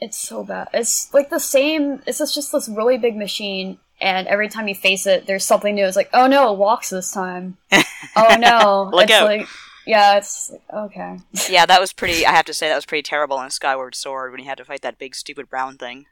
it's 0.00 0.18
so 0.18 0.42
bad. 0.44 0.68
It's 0.74 1.12
like 1.14 1.30
the 1.30 1.38
same. 1.40 2.02
It's 2.06 2.18
just, 2.18 2.34
just 2.34 2.52
this 2.52 2.68
really 2.68 2.98
big 2.98 3.16
machine, 3.16 3.78
and 4.00 4.26
every 4.26 4.48
time 4.48 4.68
you 4.68 4.74
face 4.74 5.06
it, 5.06 5.26
there's 5.26 5.44
something 5.44 5.74
new. 5.74 5.84
It's 5.86 5.96
like, 5.96 6.10
oh 6.12 6.26
no, 6.26 6.52
it 6.52 6.58
walks 6.58 6.90
this 6.90 7.12
time. 7.12 7.56
oh 7.72 8.36
no, 8.38 8.90
Look 8.92 9.04
it's 9.04 9.12
out. 9.12 9.26
like 9.26 9.46
Yeah, 9.86 10.16
it's 10.18 10.50
like, 10.50 10.62
okay. 10.72 11.18
yeah, 11.48 11.66
that 11.66 11.80
was 11.80 11.92
pretty. 11.92 12.26
I 12.26 12.32
have 12.32 12.46
to 12.46 12.54
say 12.54 12.68
that 12.68 12.74
was 12.76 12.86
pretty 12.86 13.02
terrible 13.02 13.40
in 13.40 13.50
Skyward 13.50 13.94
Sword 13.94 14.32
when 14.32 14.40
you 14.40 14.46
had 14.46 14.58
to 14.58 14.64
fight 14.64 14.82
that 14.82 14.98
big 14.98 15.14
stupid 15.14 15.48
brown 15.48 15.76
thing 15.78 16.06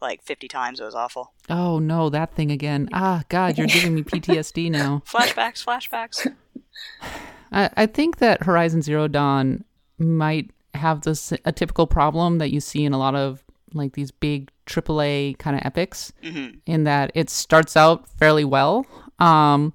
like 0.00 0.22
50 0.22 0.48
times. 0.48 0.80
It 0.80 0.84
was 0.84 0.94
awful. 0.94 1.32
Oh 1.48 1.78
no, 1.78 2.10
that 2.10 2.34
thing 2.34 2.50
again. 2.50 2.88
Ah, 2.92 3.24
God, 3.28 3.58
you're 3.58 3.66
giving 3.66 3.94
me 3.94 4.02
PTSD 4.04 4.70
now. 4.70 5.02
flashbacks, 5.06 5.64
flashbacks. 5.64 6.26
I, 7.52 7.70
I 7.76 7.86
think 7.86 8.18
that 8.18 8.42
Horizon 8.44 8.82
Zero 8.82 9.08
Dawn 9.08 9.64
might 9.98 10.50
have 10.74 11.02
this 11.02 11.32
a 11.44 11.52
typical 11.52 11.86
problem 11.86 12.38
that 12.38 12.50
you 12.50 12.60
see 12.60 12.84
in 12.84 12.92
a 12.92 12.98
lot 12.98 13.14
of 13.14 13.42
like 13.72 13.94
these 13.94 14.10
big 14.10 14.50
AAA 14.66 15.38
kind 15.38 15.56
of 15.56 15.62
epics, 15.64 16.12
hmm 16.22 16.48
in 16.66 16.84
that 16.84 17.10
it 17.14 17.28
starts 17.30 17.76
out 17.76 18.08
fairly 18.08 18.44
well, 18.44 18.86
um, 19.18 19.72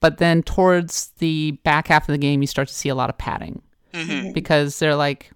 but 0.00 0.18
then 0.18 0.42
towards 0.42 1.08
the 1.18 1.52
back 1.64 1.88
half 1.88 2.08
of 2.08 2.12
the 2.12 2.18
game, 2.18 2.40
you 2.40 2.46
start 2.46 2.68
to 2.68 2.74
see 2.74 2.88
a 2.88 2.94
lot 2.94 3.10
of 3.10 3.18
padding. 3.18 3.62
Hmm 3.94 4.32
because 4.32 4.78
they're 4.78 4.94
like, 4.94 5.32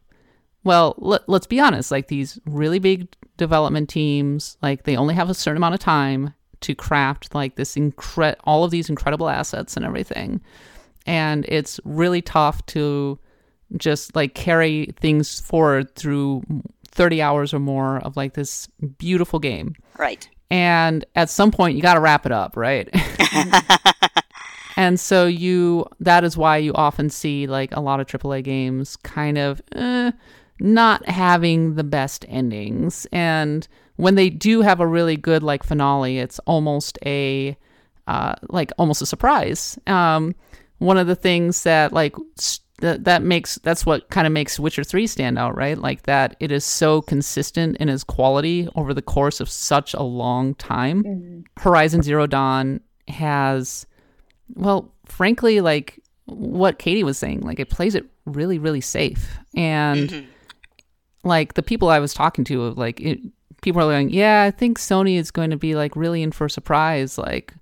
well, 0.63 0.95
let, 0.99 1.29
let's 1.29 1.47
be 1.47 1.61
honest, 1.61 1.91
like 1.91 2.09
these 2.09 2.39
really 2.47 2.79
big 2.79 3.09
development 3.37 3.89
teams, 3.89 4.57
like 4.63 4.85
they 4.85 4.97
only 4.97 5.15
have 5.15 5.29
a 5.29 5.35
certain 5.35 5.57
amount 5.57 5.75
of 5.75 5.81
time 5.81 6.35
to 6.61 6.75
craft 6.75 7.35
like 7.35 7.57
this 7.57 7.75
incre- 7.75 8.37
all 8.45 8.65
of 8.65 8.71
these 8.71 8.89
incredible 8.89 9.29
assets 9.29 9.77
and 9.77 9.85
everything. 9.85 10.41
And 11.05 11.45
it's 11.49 11.79
really 11.85 12.23
tough 12.23 12.65
to 12.67 13.19
just 13.77 14.15
like 14.15 14.35
carry 14.35 14.93
things 15.01 15.41
forward 15.41 15.95
through 15.95 16.43
30 16.89 17.21
hours 17.23 17.53
or 17.53 17.59
more 17.59 17.99
of 17.99 18.17
like 18.17 18.35
this 18.35 18.67
beautiful 18.99 19.39
game. 19.39 19.75
Right. 19.99 20.29
And 20.51 21.05
at 21.17 21.31
some 21.31 21.51
point 21.51 21.77
you 21.77 21.83
got 21.83 21.95
to 21.95 22.01
wrap 22.01 22.27
it 22.27 22.33
up, 22.33 22.57
right? 22.57 22.89
And 24.77 24.99
so 24.99 25.27
you 25.27 25.87
that 26.01 26.25
is 26.25 26.37
why 26.37 26.57
you 26.57 26.73
often 26.75 27.09
see 27.09 27.47
like 27.47 27.75
a 27.77 27.81
lot 27.81 28.01
of 28.01 28.07
AAA 28.09 28.43
games 28.43 28.97
kind 28.97 29.39
of 29.39 29.63
eh, 29.73 30.11
not 30.59 31.09
having 31.09 31.77
the 31.77 31.85
best 31.85 32.25
endings. 32.29 33.07
And 33.13 33.69
when 33.97 34.17
they 34.17 34.31
do 34.31 34.63
have 34.63 34.81
a 34.81 34.87
really 34.87 35.17
good 35.17 35.45
like 35.45 35.63
finale, 35.63 36.19
it's 36.19 36.41
almost 36.41 36.99
a 37.07 37.57
uh, 38.09 38.35
like 38.51 38.73
almost 38.77 39.01
a 39.01 39.07
surprise. 39.07 39.79
Um, 39.87 40.35
one 40.79 40.99
of 40.99 41.07
the 41.07 41.15
things 41.15 41.63
that 41.63 41.93
like 41.93 42.17
s- 42.37 42.59
that 42.81 43.05
that 43.05 43.23
makes 43.23 43.55
that's 43.63 43.87
what 43.87 44.09
kind 44.11 44.27
of 44.27 44.33
makes 44.33 44.59
Witcher 44.59 44.83
3 44.85 45.07
stand 45.07 45.39
out, 45.39 45.57
right? 45.57 45.79
Like 45.79 46.03
that 46.03 46.37
it 46.41 46.51
is 46.51 46.65
so 46.65 47.01
consistent 47.03 47.77
in 47.79 47.89
its 47.89 48.03
quality 48.05 48.69
over 48.75 48.93
the 48.93 49.03
course 49.03 49.41
of 49.41 49.49
such 49.49 49.95
a 49.95 50.03
long 50.03 50.55
time. 50.57 51.05
Mhm. 51.05 51.45
Horizon 51.59 52.03
Zero 52.03 52.27
Dawn 52.27 52.81
has, 53.09 53.87
well, 54.55 54.93
frankly, 55.07 55.61
like 55.61 56.01
what 56.27 56.79
Caty 56.79 57.05
was 57.05 57.17
saying, 57.19 57.41
like 57.43 57.61
it 57.61 57.71
plays 57.71 57.95
it 57.95 58.07
really, 58.27 58.59
really 58.59 58.81
safe. 58.81 59.39
And 59.57 60.09
Mhm. 60.11 60.25
like 61.23 61.55
the 61.55 61.63
people 61.63 61.89
I 61.91 62.01
was 62.01 62.13
talking 62.13 62.45
to, 62.47 62.71
like 62.71 63.01
it, 63.01 63.21
people 63.63 63.83
are 63.83 63.93
going, 63.93 64.11
yeah, 64.11 64.43
I 64.43 64.51
think 64.51 64.79
Sony 64.79 65.17
is 65.19 65.31
going 65.31 65.51
to 65.51 65.57
be 65.57 65.75
like 65.75 65.95
really 65.97 66.23
in 66.23 66.33
for 66.33 66.47
a 66.47 66.51
surprise, 66.51 67.19
like 67.19 67.55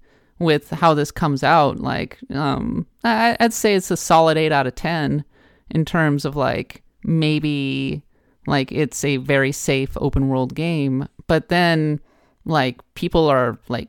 with 0.43 0.70
how 0.70 0.95
this 0.95 1.11
comes 1.11 1.43
out. 1.43 1.78
Like, 1.78 2.18
um, 2.30 2.86
I, 3.05 3.36
I'd 3.40 3.53
say 3.53 3.74
it's 3.74 3.90
a 3.90 3.97
solid 3.97 4.36
eight 4.36 4.53
out 4.53 4.66
of 4.66 4.74
ten 4.74 5.24
in 5.70 5.84
terms 5.84 6.24
of 6.24 6.36
like 6.36 6.82
maybe 7.05 8.03
like 8.47 8.70
it's 8.72 9.05
a 9.05 9.16
very 9.18 9.53
safe 9.53 9.97
open 9.97 10.28
world 10.28 10.55
game, 10.55 11.09
but 11.26 11.49
then 11.49 12.01
like 12.45 12.80
people 12.95 13.28
are 13.28 13.59
like 13.68 13.88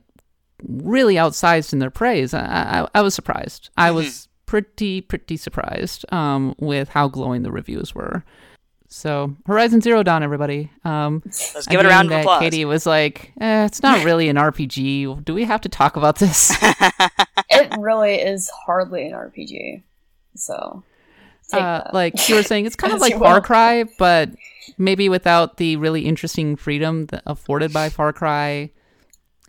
really 0.63 1.15
outsized 1.15 1.73
in 1.73 1.79
their 1.79 1.91
praise. 1.91 2.33
I, 2.33 2.83
I, 2.83 2.87
I 2.95 3.01
was 3.01 3.13
surprised. 3.13 3.69
I 3.77 3.91
was 3.91 4.27
pretty 4.45 5.01
pretty 5.01 5.37
surprised 5.37 6.05
um, 6.13 6.55
with 6.59 6.89
how 6.89 7.07
glowing 7.07 7.43
the 7.43 7.51
reviews 7.51 7.95
were. 7.95 8.23
So 8.93 9.35
Horizon 9.47 9.81
Zero 9.81 10.03
Dawn, 10.03 10.21
everybody. 10.21 10.69
Um, 10.85 11.23
Let's 11.25 11.65
give 11.65 11.79
it 11.79 11.85
a 11.87 11.89
round 11.89 12.05
of 12.05 12.11
that 12.11 12.21
applause. 12.21 12.43
Caty 12.43 12.63
was 12.63 12.85
like, 12.85 13.33
eh, 13.41 13.65
"It's 13.65 13.81
not 13.81 14.05
really 14.05 14.29
an 14.29 14.35
RPG. 14.35 15.25
Do 15.25 15.33
we 15.33 15.45
have 15.45 15.61
to 15.61 15.69
talk 15.69 15.97
about 15.97 16.19
this?" 16.19 16.55
it 17.49 17.75
really 17.79 18.21
is 18.21 18.51
hardly 18.51 19.07
an 19.07 19.13
RPG. 19.13 19.81
So, 20.35 20.83
take 21.49 21.59
uh, 21.59 21.79
that. 21.79 21.93
like 21.95 22.29
you 22.29 22.35
were 22.35 22.43
saying, 22.43 22.67
it's 22.67 22.75
kind 22.75 22.93
of 22.93 23.01
like 23.01 23.17
Far. 23.17 23.41
Cry, 23.41 23.85
but 23.97 24.29
maybe 24.77 25.09
without 25.09 25.57
the 25.57 25.75
really 25.77 26.05
interesting 26.05 26.55
freedom 26.55 27.07
that 27.07 27.23
afforded 27.25 27.73
by 27.73 27.89
Far 27.89 28.13
Cry. 28.13 28.69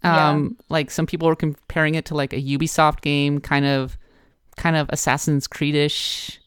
Um, 0.02 0.56
like 0.70 0.90
some 0.90 1.06
people 1.06 1.28
were 1.28 1.36
comparing 1.36 1.96
it 1.96 2.06
to 2.06 2.14
like 2.14 2.32
a 2.32 2.42
Ubisoft 2.42 3.02
game, 3.02 3.40
kind 3.40 3.66
of, 3.66 3.98
kind 4.56 4.76
of 4.76 4.88
Assassin's 4.88 5.46
Creed-ish. 5.46 6.40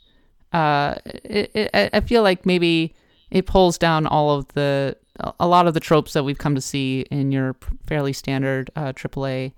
Uh, 0.54 0.96
it, 1.06 1.52
it, 1.54 1.90
I- 1.94 2.00
feel 2.02 2.24
like 2.24 2.46
maybe 2.46 2.94
it 3.32 3.46
pulls 3.46 3.78
down 3.78 4.08
all 4.08 4.32
of 4.32 4.48
the 4.50 4.96
a 5.40 5.48
lot 5.48 5.68
of 5.68 5.74
the 5.74 5.80
tropes 5.80 6.14
that 6.14 6.24
we've 6.24 6.38
come 6.38 6.54
to 6.56 6.62
see 6.62 7.02
in 7.12 7.32
your 7.32 7.56
fairly 7.88 8.14
standard 8.14 8.70
uh, 8.76 8.94
AAA 8.94 9.52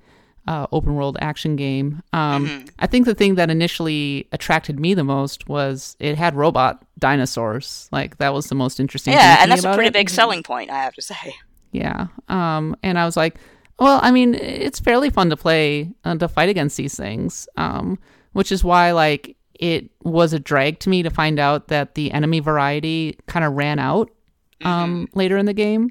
uh, 0.47 0.65
open 0.71 0.95
world 0.95 1.17
action 1.21 1.55
game. 1.57 2.01
Um, 2.13 2.47
Mhm. 2.47 2.69
I 2.79 2.87
think 2.87 3.05
the 3.05 3.13
thing 3.13 3.35
that 3.35 3.49
initially 3.51 4.27
attracted 4.31 4.79
me 4.79 4.93
the 4.93 5.03
most 5.03 5.47
was 5.49 5.95
it 5.99 6.17
had 6.17 6.33
robot 6.35 6.81
dinosaurs. 6.97 7.89
Like 7.91 8.17
that 8.17 8.33
was 8.33 8.47
the 8.47 8.55
most 8.55 8.79
interesting. 8.79 9.11
thing 9.13 9.19
Yeah, 9.21 9.37
and 9.41 9.51
that's 9.51 9.63
a 9.65 9.73
pretty 9.73 9.89
it. 9.89 9.93
big 9.93 10.09
selling 10.09 10.43
point, 10.43 10.71
I 10.71 10.77
have 10.81 10.93
to 10.95 11.01
say. 11.01 11.35
Yeah. 11.71 12.07
Um, 12.29 12.75
and 12.81 12.97
I 12.97 13.05
was 13.05 13.15
like, 13.17 13.35
well, 13.79 13.99
I 14.01 14.11
mean, 14.11 14.33
it's 14.35 14.79
fairly 14.79 15.09
fun 15.09 15.29
to 15.29 15.37
play 15.37 15.91
uh, 16.05 16.15
to 16.15 16.27
fight 16.27 16.49
against 16.49 16.77
these 16.77 16.95
things. 16.95 17.47
Um, 17.57 17.99
which 18.31 18.51
is 18.51 18.63
why 18.63 18.91
like 18.93 19.35
it 19.59 19.89
was 20.03 20.33
a 20.33 20.39
drag 20.39 20.79
to 20.79 20.89
me 20.89 21.03
to 21.03 21.09
find 21.11 21.37
out 21.39 21.67
that 21.67 21.93
the 21.95 22.11
enemy 22.11 22.39
variety 22.39 23.17
kind 23.27 23.45
of 23.45 23.53
ran 23.53 23.77
out 23.79 24.09
um 24.65 25.07
later 25.13 25.37
in 25.37 25.45
the 25.45 25.53
game 25.53 25.89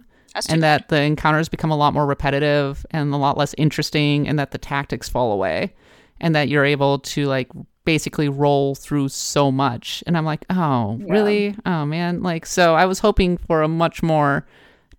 and 0.50 0.62
that 0.62 0.88
the 0.88 1.00
encounters 1.00 1.48
become 1.48 1.70
a 1.70 1.76
lot 1.76 1.94
more 1.94 2.06
repetitive 2.06 2.84
and 2.90 3.12
a 3.14 3.16
lot 3.16 3.38
less 3.38 3.54
interesting 3.56 4.28
and 4.28 4.38
that 4.38 4.50
the 4.50 4.58
tactics 4.58 5.08
fall 5.08 5.32
away 5.32 5.74
and 6.20 6.34
that 6.34 6.48
you're 6.48 6.64
able 6.66 6.98
to 6.98 7.24
like 7.26 7.48
basically 7.84 8.28
roll 8.28 8.74
through 8.74 9.08
so 9.08 9.50
much. 9.50 10.04
And 10.06 10.16
i'm 10.18 10.24
like 10.26 10.44
oh 10.50 10.98
Yeah. 11.00 11.12
really? 11.12 11.56
Oh 11.64 11.86
man. 11.86 12.22
Like 12.22 12.44
so 12.44 12.74
i 12.74 12.84
was 12.84 12.98
hoping 12.98 13.38
for 13.38 13.62
a 13.62 13.68
much 13.68 14.02
more 14.02 14.46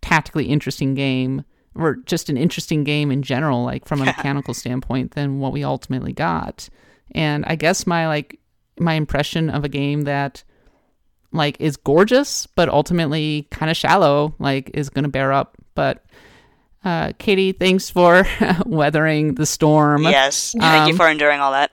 tactically 0.01 0.45
interesting 0.45 0.95
game 0.95 1.43
or 1.75 1.97
just 2.07 2.29
an 2.29 2.37
interesting 2.37 2.83
game 2.83 3.11
in 3.11 3.21
general 3.21 3.63
like 3.63 3.85
from 3.85 4.01
a 4.01 4.05
mechanical 4.13 4.53
standpoint 4.55 5.11
than 5.11 5.39
what 5.39 5.53
we 5.53 5.63
ultimately 5.63 6.13
got. 6.13 6.69
And 7.13 7.45
i 7.45 7.55
guess 7.55 7.85
my 7.85 8.07
like 8.07 8.38
my 8.79 8.93
impression 8.93 9.49
of 9.49 9.63
a 9.63 9.69
game 9.69 10.01
that 10.03 10.43
like 11.31 11.59
is 11.59 11.77
gorgeous 11.77 12.47
but 12.47 12.69
ultimately 12.69 13.47
kind 13.51 13.69
of 13.69 13.77
shallow 13.77 14.33
like 14.39 14.71
is 14.73 14.89
going 14.89 15.03
to 15.03 15.09
bear 15.09 15.31
up 15.31 15.55
but 15.75 16.03
uh 16.85 17.09
caty 17.19 17.57
thanks 17.57 17.89
for 17.89 18.25
weathering 18.65 19.35
the 19.35 19.45
storm 19.45 20.03
Yes. 20.03 20.55
Thank 20.57 20.87
you 20.87 20.93
Um, 20.93 20.97
for 20.97 21.07
enduring 21.09 21.39
all 21.39 21.51
that. 21.51 21.71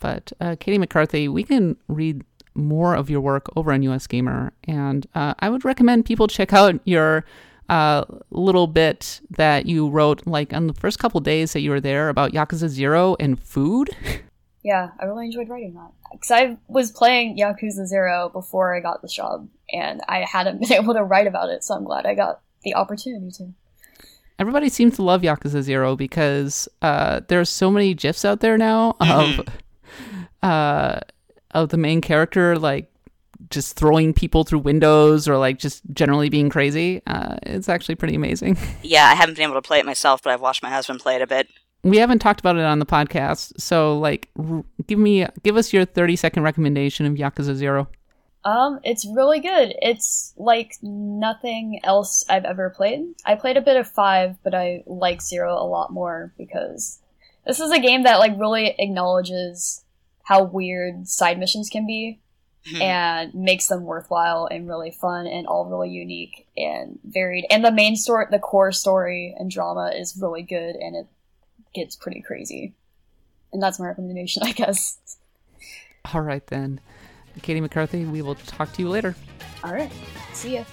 but 0.00 0.32
uh, 0.40 0.56
caty 0.56 0.78
mccarthy 0.78 1.28
we 1.28 1.42
can 1.42 1.76
read 1.88 2.22
more 2.54 2.94
of 2.94 3.10
your 3.10 3.20
work 3.20 3.50
over 3.54 3.70
on 3.72 3.82
USgamer 3.82 4.50
and 4.64 5.06
uh, 5.14 5.34
i 5.40 5.50
would 5.50 5.64
recommend 5.64 6.06
people 6.06 6.26
check 6.26 6.52
out 6.54 6.80
your 6.84 7.24
uh, 7.68 8.04
little 8.30 8.68
bit 8.68 9.20
that 9.30 9.66
you 9.66 9.88
wrote 9.90 10.24
like 10.26 10.52
on 10.54 10.68
the 10.68 10.72
first 10.74 10.98
couple 11.00 11.20
days 11.20 11.52
that 11.52 11.60
you 11.60 11.70
were 11.70 11.80
there 11.80 12.08
about 12.08 12.32
yakuza 12.32 12.68
zero 12.68 13.16
and 13.20 13.42
food 13.42 13.90
yeah, 14.66 14.90
I 14.98 15.04
really 15.04 15.26
enjoyed 15.26 15.48
writing 15.48 15.74
that 15.74 15.92
because 16.10 16.32
I 16.32 16.56
was 16.66 16.90
playing 16.90 17.38
Yakuza 17.38 17.86
Zero 17.86 18.28
before 18.28 18.74
I 18.74 18.80
got 18.80 19.00
this 19.00 19.12
job, 19.12 19.48
and 19.72 20.00
I 20.08 20.24
hadn't 20.24 20.58
been 20.60 20.72
able 20.72 20.94
to 20.94 21.04
write 21.04 21.28
about 21.28 21.50
it. 21.50 21.62
So 21.62 21.74
I'm 21.74 21.84
glad 21.84 22.04
I 22.04 22.16
got 22.16 22.40
the 22.64 22.74
opportunity 22.74 23.30
to. 23.38 23.54
everybody 24.40 24.68
seems 24.68 24.96
to 24.96 25.04
love 25.04 25.22
Yakuza 25.22 25.62
Zero 25.62 25.94
because 25.94 26.68
uh, 26.82 27.20
there's 27.28 27.48
so 27.48 27.70
many 27.70 27.94
gifs 27.94 28.24
out 28.24 28.40
there 28.40 28.58
now 28.58 28.96
of 28.98 29.40
uh, 30.42 30.98
of 31.52 31.68
the 31.68 31.76
main 31.76 32.00
character 32.00 32.58
like 32.58 32.90
just 33.50 33.76
throwing 33.76 34.12
people 34.12 34.42
through 34.42 34.58
windows 34.58 35.28
or 35.28 35.38
like 35.38 35.60
just 35.60 35.82
generally 35.92 36.28
being 36.28 36.48
crazy. 36.50 37.02
Uh, 37.06 37.36
it's 37.44 37.68
actually 37.68 37.94
pretty 37.94 38.16
amazing. 38.16 38.58
Yeah, 38.82 39.04
I 39.06 39.14
haven't 39.14 39.36
been 39.36 39.44
able 39.44 39.54
to 39.54 39.62
play 39.62 39.78
it 39.78 39.86
myself, 39.86 40.22
but 40.24 40.32
I've 40.32 40.40
watched 40.40 40.62
my 40.64 40.70
husband 40.70 40.98
play 40.98 41.14
it 41.14 41.22
a 41.22 41.26
bit. 41.28 41.46
We 41.86 41.98
haven't 41.98 42.18
talked 42.18 42.40
about 42.40 42.56
it 42.56 42.64
on 42.64 42.78
the 42.80 42.86
podcast, 42.86 43.60
so 43.60 43.98
like, 43.98 44.28
r- 44.38 44.64
give 44.86 44.98
me 44.98 45.26
give 45.42 45.56
us 45.56 45.72
your 45.72 45.84
30 45.84 46.16
second 46.16 46.42
recommendation 46.42 47.06
of 47.06 47.14
Yakuza 47.14 47.54
Zero. 47.54 47.88
Um, 48.44 48.78
it's 48.84 49.04
really 49.06 49.40
good. 49.40 49.74
It's 49.82 50.32
like 50.36 50.72
nothing 50.82 51.80
else 51.82 52.24
I've 52.28 52.44
ever 52.44 52.70
played. 52.70 53.04
I 53.24 53.34
played 53.34 53.56
a 53.56 53.60
bit 53.60 53.76
of 53.76 53.88
five, 53.88 54.36
but 54.44 54.54
I 54.54 54.82
like 54.86 55.20
zero 55.20 55.52
a 55.54 55.66
lot 55.66 55.92
more 55.92 56.32
because 56.38 57.00
this 57.44 57.58
is 57.60 57.72
a 57.72 57.80
game 57.80 58.04
that 58.04 58.18
like 58.20 58.38
really 58.38 58.74
acknowledges 58.78 59.84
how 60.22 60.44
weird 60.44 61.08
side 61.08 61.38
missions 61.38 61.68
can 61.68 61.86
be 61.86 62.20
Mhm. 62.66 62.80
and 62.80 63.34
makes 63.34 63.68
them 63.68 63.84
worthwhile 63.84 64.46
and 64.50 64.66
really 64.68 64.90
fun 64.90 65.26
and 65.28 65.46
all 65.46 65.66
really 65.66 65.90
unique 65.90 66.46
and 66.56 66.98
varied. 67.04 67.46
And 67.50 67.64
the 67.64 67.70
main 67.72 67.94
story, 67.96 68.26
the 68.30 68.40
core 68.40 68.72
story 68.72 69.34
and 69.38 69.50
drama 69.50 69.92
is 69.96 70.16
really 70.20 70.42
good 70.42 70.74
and 70.76 70.96
it 70.96 71.06
gets 71.76 71.94
pretty 71.94 72.22
crazy. 72.22 72.72
And 73.52 73.62
that's 73.62 73.78
my 73.78 73.86
recommendation, 73.86 74.42
I 74.44 74.52
guess. 74.52 74.98
All 76.12 76.22
right 76.22 76.44
then. 76.48 76.80
Caty 77.40 77.60
McCarthy. 77.60 78.04
We 78.04 78.22
will 78.22 78.34
talk 78.34 78.72
to 78.72 78.82
you 78.82 78.88
later. 78.88 79.14
All 79.62 79.72
right. 79.72 79.92
See 80.32 80.54
ya. 80.54 80.64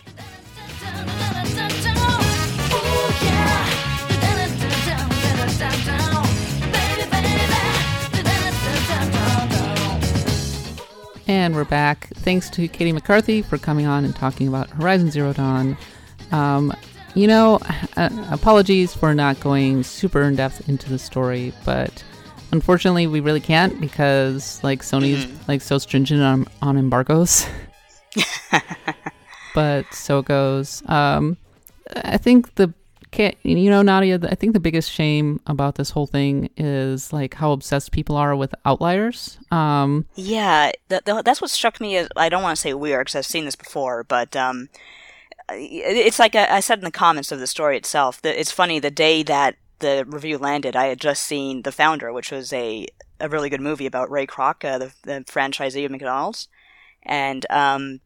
And 11.25 11.55
we're 11.55 11.65
back. 11.65 12.09
Thanks 12.15 12.49
to 12.51 12.67
Caty 12.67 12.93
McCarthy 12.93 13.41
for 13.41 13.57
coming 13.57 13.85
on 13.85 14.05
and 14.05 14.15
talking 14.15 14.47
about 14.47 14.69
Horizon 14.69 15.09
Zero 15.09 15.33
Dawn. 15.33 15.77
Um, 16.31 16.73
you 17.15 17.27
know, 17.27 17.59
uh, 17.97 18.09
apologies 18.31 18.93
for 18.93 19.13
not 19.13 19.39
going 19.39 19.83
super 19.83 20.21
in 20.23 20.35
depth 20.35 20.67
into 20.69 20.89
the 20.89 20.99
story, 20.99 21.53
but 21.65 22.03
unfortunately, 22.51 23.07
we 23.07 23.19
really 23.19 23.39
can't 23.39 23.79
because 23.79 24.63
like 24.63 24.81
Sony's 24.81 25.25
Mhm. 25.25 25.47
like 25.47 25.61
so 25.61 25.77
stringent 25.77 26.21
on 26.21 26.45
on 26.61 26.77
embargoes. 26.77 27.45
but 29.55 29.85
so 29.93 30.19
it 30.19 30.25
goes. 30.25 30.83
Um, 30.89 31.37
I 31.95 32.17
think 32.17 32.55
the 32.55 32.73
you 33.43 33.69
know 33.69 33.83
Nadia. 33.83 34.19
I 34.23 34.33
think 34.35 34.53
the 34.53 34.59
biggest 34.59 34.89
shame 34.91 35.39
about 35.45 35.75
this 35.75 35.91
whole 35.91 36.07
thing 36.07 36.49
is 36.57 37.13
like 37.13 37.35
how 37.35 37.51
obsessed 37.51 37.91
people 37.91 38.15
are 38.15 38.35
with 38.35 38.55
outliers. 38.65 39.37
Um, 39.51 40.07
Yeah, 40.15 40.71
th- 40.89 41.03
th- 41.05 41.23
that's 41.23 41.39
what 41.39 41.51
struck 41.51 41.79
me 41.79 41.97
as 41.97 42.07
I 42.15 42.29
don't 42.29 42.41
want 42.41 42.55
to 42.55 42.61
say 42.61 42.73
weird 42.73 43.05
because 43.05 43.15
I've 43.15 43.25
seen 43.27 43.45
this 43.45 43.55
before, 43.55 44.03
but 44.03 44.35
um, 44.35 44.69
it's 45.49 46.19
like 46.19 46.35
I 46.35 46.59
said 46.59 46.79
in 46.79 46.85
the 46.85 46.91
comments 46.91 47.31
of 47.31 47.39
the 47.39 47.47
story 47.47 47.77
itself. 47.77 48.21
That 48.21 48.39
it's 48.39 48.51
funny 48.51 48.79
the 48.79 48.91
day 48.91 49.23
that 49.23 49.55
the 49.79 50.05
review 50.07 50.37
landed, 50.37 50.75
I 50.75 50.85
had 50.85 50.99
just 50.99 51.23
seen 51.23 51.63
The 51.63 51.71
Founder, 51.71 52.11
which 52.13 52.31
was 52.31 52.53
a 52.53 52.87
a 53.19 53.29
really 53.29 53.49
good 53.49 53.61
movie 53.61 53.85
about 53.85 54.11
Ray 54.11 54.27
Kroc, 54.27 54.65
uh, 54.65 54.77
the, 54.77 54.93
the 55.03 55.23
franchisee 55.25 55.85
of 55.85 55.91
McDonald's, 55.91 56.47
and 57.03 57.45
um, 57.49 58.01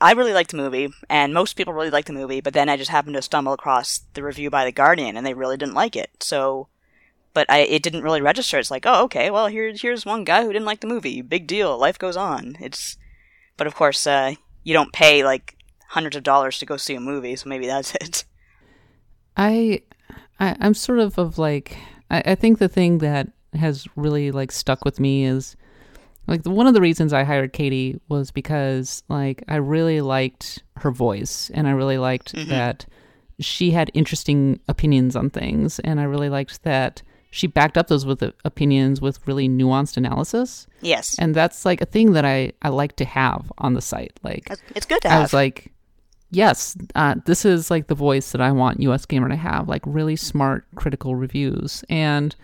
I 0.00 0.12
really 0.12 0.32
liked 0.32 0.50
the 0.50 0.56
movie, 0.56 0.88
and 1.08 1.32
most 1.32 1.54
people 1.54 1.72
really 1.72 1.90
liked 1.90 2.08
the 2.08 2.12
movie. 2.12 2.40
But 2.40 2.54
then 2.54 2.68
I 2.68 2.76
just 2.76 2.90
happened 2.90 3.16
to 3.16 3.22
stumble 3.22 3.52
across 3.52 4.00
the 4.14 4.22
review 4.22 4.50
by 4.50 4.64
the 4.64 4.72
Guardian, 4.72 5.16
and 5.16 5.26
they 5.26 5.34
really 5.34 5.56
didn't 5.56 5.74
like 5.74 5.96
it. 5.96 6.10
So 6.22 6.68
but 7.38 7.48
I, 7.48 7.58
it 7.58 7.84
didn't 7.84 8.02
really 8.02 8.20
register. 8.20 8.58
It's 8.58 8.70
like, 8.70 8.84
oh, 8.84 9.04
okay, 9.04 9.30
well, 9.30 9.46
here, 9.46 9.72
here's 9.72 10.04
one 10.04 10.24
guy 10.24 10.42
who 10.42 10.52
didn't 10.52 10.66
like 10.66 10.80
the 10.80 10.88
movie. 10.88 11.22
Big 11.22 11.46
deal. 11.46 11.78
Life 11.78 11.96
goes 11.96 12.16
on. 12.16 12.56
It's, 12.60 12.96
but 13.56 13.68
of 13.68 13.76
course, 13.76 14.08
uh, 14.08 14.34
you 14.64 14.74
don't 14.74 14.92
pay 14.92 15.22
like 15.22 15.56
hundreds 15.88 16.16
of 16.16 16.22
dollars 16.22 16.58
to 16.58 16.66
go 16.66 16.76
see 16.76 16.94
a 16.94 17.00
movie, 17.00 17.34
so 17.36 17.48
maybe 17.48 17.66
that's 17.66 17.94
it. 17.96 18.24
I, 19.36 19.82
I 20.40 20.56
I'm 20.60 20.74
sort 20.74 20.98
of 20.98 21.18
of 21.18 21.38
like 21.38 21.76
I, 22.10 22.22
I 22.26 22.34
think 22.34 22.58
the 22.58 22.68
thing 22.68 22.98
that 22.98 23.28
has 23.54 23.86
really 23.96 24.30
like 24.30 24.52
stuck 24.52 24.84
with 24.84 25.00
me 25.00 25.24
is 25.24 25.56
like 26.26 26.44
one 26.44 26.66
of 26.66 26.74
the 26.74 26.80
reasons 26.80 27.12
I 27.12 27.24
hired 27.24 27.52
Caty 27.52 27.98
was 28.08 28.30
because 28.30 29.02
like 29.08 29.42
I 29.48 29.56
really 29.56 30.00
liked 30.00 30.62
her 30.76 30.90
voice 30.90 31.50
and 31.54 31.66
I 31.66 31.70
really 31.72 31.98
liked 31.98 32.34
Mhm. 32.34 32.48
that 32.48 32.86
she 33.40 33.70
had 33.70 33.90
interesting 33.94 34.58
opinions 34.68 35.14
on 35.16 35.30
things 35.30 35.78
and 35.80 36.00
I 36.00 36.04
really 36.04 36.28
liked 36.28 36.62
that 36.64 37.02
she 37.30 37.46
backed 37.46 37.78
up 37.78 37.86
those 37.88 38.04
with 38.04 38.22
opinions 38.44 39.00
with 39.00 39.26
really 39.28 39.48
nuanced 39.48 39.96
analysis 39.96 40.66
Yes, 40.80 41.16
and 41.18 41.34
that's 41.34 41.64
like 41.64 41.80
a 41.80 41.86
thing 41.86 42.12
that 42.12 42.24
I 42.24 42.52
I 42.62 42.68
like 42.70 42.96
to 42.96 43.04
have 43.04 43.50
on 43.58 43.74
the 43.74 43.80
site 43.82 44.18
like 44.24 44.50
It's- 44.50 44.84
good 44.86 45.00
to 45.02 45.08
I 45.08 45.12
have. 45.12 45.22
was 45.22 45.32
like, 45.32 45.72
yes, 46.30 46.76
uh, 46.94 47.16
this 47.24 47.44
is 47.44 47.70
like 47.70 47.86
the 47.86 47.94
voice 47.94 48.32
that 48.32 48.40
I 48.40 48.52
want 48.52 48.80
USgamer 48.80 49.28
to 49.28 49.36
have, 49.36 49.68
like 49.68 49.82
really 49.86 50.16
smart, 50.16 50.66
critical 50.74 51.16
reviews. 51.16 51.84
And 51.88 52.34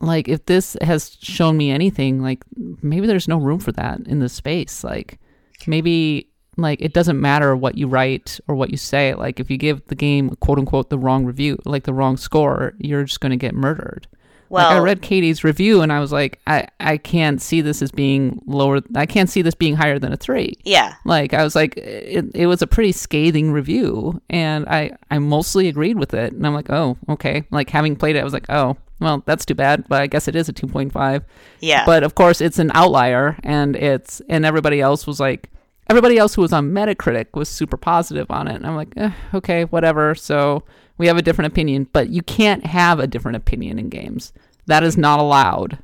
like, 0.00 0.28
if 0.28 0.46
this 0.46 0.76
has 0.80 1.16
shown 1.20 1.56
me 1.56 1.70
anything, 1.70 2.22
like 2.22 2.42
maybe 2.82 3.06
there's 3.06 3.28
no 3.28 3.38
room 3.38 3.60
for 3.60 3.72
that 3.72 4.00
in 4.06 4.20
this 4.20 4.32
space. 4.32 4.82
Like, 4.82 5.18
maybe 5.66 6.28
like 6.56 6.80
it 6.80 6.92
doesn't 6.92 7.20
matter 7.20 7.54
what 7.54 7.76
you 7.76 7.86
write 7.86 8.40
or 8.48 8.54
what 8.54 8.70
you 8.70 8.76
say. 8.76 9.14
Like, 9.14 9.40
if 9.40 9.50
you 9.50 9.58
give 9.58 9.84
the 9.86 9.94
game 9.94 10.30
quote 10.36 10.58
unquote 10.58 10.90
the 10.90 10.98
wrong 10.98 11.24
review, 11.24 11.58
like 11.64 11.84
the 11.84 11.94
wrong 11.94 12.16
score, 12.16 12.74
you're 12.78 13.04
just 13.04 13.20
going 13.20 13.30
to 13.30 13.36
get 13.36 13.54
murdered. 13.54 14.06
Well, 14.50 14.68
like 14.68 14.76
I 14.76 14.80
read 14.80 15.00
Caty's 15.00 15.44
review 15.44 15.80
and 15.80 15.92
I 15.92 16.00
was 16.00 16.12
like, 16.12 16.40
I, 16.46 16.66
I 16.80 16.96
can't 16.96 17.40
see 17.40 17.60
this 17.60 17.80
as 17.82 17.90
being 17.92 18.42
lower. 18.46 18.80
I 18.94 19.06
can't 19.06 19.30
see 19.30 19.42
this 19.42 19.54
being 19.54 19.76
higher 19.76 19.98
than 19.98 20.12
a 20.12 20.16
three. 20.16 20.56
yeah, 20.64 20.94
Like 21.04 21.32
I 21.32 21.42
was 21.44 21.54
like, 21.54 21.76
it, 21.76 22.26
it 22.34 22.46
was 22.46 22.60
a 22.60 22.66
pretty 22.66 22.92
scathing 22.92 23.52
review, 23.52 24.20
and 24.28 24.68
I 24.68 24.90
I 25.10 25.18
mostly 25.20 25.68
agreed 25.68 25.98
with 25.98 26.12
it. 26.14 26.32
And 26.32 26.46
I'm 26.46 26.52
like, 26.54 26.68
oh, 26.68 26.98
okay. 27.08 27.44
Like 27.50 27.70
having 27.70 27.96
played 27.96 28.16
it, 28.16 28.20
I 28.20 28.24
was 28.24 28.32
like, 28.32 28.46
oh, 28.50 28.76
well, 29.00 29.22
that's 29.24 29.46
too 29.46 29.54
bad. 29.54 29.88
But 29.88 30.02
I 30.02 30.08
guess 30.08 30.28
it 30.28 30.36
is 30.36 30.48
a 30.48 30.52
2.5. 30.52 31.22
yeah. 31.60 31.86
But 31.86 32.02
of 32.02 32.14
course, 32.14 32.40
it's 32.40 32.58
an 32.58 32.70
outlier, 32.74 33.38
and 33.44 33.76
it's 33.76 34.20
and 34.28 34.44
everybody 34.44 34.80
else 34.80 35.06
was 35.06 35.20
like, 35.20 35.48
everybody 35.90 36.16
else 36.18 36.36
who 36.36 36.42
was 36.42 36.52
on 36.52 36.70
Metacritic 36.70 37.26
was 37.34 37.48
super 37.48 37.76
positive 37.76 38.30
on 38.30 38.46
it. 38.46 38.54
And 38.54 38.66
I'm 38.66 38.76
like, 38.76 38.92
eh, 38.96 39.10
okay, 39.34 39.64
whatever. 39.64 40.14
So 40.14 40.62
we 40.98 41.08
have 41.08 41.16
a 41.16 41.22
different 41.22 41.52
opinion, 41.52 41.88
but 41.92 42.10
you 42.10 42.22
can't 42.22 42.64
have 42.64 43.00
a 43.00 43.08
different 43.08 43.36
opinion 43.36 43.78
in 43.78 43.88
games. 43.88 44.32
That 44.66 44.84
is 44.84 44.96
not 44.96 45.18
allowed. 45.18 45.78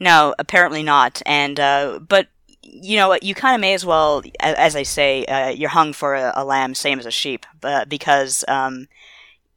No, 0.00 0.34
apparently 0.40 0.82
not. 0.82 1.22
And 1.24 1.60
uh, 1.60 2.00
but 2.00 2.26
you 2.62 2.96
know? 2.96 3.16
You 3.22 3.34
kind 3.34 3.54
of 3.54 3.60
may 3.60 3.74
as 3.74 3.86
well, 3.86 4.22
as 4.40 4.74
I 4.74 4.82
say, 4.82 5.24
uh, 5.26 5.50
you're 5.50 5.68
hung 5.68 5.92
for 5.92 6.14
a, 6.14 6.32
a 6.34 6.44
lamb, 6.44 6.74
same 6.74 6.98
as 6.98 7.06
a 7.06 7.10
sheep, 7.10 7.46
but 7.60 7.88
because 7.88 8.44
um, 8.48 8.88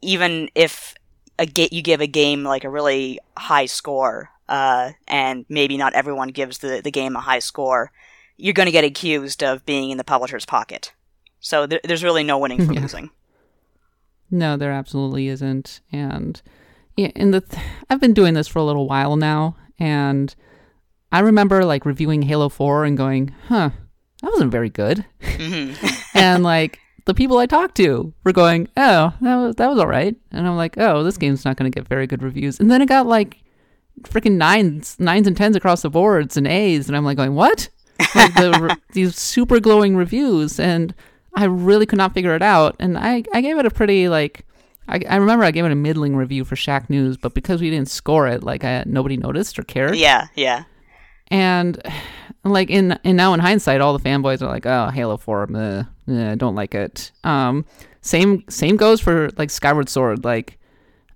even 0.01 0.49
if 0.53 0.93
a 1.39 1.47
ga- 1.47 1.69
you 1.71 1.81
give 1.81 2.01
a 2.01 2.07
game 2.07 2.43
like 2.43 2.63
a 2.63 2.69
really 2.69 3.19
high 3.35 3.65
score, 3.65 4.29
uh, 4.47 4.91
and 5.07 5.45
maybe 5.49 5.77
not 5.77 5.93
everyone 5.93 6.29
gives 6.29 6.59
the 6.59 6.81
the 6.83 6.91
game 6.91 7.15
a 7.15 7.21
high 7.21 7.39
score, 7.39 7.91
you're 8.37 8.53
going 8.53 8.67
to 8.67 8.71
get 8.71 8.83
accused 8.83 9.43
of 9.43 9.65
being 9.65 9.89
in 9.89 9.97
the 9.97 10.03
publisher's 10.03 10.45
pocket. 10.45 10.93
So 11.39 11.67
th- 11.67 11.81
there's 11.83 12.03
really 12.03 12.23
no 12.23 12.37
winning 12.37 12.65
for 12.65 12.73
Yeah. 12.75 12.81
losing. 12.81 13.09
No, 14.29 14.57
there 14.57 14.71
absolutely 14.71 15.27
isn't. 15.27 15.81
And 15.91 16.41
yeah, 16.95 17.11
and 17.15 17.33
the 17.33 17.41
th- 17.41 17.61
I've 17.89 18.01
been 18.01 18.13
doing 18.13 18.33
this 18.33 18.47
for 18.47 18.59
a 18.59 18.63
little 18.63 18.87
while 18.87 19.15
now, 19.15 19.55
and 19.79 20.33
I 21.11 21.19
remember 21.19 21.63
like 21.63 21.85
reviewing 21.85 22.23
Halo 22.23 22.49
Four 22.49 22.83
and 22.85 22.97
going, 22.97 23.33
"Huh, 23.47 23.69
that 24.21 24.31
wasn't 24.31 24.51
very 24.51 24.69
good." 24.69 25.05
hmm 25.23 25.73
and 26.13 26.43
like 26.43 26.79
the 27.05 27.13
people 27.13 27.37
I 27.37 27.45
talked 27.45 27.75
to 27.77 28.13
were 28.25 28.33
going, 28.33 28.67
"Oh, 28.75 29.13
that 29.21 29.35
was 29.37 29.55
that 29.55 29.69
was 29.69 29.79
all 29.79 29.87
right," 29.87 30.15
and 30.31 30.45
I'm 30.47 30.57
like, 30.57 30.77
"Oh, 30.77 31.03
this 31.03 31.17
game's 31.17 31.45
not 31.45 31.55
going 31.55 31.71
to 31.71 31.75
get 31.79 31.87
very 31.87 32.07
good 32.07 32.21
reviews." 32.23 32.59
And 32.59 32.69
then 32.69 32.81
it 32.81 32.89
got 32.89 33.05
like 33.07 33.37
freaking 34.01 34.33
nines, 34.33 34.99
nines 34.99 35.27
and 35.27 35.37
tens 35.37 35.55
across 35.55 35.83
the 35.83 35.89
boards 35.89 36.35
and 36.35 36.47
A's, 36.47 36.89
and 36.89 36.97
I'm 36.97 37.05
like 37.05 37.17
going, 37.17 37.35
"What?" 37.35 37.69
Like 38.15 38.33
the 38.35 38.77
these 38.93 39.15
super 39.17 39.59
glowing 39.59 39.95
reviews, 39.95 40.59
and 40.59 40.93
I 41.35 41.45
really 41.45 41.85
could 41.85 41.97
not 41.97 42.13
figure 42.13 42.35
it 42.35 42.41
out. 42.41 42.75
And 42.79 42.97
I 42.97 43.23
I 43.33 43.41
gave 43.41 43.57
it 43.57 43.65
a 43.65 43.71
pretty 43.71 44.09
like. 44.09 44.45
I, 44.89 45.01
I 45.09 45.15
remember 45.17 45.43
I 45.43 45.51
gave 45.51 45.65
it 45.65 45.71
a 45.73 45.75
middling 45.75 46.15
review 46.15 46.45
for 46.45 46.55
Shacknews, 46.55 47.19
but 47.19 47.33
because 47.33 47.59
we 47.59 47.69
didn't 47.69 47.89
score 47.89 48.25
it, 48.25 48.41
like 48.41 48.63
I, 48.63 48.83
nobody 48.85 49.17
noticed 49.17 49.59
or 49.59 49.63
cared 49.63 49.97
Yeah, 49.97 50.27
yeah. 50.33 50.63
and 51.29 51.81
like 52.45 52.69
in 52.69 52.93
and 53.03 53.17
now 53.17 53.33
in 53.33 53.41
hindsight 53.41 53.81
all 53.81 53.97
the 53.97 54.09
fanboys 54.09 54.41
are 54.41 54.47
like 54.47 54.65
oh 54.65 54.87
halo 54.89 55.17
4 55.17 55.47
meh, 55.47 55.83
eh, 56.07 56.35
don't 56.35 56.55
like 56.55 56.73
it 56.73 57.11
um 57.25 57.65
same 57.99 58.45
same 58.49 58.77
goes 58.77 59.01
for 59.01 59.29
like 59.37 59.49
skyward 59.49 59.89
sword 59.89 60.23
like 60.23 60.57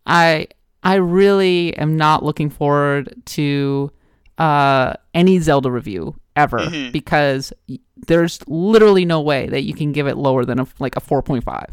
i 0.05 0.45
i 0.83 0.95
really 0.95 1.73
am 1.77 1.95
not 1.95 2.25
looking 2.25 2.49
forward 2.49 3.15
to 3.25 3.89
uh 4.37 4.93
any 5.13 5.39
zelda 5.39 5.71
review 5.71 6.13
ever 6.35 6.59
Mhm. 6.59 6.91
because 6.91 7.51
there's 8.07 8.39
literally 8.47 9.05
no 9.05 9.21
way 9.21 9.47
that 9.47 9.63
you 9.63 9.73
can 9.73 9.91
give 9.91 10.07
it 10.07 10.17
lower 10.17 10.45
than 10.45 10.59
a 10.59 10.67
like 10.79 10.95
a 10.95 11.01
4.5 11.01 11.65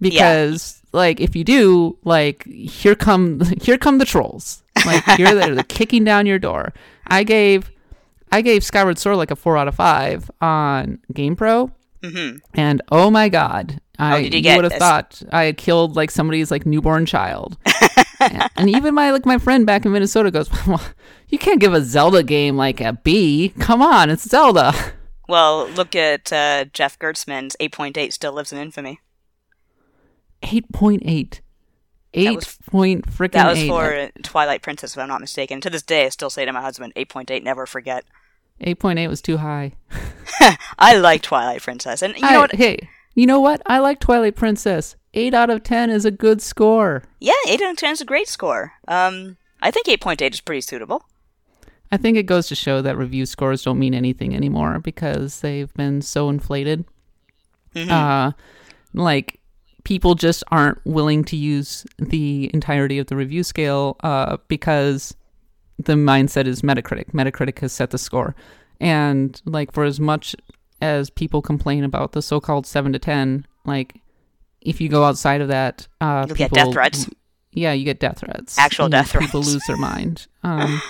because 0.00 0.82
like 0.92 1.20
if 1.20 1.34
you 1.34 1.44
do 1.44 1.96
like 2.04 2.44
here 2.46 2.94
come 2.94 3.40
here 3.62 3.78
come 3.78 3.98
the 3.98 4.04
trolls. 4.04 4.62
Like 4.86 5.04
here 5.16 5.34
they're, 5.34 5.54
they're 5.54 5.64
kicking 5.64 6.04
down 6.04 6.26
your 6.26 6.38
door. 6.38 6.72
I 7.06 7.24
gave 7.24 7.70
i 8.30 8.42
gave 8.42 8.62
skyward 8.62 8.98
sword 8.98 9.16
like 9.16 9.30
a 9.30 9.36
four 9.36 9.56
out 9.56 9.68
of 9.68 9.74
five 9.74 10.30
on 10.42 10.98
gamepro 11.14 11.72
hmm 12.04 12.36
and 12.54 12.82
oh 12.92 13.10
my 13.10 13.28
god 13.28 13.80
i 13.98 14.14
Oh, 14.14 14.18
you 14.18 14.56
would 14.56 14.64
have 14.64 14.74
thought 14.74 15.22
i 15.32 15.44
had 15.44 15.56
killed 15.56 15.96
like 15.96 16.10
somebody's 16.10 16.50
like 16.50 16.64
newborn 16.66 17.06
child 17.06 17.56
and, 18.20 18.70
even 18.70 18.94
my 18.94 19.10
like 19.10 19.26
my 19.26 19.38
friend 19.38 19.66
back 19.66 19.84
in 19.84 19.92
minnesota 19.92 20.30
goes 20.30 20.48
well, 20.66 20.80
you 21.28 21.38
can't 21.38 21.60
give 21.60 21.74
a 21.74 21.82
zelda 21.82 22.22
game 22.22 22.56
like 22.56 22.80
a 22.80 22.92
b 22.92 23.52
come 23.58 23.82
on 23.82 24.10
it's 24.10 24.28
zelda 24.28 24.72
Well, 25.28 25.68
look 25.68 25.94
at 25.94 26.32
uh, 26.32 26.64
Jeff 26.72 26.98
Gerstmann's 26.98 27.54
8.8 27.60 28.14
still 28.14 28.32
lives 28.32 28.50
in 28.50 28.58
infamy. 28.58 28.98
8.8 30.42 31.40
8 32.14 32.34
was- 32.36 32.58
point 32.70 33.06
freaking 33.06 33.32
That 33.32 33.50
was 33.50 33.58
eight. 33.58 33.68
for 33.68 34.10
Twilight 34.22 34.62
Princess, 34.62 34.94
if 34.94 34.98
I'm 34.98 35.08
not 35.08 35.20
mistaken. 35.20 35.60
To 35.60 35.68
this 35.68 35.82
day, 35.82 36.06
I 36.06 36.08
still 36.08 36.30
say 36.30 36.46
to 36.46 36.52
my 36.52 36.62
husband, 36.62 36.94
8.8, 36.96 37.42
never 37.42 37.66
forget. 37.66 38.04
8.8 38.64 39.06
was 39.08 39.20
too 39.20 39.36
high. 39.36 39.74
I 40.78 40.96
like 40.96 41.22
Twilight 41.22 41.62
Princess. 41.62 42.02
And 42.02 42.14
you 42.16 42.26
I- 42.26 42.32
know 42.32 42.40
what? 42.40 42.54
Hey, 42.54 42.88
you 43.14 43.26
know 43.26 43.40
what? 43.40 43.62
I 43.66 43.78
like 43.78 44.00
Twilight 44.00 44.36
Princess. 44.36 44.96
8 45.14 45.32
out 45.34 45.50
of 45.50 45.62
10 45.62 45.90
is 45.90 46.04
a 46.04 46.10
good 46.10 46.40
score. 46.42 47.02
Yeah, 47.18 47.32
8 47.48 47.62
out 47.62 47.70
of 47.72 47.76
10 47.78 47.92
is 47.92 48.00
a 48.00 48.04
great 48.04 48.28
score. 48.28 48.72
Um, 48.86 49.36
I 49.62 49.70
think 49.70 49.86
8.8 49.86 50.32
is 50.34 50.40
pretty 50.40 50.60
suitable. 50.60 51.04
I 51.90 51.96
think 51.96 52.18
it 52.18 52.24
goes 52.26 52.46
to 52.48 52.54
show 52.54 52.82
that 52.82 52.98
review 52.98 53.24
scores 53.24 53.62
don't 53.62 53.78
mean 53.78 53.94
anything 53.94 54.36
anymore 54.36 54.78
because 54.78 55.40
they've 55.40 55.72
been 55.74 56.02
so 56.02 56.28
inflated. 56.28 56.84
Mhm. 57.74 57.88
Uh, 57.90 58.32
like 58.92 59.40
people 59.84 60.14
just 60.14 60.44
aren't 60.52 60.78
willing 60.84 61.24
to 61.24 61.36
use 61.36 61.86
the 61.98 62.50
entirety 62.52 62.98
of 62.98 63.06
the 63.06 63.16
review 63.16 63.42
scale 63.42 63.96
uh, 64.02 64.36
because 64.48 65.14
the 65.78 65.94
mindset 65.94 66.46
is 66.46 66.60
Metacritic. 66.60 67.12
Metacritic 67.12 67.60
has 67.60 67.72
set 67.72 67.90
the 67.90 67.98
score, 67.98 68.36
and 68.80 69.40
like 69.44 69.72
for 69.72 69.84
as 69.84 69.98
much 70.00 70.34
as 70.80 71.10
people 71.10 71.42
complain 71.42 71.84
about 71.84 72.12
the 72.12 72.22
so-called 72.22 72.66
seven 72.66 72.92
to 72.92 72.98
ten, 72.98 73.46
like 73.64 74.00
if 74.60 74.80
you 74.80 74.88
go 74.88 75.04
outside 75.04 75.40
of 75.40 75.48
that, 75.48 75.86
uh, 76.00 76.24
You'll 76.28 76.36
get 76.36 76.50
people- 76.52 76.64
death 76.66 76.72
threats. 76.72 77.10
Yeah, 77.52 77.72
you 77.72 77.84
get 77.84 77.98
death 77.98 78.18
threats. 78.20 78.58
Actual 78.58 78.88
death 78.88 79.10
People 79.12 79.42
threats. 79.42 79.52
lose 79.52 79.62
their 79.66 79.76
mind. 79.78 80.26
Um, 80.44 80.80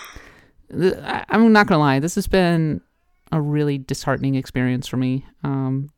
th- 0.71 0.95
I'm 1.03 1.53
not 1.53 1.67
gonna 1.67 1.81
lie. 1.81 1.99
This 2.01 2.15
has 2.17 2.27
been 2.27 2.81
a 3.33 3.41
really 3.41 3.79
disheartening 3.79 4.35
experience 4.35 4.87
for 4.87 4.97
me. 4.99 5.25
Um, 5.45 5.91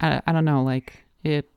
I, 0.00 0.20
I 0.26 0.32
don't 0.32 0.44
know, 0.44 0.62
like 0.64 1.04
it. 1.24 1.48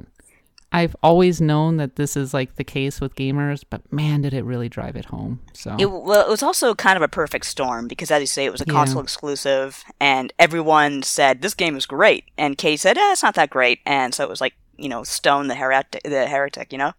I've 0.74 0.95
always 1.03 1.41
known 1.41 1.78
that 1.78 1.97
this 1.97 2.15
is 2.15 2.34
like 2.34 2.55
the 2.55 2.63
case 2.63 3.01
with 3.01 3.15
gamers, 3.15 3.63
but 3.69 3.91
man, 3.91 4.22
did 4.22 4.34
it 4.34 4.45
really 4.45 4.69
drive 4.69 4.95
it 4.95 5.05
home. 5.05 5.41
So 5.53 5.76
It, 5.78 5.86
well, 5.91 6.22
it 6.22 6.30
was 6.30 6.41
also 6.41 6.74
kind 6.76 6.95
of 6.95 7.01
a 7.01 7.09
perfect 7.09 7.45
storm 7.45 7.88
because, 7.88 8.09
as 8.09 8.22
you 8.22 8.28
say, 8.28 8.45
it 8.45 8.51
was 8.51 8.61
a 8.61 8.65
Yeah. 8.67 8.74
console 8.74 9.01
exclusive, 9.01 9.84
and 9.99 10.32
everyone 10.39 11.03
said 11.03 11.41
this 11.41 11.53
game 11.53 11.76
is 11.76 11.86
great, 11.86 12.26
and 12.38 12.57
Kay 12.57 12.78
said, 12.78 12.97
"Eh, 12.97 13.11
it's 13.11 13.24
not 13.24 13.36
that 13.36 13.49
great," 13.49 13.80
and 13.86 14.13
so 14.15 14.24
it 14.24 14.30
was 14.30 14.39
like 14.41 14.53
you 14.78 14.89
know, 14.89 15.03
Stone 15.03 15.47
the 15.47 15.53
heretic, 15.55 16.01
the 16.03 16.26
heretic, 16.26 16.72
you 16.72 16.78
know. 16.80 16.93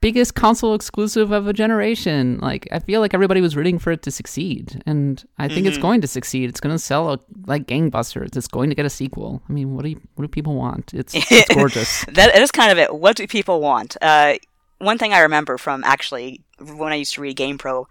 Biggest 0.00 0.34
console 0.34 0.74
exclusive 0.74 1.32
of 1.32 1.46
a 1.46 1.52
generation. 1.52 2.38
Like 2.40 2.68
I 2.72 2.78
feel 2.78 3.00
like 3.00 3.14
everybody 3.14 3.40
was 3.40 3.56
rooting 3.56 3.78
for 3.78 3.90
it 3.90 4.02
to 4.02 4.10
succeed, 4.10 4.82
and 4.86 5.24
I 5.38 5.48
think 5.48 5.66
it's 5.66 5.78
Mhm. 5.78 5.82
going 5.82 6.00
to 6.02 6.06
succeed. 6.06 6.48
It's 6.48 6.60
going 6.60 6.74
to 6.74 6.78
sell 6.78 7.12
a, 7.12 7.18
like 7.46 7.66
gangbusters. 7.66 8.36
It's 8.36 8.48
going 8.48 8.70
to 8.70 8.76
get 8.76 8.86
a 8.86 8.90
sequel. 8.90 9.42
I 9.48 9.52
mean, 9.52 9.74
what 9.74 9.82
do 9.84 9.90
you, 9.90 10.00
what 10.14 10.22
do 10.22 10.28
people 10.28 10.54
want? 10.54 10.92
It's 10.94 11.14
it's 11.14 11.48
gorgeous. 11.54 12.04
That 12.12 12.36
is 12.36 12.50
kind 12.50 12.70
of 12.72 12.78
it. 12.78 12.94
What 12.94 13.16
do 13.16 13.26
people 13.26 13.60
want? 13.60 13.96
Uh, 14.00 14.34
one 14.78 14.98
thing 14.98 15.12
I 15.12 15.20
remember 15.20 15.58
from 15.58 15.82
actually 15.84 16.42
when 16.60 16.92
I 16.92 16.96
used 16.96 17.14
to 17.14 17.20
read 17.20 17.36
GamePro 17.36 17.86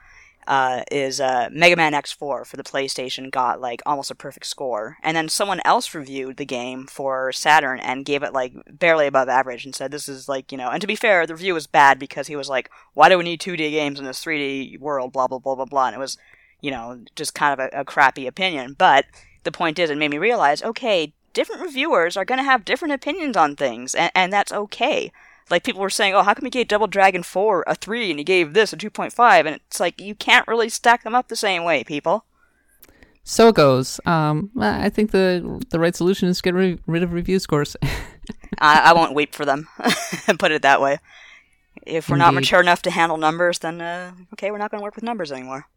uh, 0.48 0.84
is 0.92 1.20
uh, 1.20 1.50
Mega 1.52 1.76
Man 1.76 1.94
X4 1.94 2.46
for 2.46 2.58
the 2.58 2.64
PlayStation 2.64 3.30
got 3.30 3.60
like 3.60 3.82
almost 3.86 4.10
a 4.10 4.16
perfect 4.16 4.46
score, 4.46 4.98
and 5.04 5.16
then 5.16 5.30
someone 5.30 5.60
else 5.66 5.94
reviewed 5.94 6.38
the 6.38 6.46
game 6.46 6.88
for 6.88 7.32
Saturn 7.32 7.80
and 7.80 8.06
gave 8.06 8.24
it 8.24 8.34
like 8.34 8.54
barely 8.70 9.08
above 9.08 9.28
average 9.28 9.66
and 9.66 9.76
said 9.76 9.92
this 9.92 10.08
is 10.08 10.30
like 10.30 10.52
you 10.52 10.58
know. 10.58 10.70
And 10.70 10.82
to 10.82 10.88
be 10.88 10.96
fair, 10.96 11.28
the 11.28 11.36
review 11.36 11.54
was 11.54 11.68
bad 11.68 12.00
because 12.00 12.28
he 12.28 12.36
was 12.36 12.50
like, 12.50 12.70
"Why 12.94 13.10
do 13.10 13.18
we 13.18 13.24
need 13.26 13.42
2D 13.42 13.72
games 13.72 14.00
in 14.00 14.06
this 14.06 14.24
3D 14.24 14.80
world?" 14.80 15.12
Blah 15.12 15.28
blah 15.28 15.40
blah 15.40 15.56
blah 15.56 15.66
blah, 15.66 15.88
and 15.88 15.96
it 15.96 16.00
was 16.00 16.18
you 16.62 16.72
know 16.72 17.02
just 17.16 17.36
kind 17.36 17.60
of 17.60 17.60
a, 17.60 17.82
a 17.82 17.86
crappy 17.86 18.26
opinion. 18.26 18.76
But 18.78 19.06
the 19.44 19.52
point 19.52 19.80
is, 19.80 19.90
it 19.90 19.98
made 19.98 20.12
me 20.12 20.18
realize, 20.18 20.64
okay, 20.64 21.14
different 21.34 21.62
reviewers 21.62 22.18
are 22.18 22.26
going 22.26 22.40
to 22.40 22.44
have 22.44 22.66
different 22.66 22.94
opinions 22.94 23.38
on 23.38 23.56
things, 23.56 23.94
and, 23.94 24.12
and 24.16 24.34
that's 24.34 24.52
okay. 24.52 25.12
Like 25.50 25.64
people 25.64 25.82
were 25.82 25.90
saying, 25.90 26.14
oh, 26.14 26.24
how 26.24 26.34
come 26.34 26.46
you 26.46 26.52
gave 26.52 26.68
Double 26.68 26.88
Dragon 26.88 27.24
4 27.24 27.64
a 27.68 27.76
3 27.76 28.10
and 28.12 28.20
he 28.20 28.24
gave 28.24 28.54
this 28.54 28.74
a 28.74 28.78
2.5? 28.78 29.46
And 29.46 29.56
it's 29.56 29.80
like, 29.80 30.02
you 30.02 30.16
can't 30.16 30.48
really 30.48 30.70
stack 30.70 31.04
them 31.04 31.16
up 31.16 31.28
the 31.28 31.36
same 31.36 31.64
way, 31.64 31.84
people. 31.84 32.26
So 33.24 33.50
it 33.50 33.56
goes. 33.56 34.00
Um, 34.06 34.52
I 34.58 34.88
think 34.88 35.12
the 35.12 35.62
the 35.70 35.80
right 35.80 35.94
solution 35.94 36.30
is 36.30 36.42
get 36.42 36.54
ri- 36.54 36.80
rid 36.88 37.04
of 37.04 37.12
review 37.12 37.40
scores. 37.40 37.76
I, 38.60 38.80
I 38.80 38.94
won't 38.94 39.14
wait 39.14 39.36
for 39.36 39.44
them, 39.44 39.68
put 40.40 40.52
it 40.52 40.62
that 40.62 40.80
way. 40.80 41.00
If 41.86 42.10
we're 42.10 42.16
not 42.16 42.34
mature 42.34 42.62
enough 42.62 42.82
to 42.84 42.92
handle 42.92 43.18
numbers, 43.18 43.60
then, 43.60 43.82
uh, 43.82 44.12
okay, 44.34 44.50
we're 44.50 44.58
not 44.58 44.72
going 44.72 44.80
to 44.80 44.84
work 44.84 44.96
with 44.96 45.04
numbers 45.04 45.32
anymore. 45.32 45.68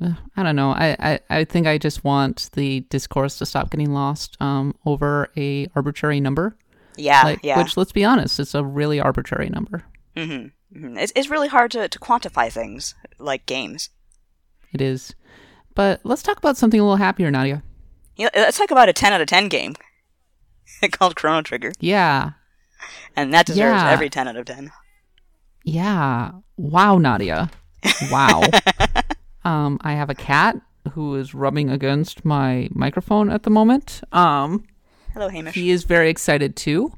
Uh, 0.00 0.14
I 0.36 0.42
don't 0.42 0.56
know. 0.56 0.70
I, 0.70 0.96
I, 0.98 1.20
I 1.30 1.44
think 1.44 1.66
I 1.66 1.78
just 1.78 2.04
want 2.04 2.50
the 2.52 2.80
discourse 2.88 3.38
to 3.38 3.46
stop 3.46 3.70
getting 3.70 3.92
lost 3.92 4.36
um, 4.40 4.74
over 4.86 5.30
a 5.36 5.66
arbitrary 5.74 6.20
number. 6.20 6.56
Yeah, 6.96 7.22
like, 7.22 7.40
yeah. 7.42 7.58
Which, 7.58 7.76
let's 7.76 7.92
be 7.92 8.04
honest, 8.04 8.38
it's 8.40 8.54
a 8.54 8.64
really 8.64 9.00
arbitrary 9.00 9.48
number. 9.48 9.84
hmm 10.16 10.46
hmm 10.72 10.96
It's, 10.98 11.12
it's 11.16 11.30
really 11.30 11.48
hard 11.48 11.70
to, 11.72 11.88
to 11.88 11.98
quantify 11.98 12.50
things 12.52 12.94
like 13.18 13.46
games. 13.46 13.90
It 14.72 14.80
is. 14.80 15.14
But 15.74 16.00
let's 16.04 16.22
talk 16.22 16.38
about 16.38 16.56
something 16.56 16.78
a 16.78 16.82
little 16.82 16.96
happier, 16.96 17.30
Nadia. 17.30 17.62
Know, 18.18 18.28
let's 18.34 18.58
talk 18.58 18.70
about 18.70 18.88
a 18.88 18.92
10 18.92 19.12
out 19.12 19.20
of 19.20 19.26
10 19.28 19.48
game 19.48 19.74
called 20.92 21.16
Chrono 21.16 21.42
Trigger, 21.42 21.72
Yeah. 21.80 22.32
and 23.16 23.32
that 23.32 23.46
deserves 23.46 23.80
Yeah. 23.82 23.90
every 23.90 24.10
10 24.10 24.28
out 24.28 24.36
of 24.36 24.44
10. 24.44 24.70
Yeah. 25.64 26.32
Wow, 26.56 26.98
Nadia. 26.98 27.50
Wow. 28.10 28.42
um, 29.44 29.78
I 29.82 29.92
have 29.94 30.10
a 30.10 30.14
cat 30.14 30.56
who 30.92 31.14
is 31.16 31.34
rubbing 31.34 31.70
against 31.70 32.24
my 32.24 32.68
microphone 32.72 33.30
at 33.30 33.42
the 33.44 33.50
moment. 33.50 34.02
Um, 34.12 34.64
Hello, 35.12 35.28
Hamish. 35.28 35.54
he 35.54 35.70
is 35.70 35.84
very 35.84 36.08
excited 36.10 36.56
too. 36.56 36.92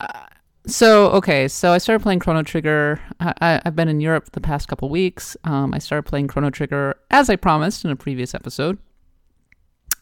Uh, 0.00 0.26
so 0.66 1.10
okay, 1.10 1.46
so 1.48 1.72
I 1.72 1.78
started 1.78 2.02
playing 2.02 2.20
Chrono 2.20 2.42
Trigger. 2.42 3.00
I, 3.20 3.34
I, 3.40 3.62
I've 3.64 3.76
been 3.76 3.88
in 3.88 4.00
Europe 4.00 4.30
the 4.32 4.40
past 4.40 4.68
couple 4.68 4.88
weeks. 4.88 5.36
Um, 5.44 5.74
I 5.74 5.78
started 5.78 6.04
playing 6.04 6.28
Chrono 6.28 6.50
Trigger 6.50 6.96
as 7.10 7.28
I 7.28 7.36
promised 7.36 7.84
in 7.84 7.90
a 7.90 7.96
previous 7.96 8.34
episode, 8.34 8.78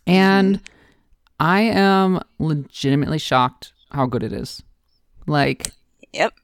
and 0.07 0.61
I 1.41 1.63
am 1.63 2.21
legitimately 2.39 3.19
shocked 3.19 3.73
how 3.91 4.07
good 4.07 4.23
it 4.23 4.33
is. 4.33 4.63
Like, 5.27 5.73
Yep. 6.13 6.35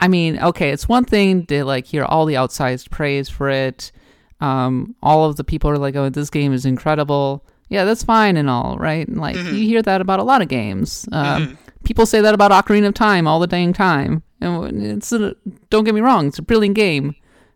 I 0.00 0.08
mean, 0.08 0.38
okay, 0.40 0.70
it's 0.70 0.88
one 0.88 1.04
thing 1.04 1.46
to 1.46 1.64
like 1.64 1.86
hear 1.86 2.04
all 2.04 2.26
the 2.26 2.34
outsized 2.34 2.90
praise 2.90 3.28
for 3.28 3.48
it. 3.48 3.92
Um, 4.40 4.96
all 5.02 5.24
of 5.24 5.36
the 5.36 5.44
people 5.44 5.70
are 5.70 5.78
like, 5.78 5.94
"Oh, 5.94 6.08
this 6.08 6.28
game 6.30 6.52
is 6.52 6.66
incredible." 6.66 7.46
Yeah, 7.72 7.84
that's 7.84 8.04
fine 8.04 8.36
and 8.36 8.50
all, 8.50 8.76
right? 8.78 9.08
And, 9.08 9.16
Like 9.18 9.36
Mhm. 9.36 9.52
you 9.54 9.66
hear 9.66 9.82
that 9.82 10.00
about 10.00 10.20
a 10.20 10.22
lot 10.24 10.42
of 10.42 10.48
games. 10.48 11.08
Um, 11.10 11.42
Mhm. 11.46 11.56
People 11.84 12.06
say 12.06 12.20
that 12.20 12.34
about 12.34 12.50
Ocarina 12.52 12.86
of 12.88 12.94
Time 12.94 13.26
all 13.26 13.40
the 13.40 13.46
dang 13.46 13.72
time. 13.72 14.22
And 14.40 14.82
it's 14.84 15.10
a, 15.12 15.34
don't 15.70 15.84
get 15.84 15.94
me 15.94 16.00
wrong, 16.00 16.26
it's 16.28 16.38
a 16.38 16.42
brilliant 16.42 16.76
game. 16.76 17.14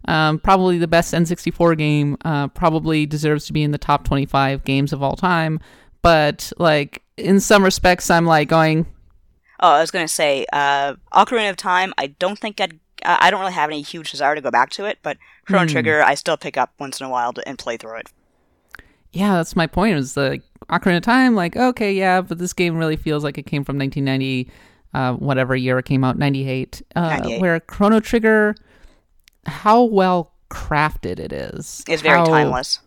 Um, 0.08 0.38
probably 0.38 0.78
the 0.78 0.86
best 0.88 1.12
N64 1.14 1.74
game. 1.76 2.16
Uh, 2.24 2.48
probably 2.48 3.06
deserves 3.06 3.44
to 3.46 3.52
be 3.52 3.62
in 3.62 3.72
the 3.72 3.78
top 3.78 4.04
25 4.04 4.64
games 4.64 4.92
of 4.92 5.02
all 5.02 5.16
time. 5.16 5.60
But 6.02 6.52
like 6.58 7.02
in 7.16 7.38
some 7.40 7.62
respects, 7.64 8.10
I'm 8.10 8.24
like 8.26 8.48
going, 8.48 8.86
Oh, 9.60 9.70
I 9.70 9.80
was 9.80 9.90
gonna 9.90 10.06
say, 10.08 10.44
uh, 10.52 10.94
Ocarina 11.14 11.50
of 11.50 11.56
Time. 11.56 11.92
I 11.98 12.08
don't 12.08 12.38
think 12.38 12.60
I'd. 12.60 12.78
I 13.04 13.18
I 13.26 13.30
don't 13.30 13.40
really 13.40 13.52
have 13.54 13.70
any 13.70 13.80
huge 13.82 14.10
desire 14.10 14.34
to 14.34 14.40
go 14.40 14.50
back 14.50 14.68
to 14.70 14.84
it, 14.84 14.98
but 15.02 15.16
Chrono 15.46 15.64
Hmm. 15.64 15.72
Trigger, 15.72 16.02
I 16.02 16.14
still 16.14 16.36
pick 16.36 16.56
up 16.58 16.72
once 16.78 17.00
in 17.00 17.06
a 17.06 17.10
while 17.10 17.32
to, 17.32 17.46
and 17.48 17.58
play 17.58 17.76
through 17.78 17.96
it. 17.96 18.08
Yeah, 19.16 19.36
that's 19.36 19.56
my 19.56 19.66
point. 19.66 19.96
Is 19.96 20.14
like 20.16 20.42
Ocarina 20.68 20.98
of 20.98 21.02
Time, 21.02 21.34
like 21.34 21.56
okay, 21.56 21.92
yeah, 21.92 22.20
but 22.20 22.38
this 22.38 22.52
game 22.52 22.76
really 22.76 22.96
feels 22.96 23.24
like 23.24 23.38
it 23.38 23.46
came 23.46 23.64
from 23.64 23.78
1990, 23.78 24.50
uh, 24.92 25.14
whatever 25.14 25.56
year 25.56 25.78
it 25.78 25.86
came 25.86 26.04
out, 26.04 26.18
98. 26.18 26.82
Uh, 26.94 27.00
98. 27.00 27.40
Where 27.40 27.60
Chrono 27.60 28.00
Trigger, 28.00 28.54
how 29.46 29.84
well 29.84 30.32
crafted 30.50 31.18
it 31.18 31.32
is. 31.32 31.82
It's 31.88 32.02
very 32.02 32.18
how, 32.18 32.26
timeless. 32.26 32.80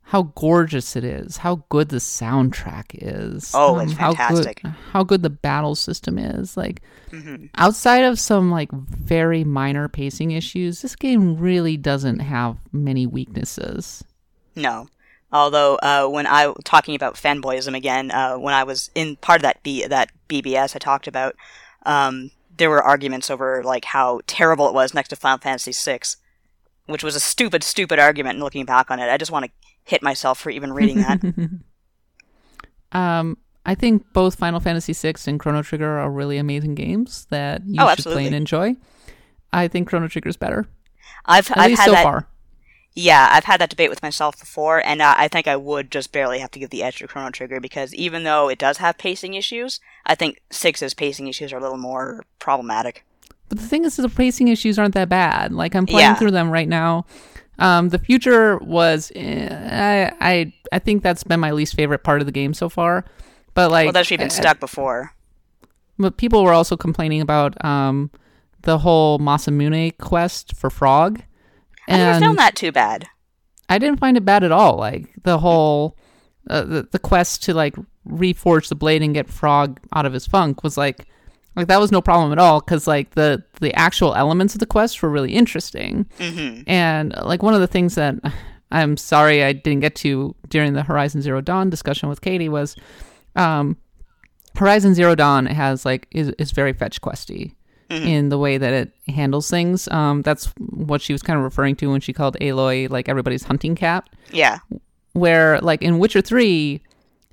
How 0.00 0.22
gorgeous 0.34 0.96
it 0.96 1.04
is. 1.04 1.36
How 1.36 1.64
good 1.68 1.90
the 1.90 1.96
soundtrack 1.96 2.84
is. 2.92 3.50
Oh, 3.52 3.78
it's 3.78 3.92
how 3.92 4.14
fantastic. 4.14 4.62
good, 4.62 4.72
how 4.92 5.04
good 5.04 5.22
the 5.22 5.30
battle 5.30 5.74
system 5.74 6.18
is. 6.18 6.56
Like 6.56 6.80
hmm 7.10 7.46
outside 7.58 8.04
of 8.04 8.18
some 8.18 8.50
like 8.50 8.72
very 8.72 9.44
minor 9.44 9.88
pacing 9.88 10.30
issues, 10.30 10.80
this 10.80 10.96
game 10.96 11.36
really 11.36 11.76
doesn't 11.76 12.20
have 12.20 12.56
many 12.72 13.06
weaknesses. 13.06 14.02
No. 14.54 14.88
Although 15.36 15.76
uh, 15.82 16.06
when 16.08 16.26
I 16.26 16.52
talking 16.64 16.94
about 16.94 17.14
fanboyism 17.14 17.76
again, 17.76 18.10
uh, 18.10 18.36
when 18.36 18.54
I 18.54 18.64
was 18.64 18.90
in 18.94 19.16
part 19.16 19.38
of 19.38 19.42
that 19.42 19.62
B 19.62 19.86
that 19.86 20.10
BBS 20.28 20.74
I 20.74 20.78
talked 20.78 21.06
about, 21.06 21.34
um, 21.84 22.30
there 22.56 22.70
were 22.70 22.82
arguments 22.82 23.30
over 23.30 23.62
like 23.62 23.84
how 23.86 24.20
terrible 24.26 24.66
it 24.68 24.74
was 24.74 24.94
next 24.94 25.10
to 25.10 25.16
Final 25.16 25.38
Fantasy 25.38 25.72
VI, 25.72 26.00
which 26.86 27.04
was 27.04 27.14
a 27.14 27.20
stupid, 27.20 27.62
stupid 27.62 27.98
argument. 27.98 28.34
And 28.36 28.42
looking 28.42 28.64
back 28.64 28.90
on 28.90 28.98
it, 28.98 29.10
I 29.10 29.16
just 29.18 29.30
want 29.30 29.44
to 29.44 29.50
hit 29.84 30.02
myself 30.02 30.38
for 30.40 30.50
even 30.50 30.72
reading 30.72 30.96
that. 30.98 31.20
Um, 32.92 33.36
I 33.64 33.74
think 33.74 34.12
both 34.12 34.36
Final 34.36 34.60
Fantasy 34.60 34.92
VI 34.92 35.14
and 35.26 35.40
Chrono 35.40 35.62
Trigger 35.62 35.98
are 35.98 36.10
really 36.10 36.38
amazing 36.38 36.74
games 36.74 37.26
that 37.30 37.62
you 37.66 37.74
Oh, 37.80 37.86
should 37.88 37.98
absolutely. 37.98 38.22
play 38.22 38.26
and 38.28 38.34
enjoy. 38.36 38.76
I 39.52 39.68
think 39.68 39.88
Chrono 39.88 40.08
Trigger 40.08 40.28
is 40.28 40.36
better, 40.36 40.66
I've 41.24 41.50
at 41.50 41.58
I've 41.58 41.70
least 41.70 41.80
had 41.82 41.86
so 41.86 41.92
that. 41.92 42.02
far. 42.04 42.28
Yeah, 42.98 43.28
I've 43.30 43.44
had 43.44 43.60
that 43.60 43.68
debate 43.68 43.90
with 43.90 44.02
myself 44.02 44.40
before, 44.40 44.84
and 44.86 45.02
uh, 45.02 45.14
I 45.18 45.28
think 45.28 45.46
I 45.46 45.54
would 45.54 45.90
just 45.90 46.12
barely 46.12 46.38
have 46.38 46.50
to 46.52 46.58
give 46.58 46.70
the 46.70 46.82
edge 46.82 46.96
to 47.00 47.06
Chrono 47.06 47.30
Trigger 47.30 47.60
because 47.60 47.94
even 47.94 48.24
though 48.24 48.48
it 48.48 48.58
does 48.58 48.78
have 48.78 48.96
pacing 48.96 49.34
issues, 49.34 49.80
I 50.06 50.14
think 50.14 50.40
Six's 50.50 50.94
pacing 50.94 51.26
issues 51.26 51.52
are 51.52 51.58
a 51.58 51.60
little 51.60 51.76
more 51.76 52.24
problematic. 52.38 53.04
But 53.50 53.58
the 53.58 53.66
thing 53.66 53.84
is, 53.84 53.96
the 53.96 54.08
pacing 54.08 54.48
issues 54.48 54.78
aren't 54.78 54.94
that 54.94 55.10
bad. 55.10 55.52
Like 55.52 55.74
I'm 55.74 55.84
playing 55.84 56.00
Yeah. 56.08 56.14
through 56.14 56.30
them 56.30 56.50
right 56.50 56.66
now. 56.68 57.04
Um, 57.58 57.90
the 57.90 57.98
future 57.98 58.56
was, 58.58 59.12
eh, 59.14 60.10
I, 60.20 60.30
I, 60.30 60.52
I 60.72 60.78
think 60.78 61.02
that's 61.02 61.22
been 61.22 61.38
my 61.40 61.52
least 61.52 61.74
favorite 61.74 62.02
part 62.02 62.20
of 62.20 62.26
the 62.26 62.32
game 62.32 62.54
so 62.54 62.68
far. 62.70 63.04
But 63.52 63.70
like, 63.70 63.86
well, 63.86 63.92
that's 63.92 64.08
been 64.08 64.20
I- 64.22 64.28
stuck 64.28 64.58
before. 64.58 65.12
But 65.98 66.16
people 66.16 66.44
were 66.44 66.52
also 66.52 66.76
complaining 66.78 67.20
about 67.20 67.62
um, 67.64 68.10
the 68.62 68.78
whole 68.78 69.18
Masamune 69.18 69.96
quest 69.98 70.56
for 70.56 70.68
Frog. 70.70 71.22
I 71.88 71.96
never 71.96 72.20
found 72.20 72.38
that 72.38 72.56
too 72.56 72.72
bad. 72.72 73.06
I 73.68 73.78
didn't 73.78 74.00
find 74.00 74.16
it 74.16 74.24
bad 74.24 74.44
at 74.44 74.52
all. 74.52 74.76
Like 74.76 75.08
the 75.22 75.38
whole 75.38 75.96
uh, 76.48 76.62
the 76.62 76.88
the 76.90 76.98
quest 76.98 77.42
to 77.44 77.54
like 77.54 77.74
reforge 78.08 78.68
the 78.68 78.74
blade 78.74 79.02
and 79.02 79.14
get 79.14 79.28
Frog 79.28 79.80
out 79.94 80.06
of 80.06 80.12
his 80.12 80.26
funk 80.26 80.62
was 80.62 80.76
like 80.76 81.06
like 81.56 81.68
that 81.68 81.80
was 81.80 81.90
no 81.90 82.02
problem 82.02 82.32
at 82.32 82.38
all 82.38 82.60
because 82.60 82.86
like 82.86 83.14
the 83.14 83.42
the 83.60 83.74
actual 83.74 84.14
elements 84.14 84.54
of 84.54 84.60
the 84.60 84.66
quest 84.66 85.02
were 85.02 85.10
really 85.10 85.32
interesting. 85.34 86.06
Mm-hmm. 86.18 86.62
And 86.68 87.14
like 87.22 87.42
one 87.42 87.54
of 87.54 87.60
the 87.60 87.66
things 87.66 87.94
that 87.94 88.14
I'm 88.70 88.96
sorry 88.96 89.42
I 89.42 89.52
didn't 89.52 89.80
get 89.80 89.94
to 89.96 90.34
during 90.48 90.74
the 90.74 90.82
Horizon 90.82 91.22
Zero 91.22 91.40
Dawn 91.40 91.70
discussion 91.70 92.08
with 92.08 92.20
Caty 92.20 92.48
was 92.48 92.76
um, 93.34 93.76
Horizon 94.56 94.94
Zero 94.94 95.14
Dawn 95.14 95.46
has 95.46 95.84
like 95.84 96.06
is, 96.10 96.28
is 96.38 96.50
very 96.50 96.72
fetch 96.72 97.00
questy 97.00 97.54
in 97.88 98.28
the 98.30 98.38
way 98.38 98.58
that 98.58 98.72
it 98.72 98.92
handles 99.08 99.48
things. 99.48 99.86
Um, 99.88 100.22
that's 100.22 100.46
what 100.58 101.00
she 101.00 101.12
was 101.12 101.22
kind 101.22 101.38
of 101.38 101.44
referring 101.44 101.76
to 101.76 101.90
when 101.90 102.00
she 102.00 102.12
called 102.12 102.36
Aloy 102.40 102.90
like 102.90 103.08
everybody's 103.08 103.44
hunting 103.44 103.74
cat. 103.76 104.08
Yeah. 104.32 104.58
Where 105.12 105.60
like 105.60 105.82
in 105.82 105.98
Witcher 105.98 106.20
Three, 106.20 106.82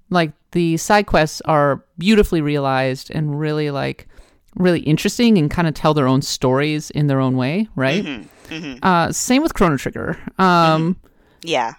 like 0.09 0.31
the 0.51 0.77
side 0.77 1.07
quests 1.07 1.41
are 1.45 1.83
beautifully 1.97 2.41
realized 2.41 3.11
and 3.13 3.39
really 3.39 3.71
like 3.71 4.07
really 4.55 4.81
interesting 4.81 5.37
and 5.39 5.49
kind 5.49 5.67
of 5.67 5.73
tell 5.73 5.95
their 5.95 6.07
own 6.07 6.21
stories 6.21 6.91
in 6.91 7.07
their 7.07 7.19
own 7.19 7.35
way, 7.35 7.67
right? 7.75 8.03
Mm-hmm. 8.05 8.75
Uh, 8.83 9.11
same 9.11 9.41
with 9.41 9.55
Chrono 9.55 9.77
Trigger. 9.77 10.17
Um, 10.37 10.97
Yeah. 11.41 11.73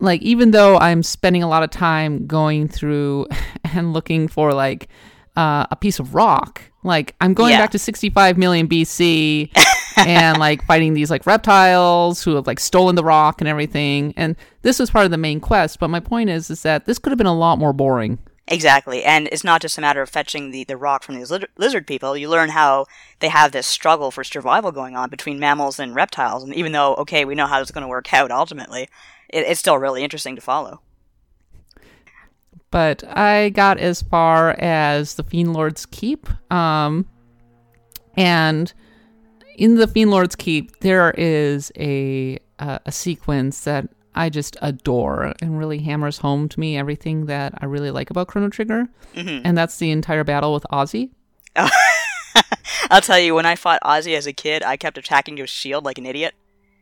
like 0.00 0.20
even 0.22 0.50
though 0.50 0.76
I'm 0.78 1.04
spending 1.04 1.44
a 1.44 1.48
lot 1.48 1.62
of 1.62 1.70
time 1.70 2.26
going 2.26 2.66
through 2.66 3.28
and 3.64 3.92
looking 3.92 4.26
for 4.26 4.52
like 4.52 4.88
uh, 5.36 5.66
a 5.70 5.76
piece 5.76 5.98
of 5.98 6.14
rock, 6.14 6.62
like 6.82 7.14
I'm 7.20 7.34
going 7.34 7.50
Yeah. 7.52 7.58
back 7.58 7.70
to 7.72 7.78
65 7.78 8.38
million 8.38 8.68
BC 8.68 9.50
and 9.96 10.38
like 10.38 10.64
fighting 10.64 10.94
these 10.94 11.10
like 11.10 11.26
reptiles 11.26 12.22
who 12.22 12.34
have 12.36 12.46
like 12.46 12.60
stolen 12.60 12.94
the 12.94 13.04
rock 13.04 13.40
and 13.40 13.48
everything. 13.48 14.14
And 14.16 14.36
this 14.62 14.78
was 14.78 14.90
part 14.90 15.04
of 15.04 15.10
the 15.10 15.16
main 15.18 15.40
quest. 15.40 15.78
But 15.80 15.88
my 15.88 16.00
point 16.00 16.30
is, 16.30 16.50
is 16.50 16.62
that 16.62 16.86
this 16.86 16.98
could 16.98 17.10
have 17.10 17.18
been 17.18 17.26
a 17.26 17.34
lot 17.36 17.58
more 17.58 17.72
boring. 17.72 18.18
Exactly. 18.46 19.02
And 19.02 19.26
it's 19.32 19.42
not 19.44 19.62
just 19.62 19.78
a 19.78 19.80
matter 19.80 20.02
of 20.02 20.10
fetching 20.10 20.50
the, 20.50 20.64
the 20.64 20.76
rock 20.76 21.02
from 21.02 21.14
these 21.14 21.30
lizard, 21.30 21.48
lizard 21.56 21.86
people. 21.86 22.14
You 22.14 22.28
learn 22.28 22.50
how 22.50 22.84
they 23.20 23.28
have 23.28 23.52
this 23.52 23.66
struggle 23.66 24.10
for 24.10 24.22
survival 24.22 24.70
going 24.70 24.94
on 24.96 25.08
between 25.08 25.38
mammals 25.40 25.78
and 25.80 25.94
reptiles. 25.94 26.44
And 26.44 26.54
even 26.54 26.72
though, 26.72 26.94
okay, 26.96 27.24
we 27.24 27.34
know 27.34 27.46
how 27.46 27.60
it's 27.62 27.70
going 27.70 27.82
to 27.82 27.88
work 27.88 28.12
out 28.12 28.30
ultimately, 28.30 28.82
it, 29.30 29.46
it's 29.46 29.60
still 29.60 29.78
really 29.78 30.04
interesting 30.04 30.36
to 30.36 30.42
follow. 30.42 30.80
But 32.74 33.04
I 33.16 33.50
got 33.50 33.78
as 33.78 34.02
far 34.02 34.50
as 34.58 35.14
the 35.14 35.22
Fiend 35.22 35.52
Lord's 35.52 35.86
Keep. 35.86 36.28
Um, 36.52 37.06
and 38.16 38.72
in 39.54 39.76
the 39.76 39.86
Fiend 39.86 40.10
Lord's 40.10 40.34
Keep, 40.34 40.80
there 40.80 41.12
is 41.16 41.70
a 41.78 42.36
uh, 42.58 42.80
a 42.84 42.90
sequence 42.90 43.62
that 43.62 43.88
I 44.16 44.28
just 44.28 44.56
adore 44.60 45.34
and 45.40 45.56
really 45.56 45.78
hammers 45.78 46.18
home 46.18 46.48
to 46.48 46.58
me 46.58 46.76
everything 46.76 47.26
that 47.26 47.54
I 47.58 47.66
really 47.66 47.92
like 47.92 48.10
about 48.10 48.26
Chrono 48.26 48.48
Trigger, 48.48 48.88
and 49.44 49.56
that's 49.56 49.78
the 49.78 49.92
entire 49.92 50.24
battle 50.24 50.52
with 50.52 50.66
Ozzy. 50.72 51.10
I'll 52.90 53.00
tell 53.00 53.20
you, 53.20 53.36
when 53.36 53.46
I 53.46 53.54
fought 53.54 53.78
Ozzy 53.84 54.16
as 54.16 54.26
a 54.26 54.32
kid, 54.32 54.64
I 54.64 54.76
kept 54.76 54.98
attacking 54.98 55.36
his 55.36 55.48
shield 55.48 55.84
like 55.84 55.98
an 55.98 56.06
idiot. 56.06 56.34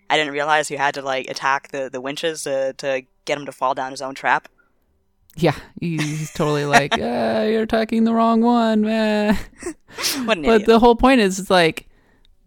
I 0.09 0.17
didn't 0.17 0.33
realize 0.33 0.71
you 0.71 0.79
had 0.79 0.95
to 0.95 1.03
like 1.03 1.29
attack 1.29 1.69
the, 1.69 1.91
the 1.93 2.01
winches 2.01 2.45
to, 2.45 2.73
to 2.79 3.03
get 3.27 3.37
him 3.37 3.45
to 3.45 3.53
fall 3.53 3.75
down 3.75 3.91
his 3.91 4.01
own 4.01 4.15
trap. 4.15 4.49
Yeah, 5.37 5.55
he's 5.81 6.31
totally 6.33 6.65
like, 6.67 6.93
uh, 6.95 6.97
you're 7.49 7.63
attacking 7.63 8.05
the 8.05 8.13
wrong 8.13 8.43
one, 8.43 8.83
man. 8.83 9.39
But 10.27 10.39
idiot. 10.39 10.67
the 10.67 10.79
whole 10.79 10.95
point 10.97 11.21
is, 11.21 11.39
it's 11.39 11.51
like 11.51 11.89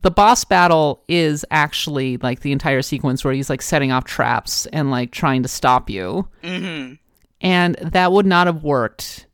the 0.02 0.12
boss 0.12 0.44
battle 0.46 1.04
is 1.08 1.46
actually 1.52 2.18
like 2.18 2.42
the 2.42 2.52
entire 2.52 2.82
sequence 2.82 3.24
where 3.24 3.34
he's 3.34 3.50
like 3.50 3.62
setting 3.62 3.92
off 3.92 4.04
traps 4.06 4.66
and 4.68 4.92
like 4.92 5.12
trying 5.12 5.44
to 5.44 5.50
stop 5.50 5.90
you, 5.90 6.28
hmm 6.44 6.94
and 7.42 7.76
that 7.76 8.12
would 8.12 8.26
not 8.26 8.48
have 8.48 8.64
worked. 8.64 9.28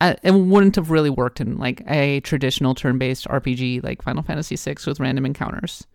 Uh, 0.00 0.14
it 0.22 0.32
wouldn't 0.32 0.76
have 0.76 0.90
really 0.90 1.10
worked 1.10 1.40
in 1.40 1.56
like 1.58 1.82
a 1.88 2.20
traditional 2.20 2.74
turn-based 2.74 3.26
RPG 3.28 3.82
like 3.82 4.02
Final 4.02 4.22
Fantasy 4.22 4.56
VI 4.56 4.76
with 4.86 5.00
random 5.00 5.24
encounters. 5.26 5.86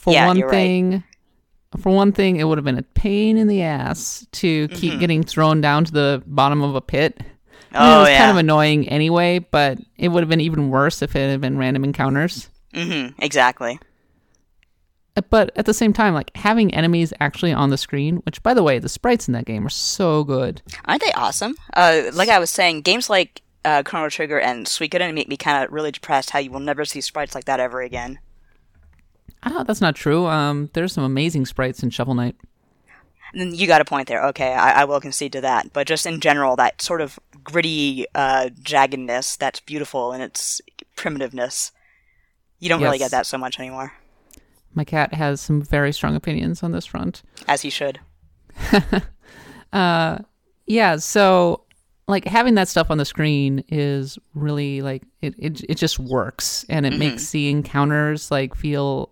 For 0.00 0.12
Yeah, 0.12 0.26
one 0.26 0.36
you're 0.36 0.48
right. 0.48 1.02
For 1.80 1.94
one 1.94 2.12
thing, 2.12 2.36
it 2.36 2.44
would 2.44 2.58
have 2.58 2.64
been 2.64 2.78
a 2.78 2.82
pain 2.82 3.36
in 3.36 3.48
the 3.48 3.62
ass 3.62 4.26
to 4.32 4.68
Mm-hmm. 4.68 4.76
keep 4.76 5.00
getting 5.00 5.22
thrown 5.22 5.60
down 5.60 5.84
to 5.86 5.92
the 5.92 6.22
bottom 6.26 6.62
of 6.62 6.74
a 6.74 6.80
pit. 6.80 7.20
I 7.20 7.22
mean, 7.24 7.92
Oh, 7.92 7.96
it 7.96 8.00
was 8.00 8.08
yeah. 8.10 8.18
kind 8.18 8.30
of 8.32 8.36
annoying 8.36 8.88
anyway, 8.88 9.38
but 9.38 9.78
it 9.96 10.08
would 10.08 10.22
have 10.22 10.28
been 10.28 10.40
even 10.40 10.68
worse 10.70 11.00
if 11.02 11.16
it 11.16 11.30
had 11.30 11.40
been 11.40 11.56
random 11.58 11.84
encounters. 11.84 12.48
hmm 12.74 13.08
Exactly. 13.18 13.78
Uh, 15.16 15.22
But 15.30 15.52
at 15.56 15.66
the 15.66 15.74
same 15.74 15.92
time, 15.92 16.14
like 16.14 16.30
having 16.36 16.72
enemies 16.74 17.12
actually 17.20 17.52
on 17.52 17.70
the 17.70 17.78
screen, 17.78 18.16
which 18.24 18.42
by 18.42 18.54
the 18.54 18.62
way, 18.62 18.78
the 18.78 18.88
sprites 18.88 19.28
in 19.28 19.32
that 19.34 19.44
game 19.46 19.64
are 19.66 19.70
so 19.70 20.24
good. 20.24 20.62
Aren't 20.86 21.02
they 21.02 21.12
awesome? 21.12 21.54
Uh, 21.74 22.02
like 22.12 22.28
I 22.28 22.38
was 22.38 22.50
saying, 22.50 22.82
games 22.82 23.08
like 23.10 23.42
uh, 23.64 23.82
Chrono 23.84 24.08
Trigger 24.08 24.40
and 24.40 24.66
Suikoden 24.66 25.14
make 25.14 25.28
me 25.28 25.36
kind 25.36 25.64
of 25.64 25.72
really 25.72 25.92
depressed 25.92 26.30
how 26.30 26.38
you 26.40 26.50
will 26.50 26.60
never 26.60 26.84
see 26.84 27.00
sprites 27.00 27.34
like 27.34 27.44
that 27.44 27.60
ever 27.60 27.80
again. 27.80 28.18
Ah, 29.44 29.64
that's 29.64 29.80
not 29.80 29.96
true. 29.96 30.26
Um, 30.26 30.70
there's 30.72 30.92
some 30.92 31.04
amazing 31.04 31.46
sprites 31.46 31.82
in 31.82 31.90
Shovel 31.90 32.14
Knight. 32.14 32.36
You 33.34 33.66
got 33.66 33.80
a 33.80 33.84
point 33.84 34.08
there. 34.08 34.24
Okay, 34.26 34.52
I, 34.52 34.82
I 34.82 34.84
will 34.84 35.00
concede 35.00 35.32
to 35.32 35.40
that. 35.40 35.72
But 35.72 35.86
just 35.86 36.04
in 36.06 36.20
general, 36.20 36.54
that 36.56 36.82
sort 36.82 37.00
of 37.00 37.18
gritty 37.42 38.06
uh, 38.14 38.50
jaggedness 38.62 39.38
that's 39.38 39.60
beautiful 39.60 40.12
in 40.12 40.20
its 40.20 40.60
primitiveness, 40.96 41.72
you 42.58 42.68
don't 42.68 42.82
really 42.82 42.98
get 42.98 43.10
that 43.10 43.26
so 43.26 43.38
much 43.38 43.58
anymore, 43.58 43.92
My 44.74 44.84
cat 44.84 45.14
has 45.14 45.40
some 45.40 45.62
very 45.62 45.92
strong 45.92 46.14
opinions 46.14 46.62
on 46.62 46.72
this 46.72 46.86
front. 46.86 47.22
as 47.48 47.62
he 47.62 47.70
should. 47.70 48.00
uh, 49.72 50.18
Yeah, 50.66 50.96
so 50.96 51.62
like 52.08 52.26
having 52.26 52.54
that 52.54 52.68
stuff 52.68 52.90
on 52.90 52.98
the 52.98 53.04
screen 53.04 53.64
is 53.68 54.18
really 54.34 54.82
like 54.82 55.02
it 55.20 55.34
it, 55.38 55.64
it 55.68 55.74
just 55.76 55.98
works 55.98 56.64
and 56.68 56.84
it 56.84 56.98
makes 56.98 57.30
the 57.30 57.48
encounters 57.48 58.30
like 58.30 58.54
feel 58.54 59.10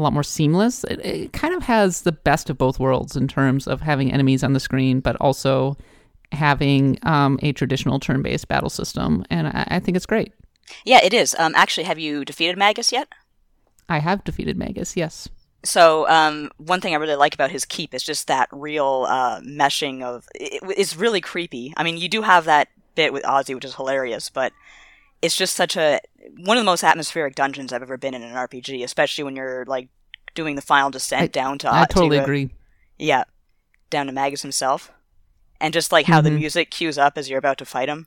a 0.00 0.02
lot 0.02 0.12
more 0.12 0.24
seamless. 0.24 0.82
It, 0.84 1.04
it 1.04 1.32
kind 1.32 1.54
of 1.54 1.62
has 1.62 2.02
the 2.02 2.12
best 2.12 2.50
of 2.50 2.58
both 2.58 2.80
worlds 2.80 3.16
in 3.16 3.28
terms 3.28 3.68
of 3.68 3.80
having 3.80 4.12
enemies 4.12 4.42
on 4.42 4.54
the 4.54 4.60
screen, 4.60 5.00
but 5.00 5.16
also 5.20 5.76
having 6.32 6.98
um, 7.02 7.38
a 7.42 7.52
traditional 7.52 8.00
turn-based 8.00 8.48
battle 8.48 8.70
system, 8.70 9.24
and 9.30 9.48
I, 9.48 9.66
I 9.72 9.80
think 9.80 9.96
it's 9.96 10.06
great. 10.06 10.32
Yeah, 10.84 11.00
it 11.02 11.12
is. 11.12 11.34
Um, 11.38 11.54
actually, 11.56 11.84
have 11.84 11.98
you 11.98 12.24
defeated 12.24 12.56
Magus 12.56 12.92
yet? 12.92 13.08
I 13.88 13.98
have 13.98 14.24
defeated 14.24 14.56
Magus, 14.56 14.96
yes. 14.96 15.28
So, 15.62 16.08
um, 16.08 16.50
one 16.56 16.80
thing 16.80 16.94
I 16.94 16.98
really 16.98 17.16
like 17.16 17.34
about 17.34 17.50
his 17.50 17.64
keep 17.64 17.92
is 17.92 18.02
just 18.02 18.28
that 18.28 18.48
real 18.52 19.06
uh, 19.08 19.40
meshing 19.40 20.02
of. 20.02 20.26
It, 20.34 20.62
it's 20.78 20.96
really 20.96 21.20
creepy. 21.20 21.74
I 21.76 21.82
mean, 21.82 21.98
you 21.98 22.08
do 22.08 22.22
have 22.22 22.46
that 22.46 22.68
bit 22.94 23.12
with 23.12 23.24
Ozzy, 23.24 23.54
which 23.54 23.64
is 23.64 23.74
hilarious, 23.74 24.30
but 24.30 24.52
it's 25.22 25.36
just 25.36 25.54
such 25.56 25.76
a 25.76 26.00
one 26.38 26.56
of 26.56 26.60
the 26.62 26.66
most 26.70 26.84
atmospheric 26.84 27.34
dungeons 27.34 27.72
I've 27.72 27.82
ever 27.82 27.96
been 27.96 28.14
in 28.14 28.22
an 28.22 28.34
RPG, 28.34 28.82
especially 28.84 29.24
when 29.24 29.36
you're 29.36 29.64
like 29.66 29.88
doing 30.34 30.56
the 30.56 30.62
final 30.62 30.90
descent 30.90 31.22
I- 31.22 31.26
down 31.26 31.58
to. 31.58 31.72
I 31.72 31.84
totally 31.86 32.16
to, 32.16 32.20
uh, 32.20 32.24
agree. 32.24 32.50
Yeah, 32.98 33.24
down 33.90 34.06
to 34.06 34.12
Magus 34.12 34.42
himself, 34.42 34.92
and 35.60 35.72
just 35.74 35.92
like 35.92 36.06
how 36.06 36.20
the 36.20 36.30
Mhm. 36.30 36.38
music 36.38 36.70
cues 36.70 36.98
up 36.98 37.16
as 37.18 37.28
you're 37.28 37.38
about 37.38 37.58
to 37.58 37.64
fight 37.64 37.88
him. 37.88 38.06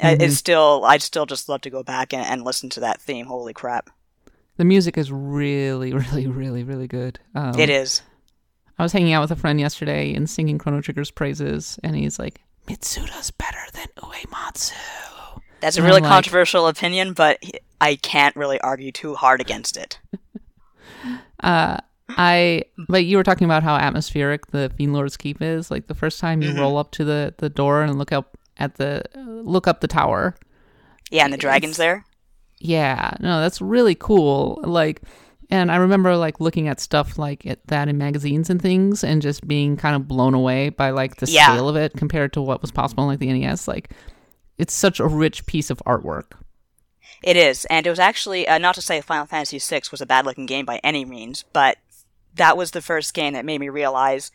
I 0.00 0.14
Mhm. 0.14 0.22
It's 0.22 0.36
still, 0.36 0.84
I'd 0.86 1.02
still 1.02 1.26
just 1.26 1.48
love 1.48 1.62
to 1.62 1.70
go 1.70 1.82
back 1.82 2.12
and, 2.12 2.24
and 2.24 2.44
listen 2.44 2.70
to 2.70 2.80
that 2.80 3.00
theme. 3.00 3.26
Holy 3.26 3.52
crap, 3.52 3.90
The 4.56 4.64
music 4.64 4.96
is 4.98 5.10
really, 5.10 5.92
really, 5.94 6.26
really, 6.26 6.62
really 6.62 6.86
good. 6.86 7.18
Um, 7.34 7.58
it 7.58 7.68
is. 7.70 8.02
I 8.78 8.82
was 8.82 8.92
hanging 8.92 9.12
out 9.12 9.20
with 9.22 9.30
a 9.32 9.36
friend 9.36 9.58
yesterday 9.58 10.14
and 10.14 10.28
singing 10.30 10.58
Chrono 10.58 10.80
Trigger's 10.80 11.10
praises, 11.10 11.78
and 11.82 11.96
he's 11.96 12.18
like, 12.18 12.40
Mitsuda's 12.66 13.30
better 13.32 13.58
than 13.72 13.88
Uematsu. 13.98 14.72
That's 15.60 15.76
a 15.76 15.82
really 15.82 16.00
like- 16.00 16.08
controversial 16.10 16.66
opinion, 16.68 17.12
but 17.12 17.42
I 17.80 17.96
can't 17.96 18.34
really 18.36 18.60
argue 18.60 18.92
too 18.92 19.14
hard 19.14 19.40
against 19.40 19.76
it. 19.76 19.98
Uh, 21.42 21.78
I, 22.10 22.64
but 22.88 23.04
you 23.06 23.16
were 23.16 23.22
talking 23.22 23.46
about 23.46 23.62
how 23.62 23.76
atmospheric 23.76 24.48
the 24.48 24.70
Fiend 24.76 24.92
Lord's 24.92 25.16
Keep 25.16 25.40
is. 25.40 25.70
Like 25.70 25.86
the 25.86 25.94
first 25.94 26.20
time 26.20 26.42
you 26.42 26.50
Mhm. 26.50 26.58
roll 26.58 26.76
up 26.76 26.90
to 26.92 27.04
the, 27.04 27.34
the 27.38 27.48
door 27.48 27.82
and 27.82 27.96
look 27.98 28.12
up 28.12 28.36
at 28.58 28.74
the, 28.76 29.02
look 29.16 29.66
up 29.66 29.80
the 29.80 29.88
tower. 29.88 30.34
Yeah, 31.10 31.24
and 31.24 31.32
the 31.32 31.38
dragons 31.38 31.78
It's- 31.78 31.78
there. 31.78 32.04
Yeah, 32.58 33.12
no, 33.20 33.40
that's 33.40 33.62
really 33.62 33.94
cool. 33.94 34.60
Like, 34.62 35.00
and 35.48 35.72
I 35.72 35.76
remember 35.76 36.14
like 36.16 36.40
looking 36.40 36.68
at 36.68 36.78
stuff 36.78 37.16
like 37.18 37.46
it, 37.46 37.66
that 37.68 37.88
in 37.88 37.96
magazines 37.96 38.50
and 38.50 38.60
things, 38.60 39.02
and 39.02 39.22
just 39.22 39.48
being 39.48 39.78
kind 39.78 39.96
of 39.96 40.06
blown 40.06 40.34
away 40.34 40.68
by 40.68 40.90
like 40.90 41.16
the 41.16 41.26
Yeah. 41.30 41.46
scale 41.54 41.70
of 41.70 41.76
it 41.76 41.94
compared 41.96 42.34
to 42.34 42.42
what 42.42 42.60
was 42.60 42.70
possible 42.70 43.04
in 43.04 43.08
like 43.08 43.18
the 43.20 43.32
NES. 43.32 43.66
Like, 43.66 43.92
it's 44.60 44.74
such 44.74 45.00
a 45.00 45.06
rich 45.06 45.46
piece 45.46 45.70
of 45.70 45.78
artwork. 45.86 46.32
It 47.22 47.36
is, 47.36 47.64
and 47.66 47.86
it 47.86 47.90
was 47.90 47.98
actually 47.98 48.48
uh, 48.48 48.58
not 48.58 48.74
to 48.76 48.82
say 48.82 49.00
Final 49.00 49.26
Fantasy 49.26 49.58
VI 49.58 49.82
was 49.90 50.00
a 50.00 50.06
bad-looking 50.06 50.46
game 50.46 50.64
by 50.64 50.80
any 50.82 51.04
means, 51.04 51.44
but 51.52 51.76
that 52.34 52.56
was 52.56 52.70
the 52.70 52.80
first 52.80 53.12
game 53.12 53.34
that 53.34 53.44
made 53.44 53.60
me 53.60 53.68
realize 53.68 54.30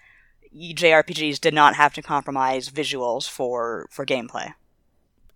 JRPGs 0.55 1.39
did 1.39 1.53
not 1.53 1.75
have 1.75 1.93
to 1.95 2.01
compromise 2.01 2.69
visuals 2.69 3.27
for 3.29 3.87
for 3.91 4.05
gameplay. 4.05 4.53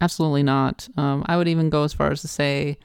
Absolutely 0.02 0.44
not. 0.44 0.88
Um, 0.96 1.26
I 1.28 1.36
would 1.38 1.48
even 1.48 1.70
go 1.70 1.84
as 1.84 1.92
far 1.94 2.12
as 2.12 2.22
to 2.22 2.28
say 2.28 2.78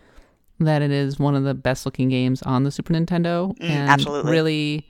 that 0.59 0.83
it 0.83 0.91
is 0.91 1.19
one 1.19 1.35
of 1.35 1.45
the 1.45 1.55
best 1.55 1.85
looking 1.87 2.09
games 2.09 2.43
on 2.43 2.65
the 2.65 2.71
Super 2.71 2.93
Nintendo, 2.95 3.57
Mm, 3.59 3.69
and 3.71 3.91
absolutely. 3.91 4.31
really, 4.33 4.89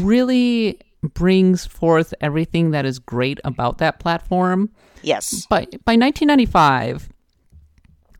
really 0.00 0.80
brings 1.02 1.66
forth 1.66 2.14
everything 2.20 2.70
that 2.70 2.84
is 2.84 2.98
great 2.98 3.40
about 3.44 3.78
that 3.78 4.00
platform. 4.00 4.70
Yes. 5.02 5.46
By 5.46 5.66
by 5.84 5.96
1995, 5.96 7.08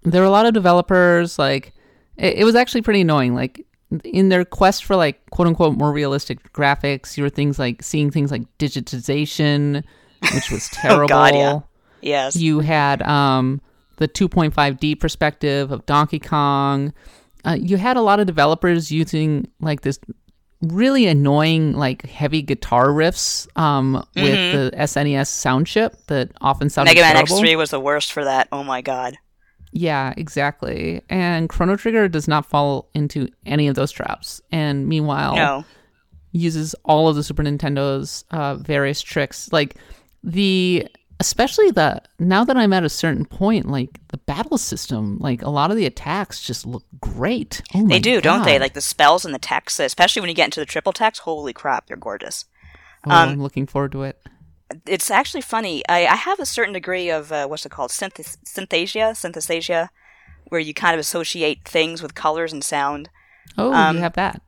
there 0.02 0.20
were 0.20 0.26
a 0.26 0.30
lot 0.30 0.46
of 0.46 0.54
developers 0.54 1.38
like 1.38 1.72
it, 2.16 2.38
it 2.38 2.44
was 2.44 2.54
actually 2.54 2.82
pretty 2.82 3.00
annoying. 3.00 3.34
Like 3.34 3.64
in 4.04 4.28
their 4.28 4.44
quest 4.44 4.84
for 4.84 4.96
like 4.96 5.28
quote 5.30 5.48
unquote 5.48 5.76
more 5.76 5.92
realistic 5.92 6.52
graphics, 6.52 7.16
you 7.16 7.22
were 7.22 7.30
things 7.30 7.58
like 7.58 7.82
seeing 7.82 8.10
things 8.10 8.30
like 8.30 8.42
digitization, 8.58 9.84
which 10.34 10.50
was 10.50 10.68
terrible. 10.68 11.04
oh 11.04 11.08
God, 11.08 11.34
yeah. 11.34 11.60
Yes. 12.02 12.36
You 12.36 12.60
had 12.60 13.02
um, 13.02 13.60
the 13.96 14.06
2.5D 14.06 15.00
perspective 15.00 15.72
of 15.72 15.84
Donkey 15.86 16.18
Kong. 16.18 16.92
Uh, 17.44 17.56
you 17.58 17.76
had 17.76 17.96
a 17.96 18.02
lot 18.02 18.20
of 18.20 18.26
developers 18.26 18.92
using 18.92 19.48
like 19.60 19.80
this 19.80 19.98
really 20.62 21.06
annoying 21.06 21.74
like 21.74 22.06
heavy 22.06 22.42
guitar 22.42 22.88
riffs 22.88 23.46
um, 23.58 23.94
with 24.14 24.72
the 24.72 24.76
SNES 24.76 25.28
sound 25.28 25.66
chip 25.66 25.94
that 26.06 26.30
often 26.40 26.70
sounded 26.70 26.90
Mega 26.90 27.02
Man 27.02 27.14
terrible. 27.14 27.38
X3 27.40 27.56
was 27.56 27.70
the 27.70 27.80
worst 27.80 28.12
for 28.12 28.24
that. 28.24 28.48
Oh 28.52 28.64
my 28.64 28.80
God. 28.80 29.16
Yeah, 29.72 30.14
exactly. 30.16 31.02
And 31.10 31.48
Chrono 31.50 31.76
Trigger 31.76 32.08
does 32.08 32.26
not 32.26 32.46
fall 32.46 32.88
into 32.94 33.28
any 33.44 33.68
of 33.68 33.74
those 33.74 33.92
traps. 33.92 34.40
And 34.50 34.88
meanwhile, 34.88 35.36
No. 35.36 35.64
uses 36.32 36.74
all 36.84 37.08
of 37.08 37.16
the 37.16 37.22
Super 37.22 37.42
Nintendo's 37.42 38.24
uh, 38.30 38.54
various 38.54 39.02
tricks, 39.02 39.52
like 39.52 39.76
the 40.24 40.86
especially 41.20 41.70
the 41.70 42.02
now 42.18 42.44
that 42.44 42.56
I'm 42.56 42.72
at 42.72 42.84
a 42.84 42.88
certain 42.88 43.24
point, 43.24 43.68
like 43.68 44.00
the 44.08 44.18
battle 44.18 44.58
system, 44.58 45.18
like 45.18 45.42
a 45.42 45.50
lot 45.50 45.70
of 45.70 45.76
the 45.76 45.86
attacks 45.86 46.42
just 46.42 46.66
look 46.66 46.84
great. 47.00 47.62
Oh 47.74 47.86
They 47.86 48.00
do, 48.00 48.20
don't 48.20 48.44
they? 48.44 48.58
Like 48.58 48.74
the 48.74 48.80
spells 48.80 49.24
and 49.24 49.34
the 49.34 49.38
text, 49.38 49.80
especially 49.80 50.20
when 50.20 50.28
you 50.28 50.34
get 50.34 50.46
into 50.46 50.60
the 50.60 50.66
triple 50.66 50.92
text. 50.92 51.22
Holy 51.22 51.52
crap, 51.52 51.86
they're 51.86 51.96
gorgeous. 51.96 52.44
Oh, 53.06 53.10
um, 53.10 53.28
I'm 53.30 53.42
looking 53.42 53.66
forward 53.66 53.92
to 53.92 54.02
it. 54.02 54.20
It's 54.84 55.10
actually 55.10 55.42
funny. 55.42 55.82
I, 55.88 56.06
I 56.06 56.16
have 56.16 56.40
a 56.40 56.46
certain 56.46 56.74
degree 56.74 57.08
of 57.08 57.30
uh, 57.30 57.46
what's 57.46 57.64
it 57.64 57.70
called, 57.70 57.92
Synth- 57.92 58.36
synthesia, 58.44 59.12
synthesasia, 59.12 59.90
where 60.48 60.60
you 60.60 60.74
kind 60.74 60.94
of 60.94 61.00
associate 61.00 61.66
things 61.66 62.02
with 62.02 62.16
colors 62.16 62.52
and 62.52 62.64
sound. 62.64 63.08
Oh, 63.56 63.72
um, 63.72 63.96
you 63.96 64.02
have 64.02 64.14
that. 64.14 64.42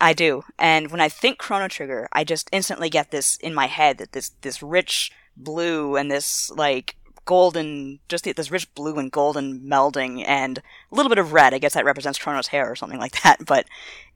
I 0.00 0.12
do, 0.12 0.44
and 0.58 0.90
when 0.90 1.00
I 1.00 1.08
think 1.08 1.38
Chrono 1.38 1.66
Trigger, 1.66 2.08
I 2.12 2.22
just 2.22 2.48
instantly 2.52 2.88
get 2.88 3.10
this 3.10 3.36
in 3.38 3.52
my 3.52 3.66
head 3.66 3.98
that 3.98 4.12
this 4.12 4.30
this 4.42 4.62
rich 4.62 5.10
blue 5.38 5.96
and 5.96 6.10
this 6.10 6.50
like 6.50 6.96
golden, 7.24 7.98
just 8.08 8.24
this 8.24 8.50
rich 8.50 8.72
blue 8.74 8.96
and 8.98 9.12
golden 9.12 9.60
melding, 9.60 10.24
and 10.26 10.58
a 10.58 10.94
little 10.94 11.10
bit 11.10 11.18
of 11.18 11.32
red. 11.32 11.52
I 11.54 11.58
guess 11.58 11.74
that 11.74 11.84
represents 11.84 12.18
Chrono's 12.18 12.46
hair 12.48 12.70
or 12.70 12.74
something 12.76 12.98
like 12.98 13.20
that. 13.22 13.44
But 13.46 13.66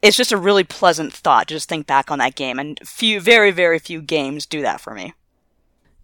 it's 0.00 0.16
just 0.16 0.32
a 0.32 0.36
really 0.36 0.64
pleasant 0.64 1.12
thought 1.12 1.48
to 1.48 1.54
just 1.54 1.68
think 1.68 1.86
back 1.86 2.10
on 2.10 2.18
that 2.18 2.34
game, 2.34 2.58
and 2.58 2.78
few, 2.84 3.20
very, 3.20 3.50
very 3.50 3.78
few 3.78 4.00
games 4.02 4.46
do 4.46 4.62
that 4.62 4.80
for 4.80 4.94
me. 4.94 5.14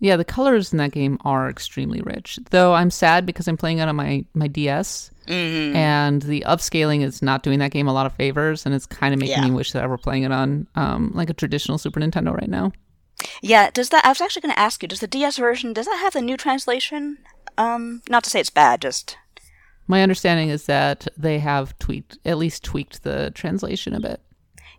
Yeah, 0.00 0.16
the 0.16 0.24
colors 0.24 0.70
in 0.72 0.78
that 0.78 0.92
game 0.92 1.18
are 1.24 1.48
extremely 1.50 2.00
rich. 2.02 2.38
Though 2.50 2.72
I'm 2.74 2.90
sad 2.90 3.26
because 3.26 3.48
I'm 3.48 3.56
playing 3.56 3.78
it 3.78 3.88
on 3.88 3.96
my 3.96 4.24
my 4.34 4.48
DS, 4.48 5.10
Mm-hmm. 5.26 5.76
and 5.76 6.22
the 6.22 6.42
upscaling 6.46 7.02
is 7.04 7.20
not 7.20 7.42
doing 7.42 7.58
that 7.58 7.70
game 7.70 7.86
a 7.86 7.92
lot 7.92 8.06
of 8.06 8.14
favors, 8.14 8.64
and 8.64 8.74
it's 8.74 8.86
kind 8.86 9.12
of 9.12 9.20
making 9.20 9.36
Yeah. 9.42 9.44
me 9.48 9.50
wish 9.50 9.72
that 9.72 9.82
I 9.82 9.86
were 9.86 9.98
playing 9.98 10.22
it 10.22 10.32
on 10.32 10.66
um, 10.74 11.10
like 11.14 11.28
a 11.28 11.34
traditional 11.34 11.76
Super 11.76 12.00
Nintendo 12.00 12.32
right 12.34 12.48
now. 12.48 12.72
Yeah, 13.42 13.70
does 13.70 13.88
that? 13.90 14.04
I 14.04 14.08
was 14.10 14.20
actually 14.20 14.42
going 14.42 14.54
to 14.54 14.58
ask 14.60 14.82
you. 14.82 14.88
Does 14.88 15.00
the 15.00 15.06
DS 15.06 15.36
version 15.38 15.72
does 15.72 15.86
that 15.86 15.98
have 16.00 16.12
the 16.12 16.20
new 16.22 16.36
translation? 16.36 17.18
Um, 17.56 18.02
not 18.08 18.22
to 18.24 18.30
say 18.30 18.40
it's 18.40 18.50
bad, 18.50 18.80
just 18.82 19.16
My 19.88 20.02
understanding 20.02 20.48
is 20.48 20.66
that 20.66 21.08
they 21.16 21.40
have 21.40 21.76
tweaked, 21.78 22.18
at 22.24 22.38
least 22.38 22.62
tweaked 22.62 23.02
the 23.02 23.32
translation 23.34 23.94
a 23.94 24.00
bit. 24.00 24.20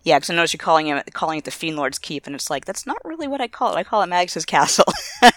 yeah. 0.03 0.17
Because 0.17 0.29
I 0.29 0.35
noticed 0.35 0.53
you're 0.53 0.59
calling 0.59 0.87
it 0.87 1.13
calling 1.13 1.39
it 1.39 1.45
the 1.45 1.51
Fiend 1.51 1.75
Lord's 1.75 1.99
Keep, 1.99 2.25
and 2.27 2.35
it's 2.35 2.49
like 2.49 2.65
that's 2.65 2.85
not 2.87 2.97
really 3.03 3.27
what 3.27 3.41
I 3.41 3.47
call 3.49 3.73
it. 3.73 3.77
I 3.77 3.83
call 3.83 4.01
it 4.03 4.07
Magus's 4.07 4.45
Castle. 4.45 4.85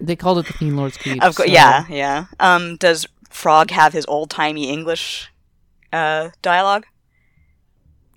They 0.00 0.16
called 0.16 0.38
it 0.38 0.46
the 0.46 0.52
Fiend 0.52 0.76
Lord's 0.76 0.96
Keep. 0.98 1.22
of 1.22 1.34
course, 1.34 1.48
so- 1.48 1.54
yeah, 1.54 1.86
yeah. 1.88 2.26
Um, 2.38 2.76
does 2.76 3.06
Frog 3.30 3.70
have 3.70 3.92
his 3.94 4.04
old 4.06 4.28
timey 4.28 4.68
English 4.68 5.30
uh 5.92 6.30
dialogue? 6.42 6.84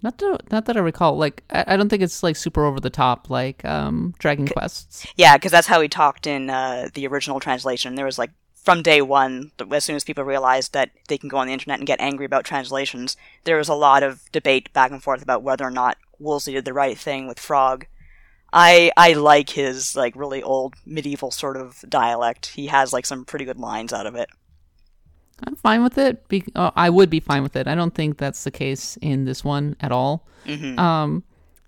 Not 0.08 0.20
to, 0.20 0.40
not 0.52 0.64
that 0.68 0.78
I 0.78 0.80
recall. 0.80 1.18
Like, 1.18 1.44
I, 1.50 1.66
I 1.68 1.76
don't 1.76 1.90
think 1.90 2.02
it's 2.02 2.24
like 2.24 2.38
super 2.38 2.64
over 2.64 2.80
the 2.80 2.90
top 2.90 3.30
like 3.30 3.66
um, 3.66 4.14
Dragon 4.20 4.48
Quests. 4.48 5.06
Yeah, 5.18 5.36
because 5.36 5.52
that's 5.52 5.68
how 5.68 5.82
he 5.82 5.90
talked 5.90 6.26
in 6.26 6.50
uh, 6.50 6.88
the 6.94 7.06
original 7.08 7.42
translation. 7.42 7.96
There 7.96 8.06
was 8.06 8.18
like 8.18 8.32
from 8.56 8.82
day 8.82 9.02
one, 9.02 9.52
as 9.70 9.84
soon 9.84 9.98
as 9.98 10.06
people 10.06 10.24
realized 10.24 10.72
that 10.72 10.92
they 11.10 11.18
can 11.18 11.28
go 11.28 11.36
on 11.36 11.48
the 11.48 11.52
internet 11.52 11.80
and 11.80 11.86
get 11.86 12.00
angry 12.00 12.26
about 12.26 12.46
translations, 12.46 13.18
there 13.44 13.58
was 13.58 13.68
a 13.68 13.74
lot 13.74 14.02
of 14.02 14.32
debate 14.32 14.72
back 14.72 14.92
and 14.92 15.04
forth 15.04 15.22
about 15.22 15.44
whether 15.44 15.66
or 15.66 15.72
not 15.72 15.98
Woolsey 16.20 16.54
did 16.54 16.64
the 16.64 16.72
right 16.72 16.98
thing 16.98 17.28
with 17.28 17.38
Frog. 17.38 17.86
I 18.54 18.94
I 18.96 19.12
like 19.12 19.50
his 19.50 19.94
like 19.94 20.16
really 20.16 20.42
old 20.42 20.76
medieval 20.86 21.32
sort 21.32 21.58
of 21.58 21.84
dialect. 21.90 22.46
He 22.46 22.68
has 22.68 22.94
like 22.94 23.06
some 23.06 23.26
pretty 23.26 23.44
good 23.44 23.60
lines 23.60 23.92
out 23.92 24.06
of 24.06 24.16
it. 24.16 24.30
I'm 25.46 25.56
fine 25.56 25.84
with 25.84 25.98
it. 25.98 26.28
Be- 26.28 26.46
uh, 26.56 26.72
I 26.76 26.90
would 26.90 27.10
be 27.10 27.20
fine 27.20 27.44
with 27.44 27.56
it. 27.56 27.68
I 27.68 27.76
don't 27.76 27.94
think 27.94 28.18
that's 28.18 28.44
the 28.44 28.52
case 28.52 28.98
in 29.02 29.26
this 29.26 29.44
one 29.44 29.76
at 29.80 29.92
all. 29.92 30.26
hmm 30.46 30.78
Um, 30.80 31.24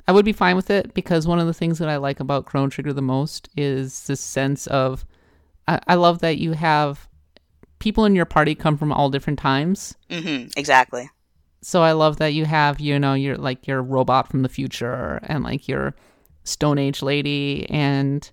I 0.08 0.12
would 0.12 0.26
be 0.26 0.34
fine 0.34 0.56
with 0.56 0.72
it 0.72 0.96
because 0.96 1.28
one 1.28 1.38
of 1.38 1.46
the 1.46 1.54
things 1.54 1.78
that 1.78 1.88
I 1.88 1.98
like 1.98 2.20
about 2.20 2.46
Chrono 2.48 2.68
Trigger 2.70 2.94
the 2.94 3.02
most 3.02 3.48
is 3.56 4.08
this 4.08 4.20
sense 4.20 4.66
of 4.68 5.06
I, 5.68 5.80
I 5.88 5.96
love 5.96 6.20
that 6.20 6.40
you 6.40 6.54
have 6.54 7.08
people 7.78 8.06
in 8.06 8.16
your 8.16 8.26
party 8.26 8.56
come 8.56 8.76
from 8.76 8.92
all 8.92 9.12
different 9.12 9.38
times. 9.38 9.96
Mm-hmm. 10.10 10.48
Exactly. 10.58 11.12
So 11.62 11.84
I 11.84 11.92
love 11.92 12.18
that 12.18 12.34
you 12.34 12.46
have 12.46 12.80
you 12.80 12.98
know 12.98 13.14
your 13.14 13.38
like 13.38 13.68
your 13.68 13.84
robot 13.84 14.30
from 14.30 14.42
the 14.42 14.50
future 14.50 15.20
and 15.24 15.44
like 15.44 15.68
your 15.68 15.94
Stone 16.44 16.80
Age 16.80 17.04
lady 17.04 17.68
and 17.70 18.30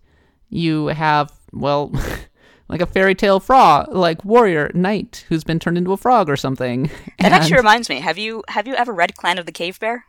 you 0.49 0.87
have 0.87 1.31
well 1.53 1.93
like 2.69 2.81
a 2.81 2.87
fairy 2.87 3.15
tale 3.15 3.39
frog 3.41 3.89
like 3.95 4.25
warrior 4.25 4.71
knight 4.75 5.25
who's 5.29 5.45
been 5.45 5.59
turned 5.59 5.79
into 5.79 5.93
a 5.93 5.97
frog 5.97 6.29
or 6.29 6.37
something. 6.37 6.91
That 7.21 7.33
actually 7.33 7.57
reminds 7.57 7.89
me. 7.89 8.01
Have 8.01 8.19
you 8.19 8.43
have 8.49 8.67
you 8.67 8.75
ever 8.75 8.93
read 8.93 9.15
Clan 9.17 9.39
of 9.39 9.47
the 9.47 9.53
Cave 9.53 9.79
Bear? 9.81 10.05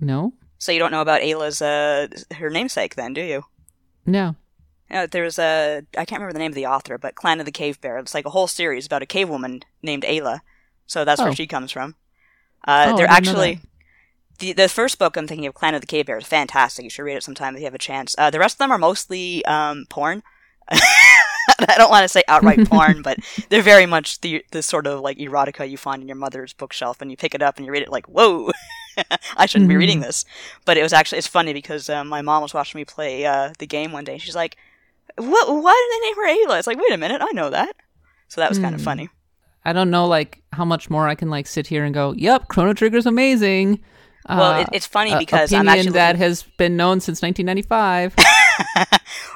no 0.00 0.32
So 0.58 0.72
you 0.72 0.78
don't 0.78 0.90
know 0.92 1.00
about 1.02 1.22
Ayla's 1.22 1.60
uh 1.62 2.08
her 2.36 2.50
namesake 2.50 2.94
then, 2.96 3.12
do 3.14 3.22
you? 3.22 3.44
no 4.06 4.36
Uh, 4.90 5.06
there's 5.10 5.38
a 5.38 5.82
I 5.96 6.04
can't 6.04 6.20
remember 6.20 6.32
the 6.32 6.38
name 6.44 6.52
of 6.52 6.56
the 6.56 6.66
author, 6.66 6.98
but 6.98 7.14
Clan 7.14 7.40
of 7.40 7.46
the 7.46 7.52
Cave 7.52 7.80
Bear. 7.80 7.98
It's 7.98 8.14
like 8.14 8.26
a 8.26 8.30
whole 8.30 8.46
series 8.48 8.86
about 8.86 9.02
a 9.02 9.06
cave 9.06 9.28
woman 9.28 9.62
named 9.82 10.04
Ayla. 10.04 10.40
So 10.86 11.04
that's 11.04 11.20
Oh. 11.20 11.24
where 11.24 11.34
she 11.34 11.46
comes 11.46 11.70
from. 11.72 11.94
Uh, 12.66 12.90
Oh, 12.92 12.96
they're 12.96 13.10
I 13.10 13.20
didn't 13.20 13.34
know 13.36 13.42
actually 13.42 13.60
the 14.40 14.52
the 14.52 14.68
first 14.68 14.98
book 14.98 15.16
I'm 15.16 15.26
thinking 15.28 15.46
of, 15.46 15.54
Clan 15.54 15.74
of 15.74 15.80
the 15.80 15.86
Cave 15.86 16.06
Bear, 16.06 16.18
is 16.18 16.26
fantastic. 16.26 16.82
You 16.84 16.90
should 16.90 17.04
read 17.04 17.16
it 17.16 17.22
sometime 17.22 17.54
if 17.54 17.60
you 17.60 17.66
have 17.66 17.74
a 17.74 17.78
chance. 17.78 18.14
Uh, 18.18 18.30
the 18.30 18.38
rest 18.40 18.54
of 18.56 18.58
them 18.58 18.72
are 18.72 18.78
mostly 18.78 19.44
um, 19.46 19.84
porn. 19.88 20.22
I 21.68 21.76
don't 21.76 21.90
want 21.90 22.04
to 22.04 22.08
say 22.08 22.22
outright 22.28 22.66
porn, 22.68 23.02
but 23.02 23.18
they're 23.48 23.62
very 23.62 23.86
much 23.86 24.20
the 24.20 24.44
the 24.50 24.62
sort 24.62 24.86
of 24.86 25.00
like 25.00 25.18
erotica 25.18 25.68
you 25.68 25.76
find 25.76 26.02
in 26.02 26.08
your 26.08 26.16
mother's 26.16 26.52
bookshelf, 26.52 27.00
and 27.00 27.10
you 27.10 27.16
pick 27.16 27.34
it 27.34 27.42
up 27.42 27.56
and 27.56 27.66
you 27.66 27.72
read 27.72 27.82
it 27.82 27.90
like, 27.90 28.06
whoa, 28.06 28.50
I 29.36 29.46
shouldn't 29.46 29.68
be 29.68 29.76
reading 29.76 30.00
this. 30.00 30.24
But 30.64 30.76
it 30.76 30.82
was 30.82 30.92
actually 30.92 31.18
it's 31.18 31.26
funny 31.26 31.52
because 31.52 31.88
uh, 31.88 32.04
my 32.04 32.22
mom 32.22 32.42
was 32.42 32.54
watching 32.54 32.78
me 32.78 32.84
play 32.84 33.24
uh, 33.26 33.52
the 33.58 33.66
game 33.66 33.92
one 33.92 34.04
day, 34.04 34.12
and 34.14 34.22
she's 34.22 34.36
like, 34.36 34.56
"What? 35.16 35.48
Why 35.48 35.88
did 35.90 35.94
they 35.94 36.06
name 36.06 36.16
her 36.16 36.54
Ayla?" 36.54 36.58
It's 36.58 36.66
like, 36.66 36.78
wait 36.78 36.92
a 36.92 36.96
minute, 36.98 37.20
I 37.22 37.30
know 37.32 37.50
that. 37.50 37.74
So 38.28 38.40
that 38.40 38.48
was 38.48 38.58
kind 38.58 38.74
of 38.74 38.80
Hmm. 38.80 38.84
funny. 38.84 39.08
I 39.64 39.72
don't 39.72 39.90
know 39.90 40.06
like 40.06 40.42
how 40.52 40.64
much 40.64 40.90
more 40.90 41.08
I 41.08 41.14
can 41.14 41.30
like 41.30 41.46
sit 41.46 41.66
here 41.66 41.84
and 41.84 41.94
go, 41.94 42.12
"Yep, 42.16 42.48
Chrono 42.48 42.72
Trigger's 42.74 43.06
amazing." 43.06 43.80
Well, 44.28 44.52
Uh, 44.54 44.60
it, 44.62 44.68
it's 44.72 44.86
funny 44.86 45.14
because 45.18 45.52
I'm 45.52 45.68
actually 45.68 45.90
that 45.92 46.12
looking- 46.14 46.20
has 46.22 46.42
been 46.56 46.76
known 46.78 47.00
since 47.00 47.20
1995. 47.20 48.14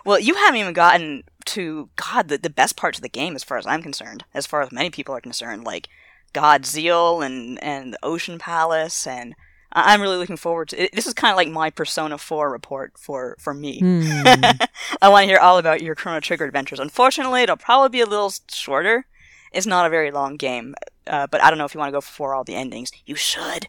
well, 0.04 0.18
you 0.18 0.34
haven't 0.34 0.60
even 0.60 0.72
gotten 0.72 1.24
to 1.54 1.88
God 1.96 2.28
the, 2.28 2.38
the 2.38 2.50
best 2.50 2.76
parts 2.76 2.98
of 2.98 3.02
the 3.02 3.08
game, 3.08 3.34
as 3.34 3.44
far 3.44 3.58
as 3.58 3.66
I'm 3.66 3.82
concerned. 3.82 4.24
As 4.34 4.46
far 4.46 4.62
as 4.62 4.72
many 4.72 4.90
people 4.90 5.14
are 5.14 5.20
concerned, 5.20 5.64
like 5.64 5.88
God's 6.32 6.68
Zeal 6.70 7.22
and 7.22 7.62
and 7.62 7.94
the 7.94 7.98
Ocean 8.02 8.38
Palace, 8.38 9.06
and 9.06 9.34
I'm 9.72 10.00
really 10.00 10.16
looking 10.16 10.36
forward 10.36 10.68
to. 10.70 10.84
It. 10.84 10.94
This 10.94 11.06
is 11.06 11.14
kind 11.14 11.30
of 11.32 11.36
like 11.36 11.48
my 11.48 11.70
Persona 11.70 12.18
4 12.18 12.50
report 12.50 12.92
for 12.98 13.36
for 13.38 13.54
me. 13.54 13.80
Hmm. 13.80 14.02
I 15.02 15.08
want 15.08 15.24
to 15.24 15.28
hear 15.28 15.38
all 15.38 15.58
about 15.58 15.82
your 15.82 15.94
Chrono 15.94 16.20
Trigger 16.20 16.44
adventures. 16.46 16.80
Unfortunately, 16.80 17.42
it'll 17.42 17.56
probably 17.56 17.90
be 17.90 18.00
a 18.00 18.06
little 18.06 18.32
shorter. 18.50 19.06
It's 19.52 19.66
not 19.66 19.86
a 19.86 19.90
very 19.90 20.10
long 20.10 20.36
game, 20.36 20.74
uh, 21.06 21.26
but 21.26 21.42
I 21.42 21.48
don't 21.48 21.58
know 21.58 21.64
if 21.64 21.74
you 21.74 21.78
want 21.80 21.88
to 21.88 21.96
go 21.96 22.00
for 22.02 22.34
all 22.34 22.44
the 22.44 22.54
endings. 22.54 22.90
You 23.06 23.14
should. 23.14 23.68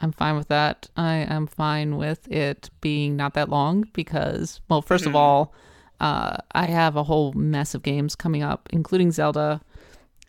I'm 0.00 0.12
fine 0.12 0.36
with 0.36 0.48
that. 0.48 0.88
I 0.96 1.14
am 1.28 1.46
fine 1.46 1.96
with 1.96 2.30
it 2.30 2.70
being 2.80 3.16
not 3.16 3.34
that 3.34 3.48
long 3.48 3.88
because, 3.92 4.60
well, 4.68 4.80
1st 4.82 5.06
of 5.06 5.12
Mhm. 5.12 5.16
all, 5.16 5.54
uh, 6.00 6.38
I 6.52 6.66
have 6.66 6.96
a 6.96 7.04
whole 7.04 7.32
mess 7.32 7.74
of 7.74 7.82
games 7.82 8.14
coming 8.16 8.42
up, 8.42 8.68
including 8.72 9.10
Zelda, 9.12 9.60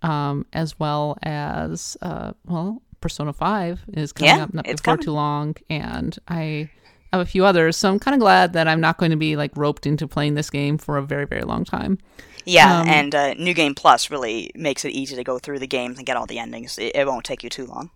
um, 0.01 0.45
as 0.53 0.80
well 0.80 1.17
as, 1.24 1.97
uh, 2.01 2.34
well, 2.45 2.82
Persona 3.01 3.34
5 3.34 3.82
is 3.93 4.11
coming 4.13 4.38
Yeah, 4.38 4.39
up 4.39 4.53
not 4.53 4.70
before 4.70 4.97
coming. 4.97 4.97
too 4.97 5.11
long, 5.11 5.55
and 5.70 6.17
I 6.28 6.70
have 7.13 7.22
a 7.22 7.26
few 7.26 7.45
others. 7.45 7.78
So 7.78 7.89
I'm 7.89 7.99
kind 7.99 8.15
of 8.15 8.20
glad 8.22 8.53
that 8.53 8.67
I'm 8.67 8.82
not 8.82 8.97
going 8.97 9.11
to 9.11 9.17
be 9.17 9.36
like 9.36 9.51
roped 9.55 9.86
into 9.86 10.07
playing 10.07 10.36
this 10.36 10.49
game 10.49 10.78
for 10.78 10.97
a 10.97 11.03
very, 11.03 11.26
very 11.26 11.43
long 11.43 11.65
time. 11.65 11.97
Yeah, 12.45 12.82
Um, 12.82 12.86
and 12.86 13.13
uh, 13.13 13.34
New 13.36 13.53
Game 13.53 13.76
Plus 13.76 14.09
really 14.09 14.51
makes 14.55 14.84
it 14.86 14.91
easy 14.91 15.15
to 15.15 15.24
go 15.24 15.39
through 15.39 15.59
the 15.59 15.67
games 15.67 15.97
and 15.97 16.05
get 16.05 16.17
all 16.17 16.26
the 16.26 16.39
endings. 16.39 16.78
It, 16.78 16.95
it 16.95 17.07
won't 17.07 17.26
take 17.26 17.43
you 17.43 17.49
too 17.49 17.65
long. 17.65 17.91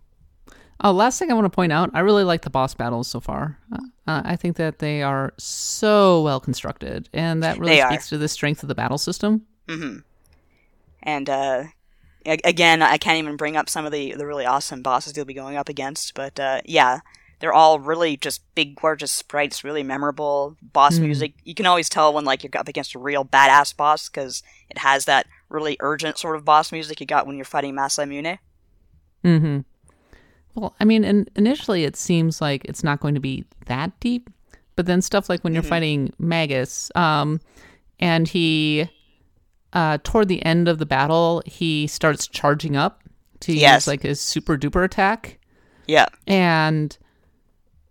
Oh, 0.80 0.92
last 0.92 1.18
thing 1.18 1.30
I 1.30 1.34
want 1.34 1.44
to 1.46 1.50
point 1.50 1.72
out, 1.72 1.90
I 1.94 2.00
really 2.00 2.24
like 2.24 2.42
the 2.42 2.50
boss 2.50 2.74
battles 2.74 3.08
so 3.08 3.20
far. 3.20 3.58
Uh, 3.72 3.78
uh, 4.06 4.22
I 4.24 4.36
think 4.36 4.56
that 4.56 4.80
they 4.80 5.02
are 5.02 5.32
so 5.38 6.22
well 6.22 6.40
constructed, 6.40 7.08
and 7.12 7.42
that 7.42 7.58
really 7.58 7.74
They 7.76 7.80
are. 7.80 7.90
speaks 7.90 8.08
to 8.10 8.18
the 8.18 8.28
strength 8.28 8.62
of 8.62 8.68
the 8.68 8.74
battle 8.74 8.98
system. 8.98 9.46
hmm 9.68 9.98
And 11.02 11.30
uh, 11.30 11.64
again, 12.26 12.82
I 12.82 12.98
can't 12.98 13.18
even 13.18 13.36
bring 13.36 13.56
up 13.56 13.68
some 13.70 13.86
of 13.86 13.92
the 13.92 14.14
the 14.14 14.26
really 14.26 14.46
awesome 14.46 14.82
bosses 14.82 15.16
you'll 15.16 15.26
be 15.26 15.34
going 15.34 15.56
up 15.56 15.68
against, 15.68 16.14
but 16.14 16.38
uh, 16.40 16.60
yeah, 16.64 17.00
they're 17.40 17.52
all 17.52 17.78
really 17.78 18.16
just 18.16 18.42
big, 18.54 18.76
gorgeous 18.76 19.12
sprites, 19.12 19.64
really 19.64 19.82
memorable 19.82 20.56
boss 20.62 20.98
music. 20.98 21.34
You 21.44 21.54
can 21.54 21.66
always 21.66 21.88
tell 21.88 22.12
when 22.12 22.24
like 22.24 22.42
you're 22.42 22.50
up 22.58 22.68
against 22.68 22.94
a 22.94 22.98
real 22.98 23.24
badass 23.24 23.76
boss 23.76 24.08
because 24.08 24.42
it 24.70 24.78
has 24.78 25.04
that 25.04 25.26
really 25.48 25.76
urgent 25.80 26.18
sort 26.18 26.36
of 26.36 26.44
boss 26.44 26.72
music 26.72 27.00
you 27.00 27.06
got 27.06 27.26
when 27.26 27.36
you're 27.36 27.44
fighting 27.44 27.74
Masamune. 27.74 28.38
Mm-hmm. 29.24 29.60
Well, 30.54 30.74
I 30.78 30.84
mean, 30.84 31.04
in, 31.04 31.28
initially 31.36 31.84
it 31.84 31.96
seems 31.96 32.40
like 32.40 32.64
it's 32.64 32.84
not 32.84 33.00
going 33.00 33.14
to 33.14 33.20
be 33.20 33.44
that 33.66 33.98
deep, 34.00 34.30
but 34.76 34.86
then 34.86 35.02
stuff 35.02 35.28
like 35.28 35.42
when 35.42 35.52
you're 35.54 35.62
fighting 35.62 36.12
Magus, 36.18 36.90
um, 36.94 37.40
and 38.00 38.28
he, 38.28 38.88
uh, 39.72 39.98
toward 40.04 40.28
the 40.28 40.44
end 40.44 40.68
of 40.68 40.78
the 40.78 40.86
battle, 40.86 41.42
he 41.46 41.86
starts 41.86 42.26
charging 42.28 42.76
up 42.76 43.02
to 43.40 43.52
Yes. 43.52 43.82
use 43.82 43.86
like 43.88 44.02
his 44.02 44.20
super 44.20 44.56
duper 44.56 44.84
attack, 44.84 45.38
Yeah, 45.86 46.06
and 46.26 46.96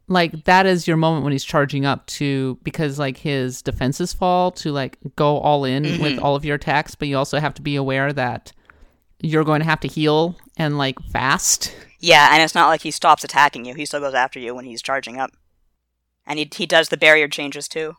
like 0.07 0.43
that 0.45 0.65
is 0.65 0.87
your 0.87 0.97
moment 0.97 1.23
when 1.23 1.31
he's 1.31 1.43
charging 1.45 1.85
up 1.85 2.05
to 2.07 2.57
because 2.63 2.99
like 2.99 3.17
his 3.17 3.61
defenses 3.61 4.13
fall 4.13 4.51
to 4.51 4.71
like 4.71 4.97
go 5.15 5.37
all 5.39 5.63
in 5.65 6.01
with 6.01 6.19
all 6.19 6.35
of 6.35 6.43
your 6.45 6.55
attacks, 6.55 6.95
but 6.95 7.07
you 7.07 7.17
also 7.17 7.39
have 7.39 7.53
to 7.55 7.61
be 7.61 7.75
aware 7.75 8.11
that 8.13 8.51
you're 9.21 9.45
going 9.45 9.59
to 9.61 9.65
have 9.65 9.79
to 9.81 9.87
heal 9.87 10.35
and 10.57 10.77
like 10.77 10.99
fast. 11.11 11.73
yeah, 12.03 12.29
and 12.33 12.43
it's 12.43 12.53
not 12.53 12.67
like 12.67 12.81
he 12.81 12.91
stops 12.91 13.23
attacking 13.23 13.63
you; 13.65 13.73
he 13.75 13.85
still 13.85 14.01
goes 14.01 14.13
after 14.13 14.39
you 14.39 14.53
when 14.53 14.65
he's 14.65 14.81
charging 14.81 15.17
up. 15.19 15.31
And 16.25 16.37
he 16.37 16.49
he 16.53 16.65
does 16.65 16.89
the 16.89 16.97
barrier 16.97 17.27
changes 17.27 17.67
too. 17.67 17.95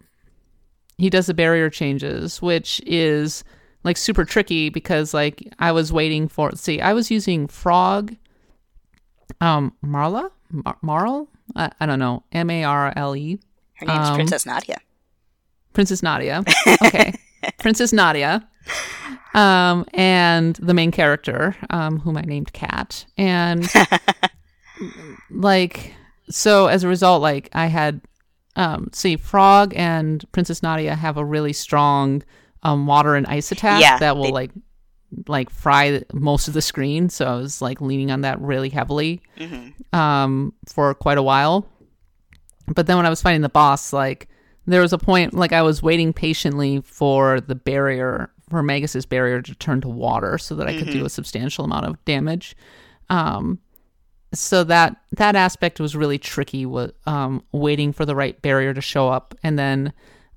he 0.99 1.09
does 1.11 1.27
the 1.27 1.35
barrier 1.35 1.71
changes, 1.71 2.41
which 2.43 2.81
is 2.87 3.43
like 3.83 3.97
super 3.97 4.25
tricky 4.25 4.69
because 4.69 5.13
like 5.15 5.53
I 5.59 5.73
was 5.73 5.93
waiting 5.93 6.29
for 6.29 6.55
see 6.55 6.81
I 6.81 6.93
was 6.93 7.11
using 7.11 7.49
frog, 7.49 8.15
um 9.41 9.73
Marla? 9.85 10.31
Mar- 10.51 10.79
Marl? 10.83 11.29
I, 11.57 11.71
I 11.81 11.87
don't 11.87 11.99
know. 11.99 12.23
M 12.33 12.49
A 12.51 12.65
R 12.65 12.93
L 12.97 13.17
E. 13.17 13.39
Her 13.75 13.87
name's 13.87 14.09
Um, 14.09 14.15
Princess 14.17 14.47
Nadia. 14.47 14.79
Princess 15.73 16.03
Nadia. 16.03 16.45
Okay 16.83 17.13
Princess 17.59 17.93
Nadia 17.93 18.47
um 19.35 19.85
and 19.93 20.57
the 20.57 20.73
main 20.75 20.91
character 20.91 21.55
um 21.71 21.99
whom 22.01 22.17
I 22.17 22.23
named 22.23 22.53
Cat 22.53 23.05
and 23.19 23.69
like 25.31 25.95
so 26.31 26.67
as 26.67 26.83
a 26.85 26.89
result 26.89 27.23
like 27.23 27.49
I 27.53 27.67
had 27.67 28.01
um 28.57 28.89
see 28.93 29.17
Frog 29.17 29.73
and 29.77 30.25
Princess 30.33 30.63
Nadia 30.63 30.95
have 30.95 31.17
a 31.17 31.25
really 31.25 31.53
strong 31.53 32.23
um 32.63 32.87
water 32.87 33.15
and 33.15 33.27
ice 33.27 33.53
attack 33.53 33.81
Yeah, 33.83 33.99
that 33.99 34.17
will 34.17 34.25
they- 34.25 34.33
like 34.33 34.51
like 35.29 35.49
fry 35.51 36.03
most 36.13 36.49
of 36.49 36.55
the 36.55 36.63
screen. 36.63 37.09
So 37.09 37.25
I 37.27 37.37
was 37.37 37.63
like 37.63 37.81
leaning 37.81 38.11
on 38.11 38.23
that 38.23 38.41
really 38.41 38.69
heavily 38.69 39.23
Mm-hmm. 39.39 39.95
um 39.97 40.53
for 40.69 40.93
quite 40.95 41.19
a 41.19 41.23
while. 41.23 41.69
But 42.67 42.87
then 42.87 42.97
when 42.97 43.07
I 43.07 43.11
was 43.11 43.23
fighting 43.23 43.43
the 43.43 43.49
boss 43.49 43.93
like 43.93 44.29
there 44.67 44.81
was 44.81 44.93
a 44.93 44.99
point 44.99 45.35
like 45.35 45.53
I 45.53 45.63
was 45.63 45.83
waiting 45.83 46.13
patiently 46.13 46.81
for 46.81 47.41
the 47.41 47.55
barrier 47.55 48.31
for 48.49 48.63
Magus's 48.63 49.07
barrier 49.07 49.43
to 49.43 49.55
turn 49.55 49.81
to 49.83 49.89
water 49.89 50.39
so 50.39 50.55
that 50.57 50.67
I 50.67 50.79
could 50.79 50.91
do 50.91 51.05
a 51.05 51.11
substantial 51.11 51.65
amount 51.65 51.87
of 51.87 52.03
damage. 52.05 52.57
Um 53.11 53.59
so 54.33 54.65
that 54.65 54.97
that 55.13 55.37
aspect 55.37 55.81
was 55.81 55.95
really 55.95 56.19
tricky 56.19 56.67
was 56.67 56.93
um 57.07 57.43
waiting 57.53 57.93
for 57.93 58.05
the 58.05 58.17
right 58.17 58.41
barrier 58.43 58.75
to 58.75 58.81
show 58.81 59.09
up 59.09 59.35
and 59.43 59.59
then 59.59 59.93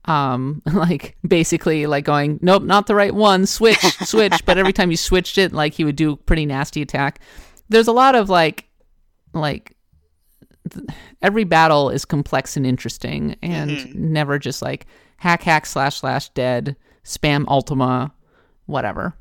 um 0.06 0.62
like 0.74 1.18
basically 1.28 1.86
like 1.86 2.06
going 2.06 2.40
nope 2.42 2.64
not 2.64 2.88
the 2.88 2.96
right 2.96 3.16
one. 3.16 3.46
Switch 3.46 3.80
switch. 4.04 4.46
But 4.46 4.58
every 4.58 4.74
time 4.74 4.92
you 4.92 4.98
switched 4.98 5.38
it 5.38 5.54
like 5.54 5.74
he 5.74 5.86
would 5.86 5.96
do 5.96 6.12
a 6.12 6.18
pretty 6.18 6.46
nasty 6.46 6.82
attack. 6.82 7.22
There's 7.70 7.88
a 7.88 7.94
lot 7.94 8.16
of 8.16 8.30
like 8.30 8.66
like 9.34 9.77
every 11.22 11.44
battle 11.44 11.90
is 11.90 12.06
complex 12.06 12.58
and 12.58 12.66
interesting 12.66 13.36
and 13.42 13.94
never 13.96 14.40
just 14.40 14.62
like 14.62 14.86
hack 15.18 15.44
hack 15.44 15.66
slash 15.66 16.00
slash 16.00 16.30
dead 16.30 16.76
spam 17.04 17.46
ultima 17.48 18.12
whatever 18.66 19.16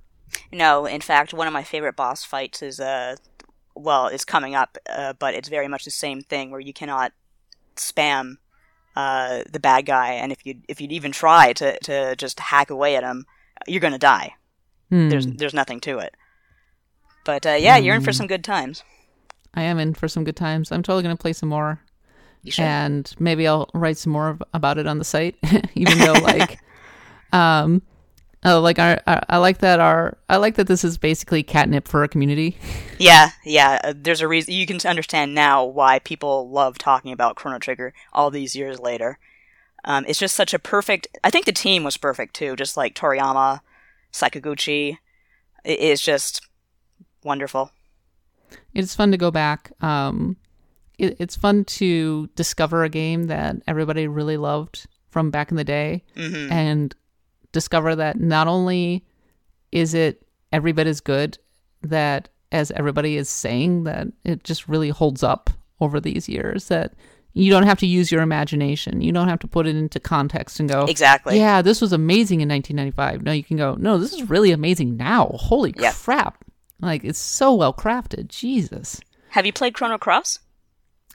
No, 0.53 0.87
in 0.87 1.01
fact, 1.01 1.33
one 1.33 1.47
of 1.47 1.53
my 1.53 1.63
favorite 1.63 1.97
boss 1.97 2.25
fights 2.25 2.63
is 2.63 2.81
uh, 2.81 3.17
well, 3.75 4.09
it's 4.09 4.25
coming 4.25 4.55
up, 4.55 4.77
uh, 4.91 5.13
but 5.19 5.35
it's 5.35 5.49
very 5.49 5.69
much 5.69 5.85
the 5.85 5.91
same 5.91 6.21
thing 6.23 6.51
where 6.51 6.61
you 6.61 6.73
cannot 6.73 7.13
spam 7.77 8.39
uh 8.97 9.43
the 9.53 9.61
bad 9.61 9.85
guy, 9.87 10.13
and 10.13 10.33
if 10.33 10.45
you 10.47 10.57
if 10.69 10.81
you'd 10.81 10.93
even 10.93 11.13
try 11.13 11.53
to 11.53 11.79
to 11.81 12.17
just 12.17 12.41
hack 12.41 12.71
away 12.71 12.97
at 12.97 13.05
him, 13.05 13.27
you're 13.67 13.81
gonna 13.81 13.99
die. 13.99 14.35
Hmm. 14.91 15.09
There's 15.09 15.27
there's 15.27 15.55
nothing 15.55 15.81
to 15.81 15.99
it. 15.99 16.15
But 17.25 17.45
uh, 17.47 17.59
yeah, 17.59 17.77
you're 17.77 17.97
in 17.97 18.03
for 18.03 18.13
some 18.13 18.27
good 18.27 18.45
times. 18.45 18.83
I 19.57 19.63
am 19.63 19.79
in 19.79 19.95
for 19.95 20.07
some 20.09 20.23
good 20.25 20.37
times 20.37 20.71
i'm 20.71 20.83
totally 20.83 21.03
going 21.03 21.17
to 21.17 21.21
play 21.21 21.33
some 21.33 21.49
more 21.49 21.81
You 22.43 22.53
should. 22.53 22.63
and 22.65 23.15
maybe 23.19 23.49
I'll 23.49 23.69
write 23.75 23.97
some 23.97 24.13
more 24.13 24.39
about 24.55 24.79
it 24.79 24.87
on 24.87 24.99
the 24.99 25.05
site. 25.05 25.35
Even 25.75 25.99
though, 25.99 26.13
like, 26.13 26.61
um, 27.33 27.83
oh, 28.45 28.61
like 28.61 28.79
our, 28.79 29.01
I, 29.07 29.21
I 29.29 29.37
like 29.39 29.59
that 29.59 29.81
our, 29.81 30.17
I 30.29 30.37
like 30.37 30.55
that 30.55 30.69
this 30.69 30.85
is 30.85 30.97
basically 30.97 31.43
catnip 31.43 31.89
for 31.89 32.05
a 32.05 32.09
community. 32.09 32.57
Yeah, 32.99 33.31
yeah. 33.45 33.79
Uh, 33.85 33.93
there's 33.95 34.23
a 34.23 34.29
reason 34.29 34.55
you 34.55 34.65
can 34.65 34.79
understand 34.89 35.35
now 35.35 35.65
why 35.65 35.99
people 35.99 36.49
love 36.49 36.79
talking 36.79 37.13
about 37.13 37.37
Chrono 37.37 37.59
Trigger 37.59 37.93
all 38.13 38.31
these 38.31 38.57
years 38.57 38.79
later. 38.81 39.19
Um, 39.85 40.05
it's 40.09 40.19
just 40.19 40.35
such 40.35 40.55
a 40.55 40.59
perfect. 40.59 41.07
I 41.23 41.29
think 41.31 41.45
the 41.45 41.53
team 41.53 41.85
was 41.85 41.99
perfect 41.99 42.35
too, 42.35 42.57
just 42.57 42.75
like 42.77 42.95
Toriyama, 42.95 43.61
Sakaguchi. 44.13 44.97
It 45.65 45.79
is 45.79 46.01
just 46.01 46.41
wonderful. 47.23 47.71
It's 48.79 48.95
fun 48.95 49.11
to 49.13 49.17
go 49.17 49.31
back. 49.31 49.73
Um, 49.81 50.37
it, 50.99 51.17
it's 51.19 51.37
fun 51.37 51.65
to 51.65 52.29
discover 52.37 52.85
a 52.85 52.89
game 52.89 53.25
that 53.25 53.57
everybody 53.67 54.07
really 54.09 54.37
loved 54.37 54.87
from 55.11 55.31
back 55.31 55.51
in 55.51 55.57
the 55.57 55.65
day, 55.65 56.03
hmm 56.17 56.51
and 56.53 56.95
discover 57.53 57.97
that 57.97 58.21
not 58.21 58.47
only 58.49 59.05
is 59.73 59.95
it 59.95 60.23
every 60.53 60.73
bit 60.73 60.87
as 60.87 61.01
good 61.01 61.39
that 61.83 62.29
as 62.53 62.71
everybody 62.73 63.17
is 63.17 63.29
saying 63.29 63.85
that 63.85 64.07
it 64.25 64.45
just 64.45 64.69
really 64.69 64.91
holds 64.91 65.23
up 65.23 65.49
over 65.81 66.01
these 66.01 66.29
years 66.29 66.69
that 66.69 66.93
you 67.33 67.51
don't 67.51 67.65
have 67.65 67.79
to 67.79 67.87
use 67.87 68.11
your 68.11 68.23
imagination. 68.23 69.01
You 69.03 69.13
don't 69.13 69.29
have 69.29 69.39
to 69.41 69.47
put 69.49 69.67
it 69.67 69.77
into 69.77 70.01
context 70.01 70.59
and 70.61 70.69
go 70.69 70.85
Exactly. 70.85 71.39
yeah 71.39 71.63
this 71.63 71.81
was 71.81 71.93
amazing 71.93 72.41
in 72.41 72.49
1995 72.49 73.23
no 73.23 73.33
you 73.33 73.45
can 73.45 73.57
go 73.57 73.75
no 73.79 73.99
this 73.99 74.13
is 74.13 74.29
really 74.31 74.53
amazing 74.53 74.97
now. 74.97 75.27
Holy 75.35 75.73
crap 76.05 76.45
like 76.81 77.05
it's 77.05 77.19
so 77.19 77.55
well 77.55 77.73
crafted 77.73 78.29
jesus 78.29 79.01
Have 79.31 79.47
you 79.47 79.53
played 79.53 79.75
Chrono 79.75 79.99
Cross? 79.99 80.41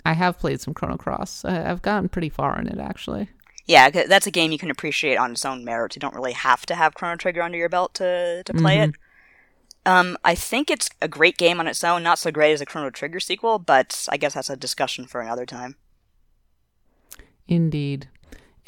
i 0.05 0.14
have 0.14 0.39
played 0.39 0.59
some 0.59 0.74
chrono 0.74 0.97
cross 0.97 1.45
I, 1.45 1.70
i've 1.70 1.82
gotten 1.82 2.09
pretty 2.09 2.30
far 2.30 2.59
in 2.59 2.68
it 2.68 2.80
actually 2.80 3.30
Yeah, 3.68 3.89
that's 3.91 4.26
a 4.28 4.32
game 4.32 4.51
you 4.51 4.57
can 4.57 4.72
appreciate 4.72 5.18
on 5.18 5.32
its 5.32 5.45
own 5.45 5.64
merits. 5.64 5.95
You 5.95 5.99
don't 6.01 6.16
really 6.16 6.34
have 6.34 6.66
to 6.66 6.76
have 6.76 6.95
Chrono 6.95 7.16
Trigger 7.16 7.43
under 7.43 7.57
your 7.57 7.70
belt 7.70 7.93
to 7.93 8.41
to 8.43 8.53
play 8.53 8.80
it. 8.80 8.91
Um, 9.86 10.18
I 10.26 10.36
think 10.36 10.70
it's 10.72 10.89
a 11.01 11.07
great 11.07 11.38
game 11.38 11.59
on 11.59 11.68
its 11.68 11.84
own. 11.84 12.03
Not 12.03 12.20
so 12.20 12.32
great 12.32 12.51
as 12.53 12.59
a 12.62 12.66
Chrono 12.66 12.89
Trigger 12.89 13.20
sequel, 13.22 13.59
but 13.59 14.07
I 14.09 14.18
guess 14.18 14.34
that's 14.34 14.49
a 14.49 14.57
discussion 14.57 15.05
for 15.05 15.22
another 15.22 15.45
time. 15.45 15.76
Indeed. 17.47 18.09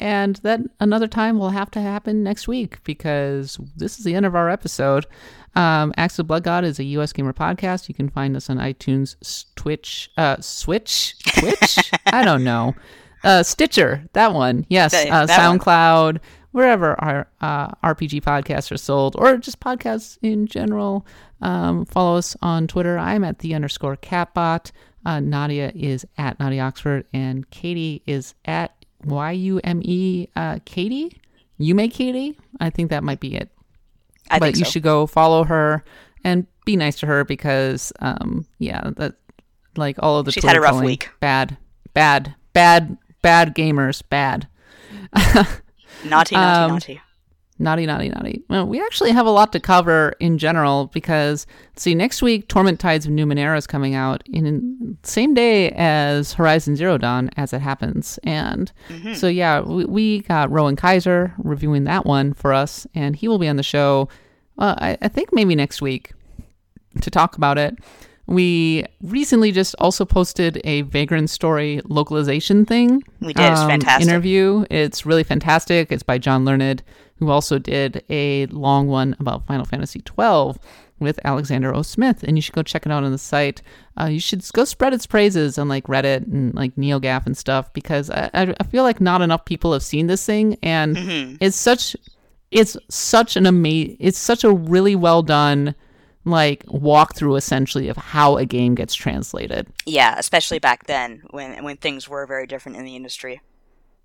And 0.04 0.36
that 0.42 0.60
another 0.80 1.08
time 1.08 1.38
will 1.38 1.48
have 1.48 1.70
to 1.70 1.80
happen 1.80 2.22
next 2.22 2.46
week 2.46 2.84
because 2.84 3.58
this 3.74 3.98
is 3.98 4.04
the 4.04 4.14
end 4.14 4.26
of 4.26 4.34
our 4.34 4.50
episode. 4.50 5.06
Um, 5.56 5.94
Axe 5.96 6.18
of 6.18 6.26
Blood 6.26 6.42
God 6.44 6.62
is 6.62 6.78
a 6.78 6.82
USgamer 6.82 7.32
podcast. 7.32 7.88
You 7.88 7.94
can 7.94 8.10
find 8.10 8.36
us 8.36 8.50
on 8.50 8.58
iTunes, 8.58 9.46
Twitch, 9.56 10.10
uh, 10.18 10.36
Switch, 10.40 11.18
Twitch. 11.38 11.90
I 12.06 12.22
don't 12.22 12.44
know. 12.44 12.74
Uh, 13.22 13.42
Stitcher, 13.42 14.04
that 14.12 14.34
one. 14.34 14.66
Yes. 14.68 14.92
That- 14.92 15.08
uh, 15.08 15.24
that 15.24 15.48
one. 15.48 15.58
SoundCloud, 15.58 16.18
wherever 16.52 17.00
our 17.00 17.26
uh, 17.40 17.68
RPG 17.82 18.20
podcasts 18.24 18.70
are 18.70 18.76
sold, 18.76 19.16
or 19.18 19.38
just 19.38 19.58
podcasts 19.58 20.18
in 20.20 20.46
general. 20.46 21.06
Um, 21.40 21.86
follow 21.86 22.18
us 22.18 22.36
on 22.42 22.66
Twitter. 22.66 22.98
I'm 22.98 23.24
at 23.24 23.38
the 23.38 23.54
underscore 23.54 23.96
catbot. 23.96 24.70
Uh, 25.06 25.20
Nadia 25.20 25.70
is 25.74 26.06
at 26.16 26.38
Nadia 26.40 26.62
Oxford, 26.62 27.04
and 27.12 27.48
Caty 27.50 28.00
is 28.06 28.34
at 28.46 28.73
Y 29.06 29.30
U 29.32 29.60
M 29.62 29.80
E 29.84 30.28
uh, 30.36 30.56
Caty. 30.66 31.16
You 31.58 31.74
make 31.74 31.92
Caty. 31.92 32.36
I 32.60 32.70
think 32.70 32.90
that 32.90 33.04
might 33.04 33.20
be 33.20 33.36
it. 33.36 33.50
I 34.30 34.38
but 34.38 34.46
think 34.46 34.58
you 34.58 34.64
should 34.64 34.82
go 34.82 35.06
follow 35.06 35.44
her 35.44 35.84
and 36.24 36.46
be 36.64 36.76
nice 36.76 36.98
to 37.00 37.06
her 37.06 37.24
because, 37.24 37.92
um, 38.00 38.46
yeah, 38.58 38.90
that 38.96 39.14
like 39.76 39.96
all 39.98 40.18
of 40.18 40.24
the 40.24 40.32
She's 40.32 40.42
had 40.44 40.56
a 40.56 40.60
rough 40.60 40.70
Twitter-trolling, 40.70 40.86
week. 40.86 41.10
Bad, 41.20 41.56
bad, 41.92 42.34
bad, 42.52 42.96
bad 43.22 43.54
gamers. 43.54 44.02
Bad. 44.08 44.48
Naughty, 45.14 46.08
naughty, 46.08 46.34
um, 46.36 46.70
naughty. 46.70 47.00
Naughty, 47.58 47.86
naughty, 47.86 48.08
naughty. 48.08 48.42
Well, 48.48 48.66
we 48.66 48.80
actually 48.80 49.12
have 49.12 49.26
a 49.26 49.30
lot 49.30 49.52
to 49.52 49.60
cover 49.60 50.14
in 50.18 50.38
general 50.38 50.86
because, 50.92 51.46
see, 51.76 51.94
next 51.94 52.20
week, 52.20 52.48
Torment 52.48 52.80
Tides 52.80 53.06
of 53.06 53.12
Numenera 53.12 53.56
is 53.56 53.66
coming 53.66 53.94
out 53.94 54.24
in 54.26 54.96
the 55.00 55.08
same 55.08 55.34
day 55.34 55.70
as 55.76 56.32
Horizon 56.32 56.74
Zero 56.74 56.98
Dawn, 56.98 57.30
as 57.36 57.52
it 57.52 57.60
happens. 57.60 58.18
And 58.24 58.72
Mm-hmm. 58.88 59.14
so, 59.14 59.28
yeah, 59.28 59.60
we, 59.60 59.84
we 59.84 60.20
got 60.22 60.50
Rowan 60.50 60.74
Kaiser 60.74 61.32
reviewing 61.38 61.84
that 61.84 62.04
one 62.04 62.32
for 62.34 62.52
us, 62.52 62.88
and 62.92 63.14
he 63.14 63.28
will 63.28 63.38
be 63.38 63.48
on 63.48 63.54
the 63.56 63.62
show, 63.62 64.08
uh, 64.58 64.74
I, 64.78 64.98
I 65.00 65.06
think 65.08 65.32
maybe 65.32 65.54
next 65.54 65.80
week 65.80 66.12
to 67.02 67.10
talk 67.10 67.36
about 67.36 67.56
it. 67.56 67.76
We 68.26 68.84
recently 69.02 69.52
just 69.52 69.74
also 69.78 70.04
posted 70.04 70.60
a 70.64 70.82
Vagrant 70.82 71.28
Story 71.28 71.80
localization 71.84 72.64
thing. 72.64 73.02
We 73.20 73.34
did. 73.34 73.52
It's 73.52 73.62
fantastic. 73.62 74.08
Interview. 74.08 74.64
It's 74.70 75.04
really 75.04 75.24
fantastic. 75.24 75.92
It's 75.92 76.02
by 76.02 76.16
John 76.18 76.44
Learned, 76.46 76.82
who 77.18 77.28
also 77.28 77.58
did 77.58 78.02
a 78.08 78.46
long 78.46 78.88
one 78.88 79.14
about 79.20 79.46
Final 79.46 79.66
Fantasy 79.66 80.00
twelve 80.00 80.58
with 81.00 81.18
Alexander 81.24 81.74
O. 81.74 81.82
Smith, 81.82 82.22
and 82.22 82.38
you 82.38 82.40
should 82.40 82.54
go 82.54 82.62
check 82.62 82.86
it 82.86 82.92
out 82.92 83.04
on 83.04 83.12
the 83.12 83.18
site. 83.18 83.60
Uh, 84.00 84.06
you 84.06 84.20
should 84.20 84.42
go 84.54 84.64
spread 84.64 84.94
its 84.94 85.06
praises 85.06 85.58
on 85.58 85.68
like 85.68 85.86
Reddit 85.86 86.22
and 86.32 86.54
like 86.54 86.74
NeoGaf 86.76 87.26
and 87.26 87.36
stuff 87.36 87.70
because 87.74 88.08
I, 88.08 88.30
I 88.32 88.54
I 88.58 88.64
feel 88.64 88.84
like 88.84 89.02
not 89.02 89.20
enough 89.20 89.44
people 89.44 89.72
have 89.74 89.82
seen 89.82 90.06
this 90.06 90.24
thing, 90.24 90.56
and 90.62 90.96
Mm-hmm. 90.96 91.36
it's 91.40 91.56
such 91.58 91.94
it's 92.50 92.76
such 92.88 93.36
an 93.36 93.44
amazing 93.44 93.96
it's 94.00 94.18
such 94.18 94.44
a 94.44 94.50
really 94.50 94.96
well 94.96 95.22
done 95.22 95.74
like 96.24 96.64
walkthrough 96.66 97.36
essentially 97.36 97.88
of 97.88 97.96
how 97.96 98.36
a 98.36 98.46
game 98.46 98.74
gets 98.74 98.94
translated. 98.94 99.66
Yeah, 99.86 100.14
especially 100.18 100.58
back 100.58 100.86
then 100.86 101.22
when 101.30 101.62
when 101.64 101.76
things 101.76 102.08
were 102.08 102.26
very 102.26 102.46
different 102.46 102.78
in 102.78 102.84
the 102.84 102.96
industry. 102.96 103.40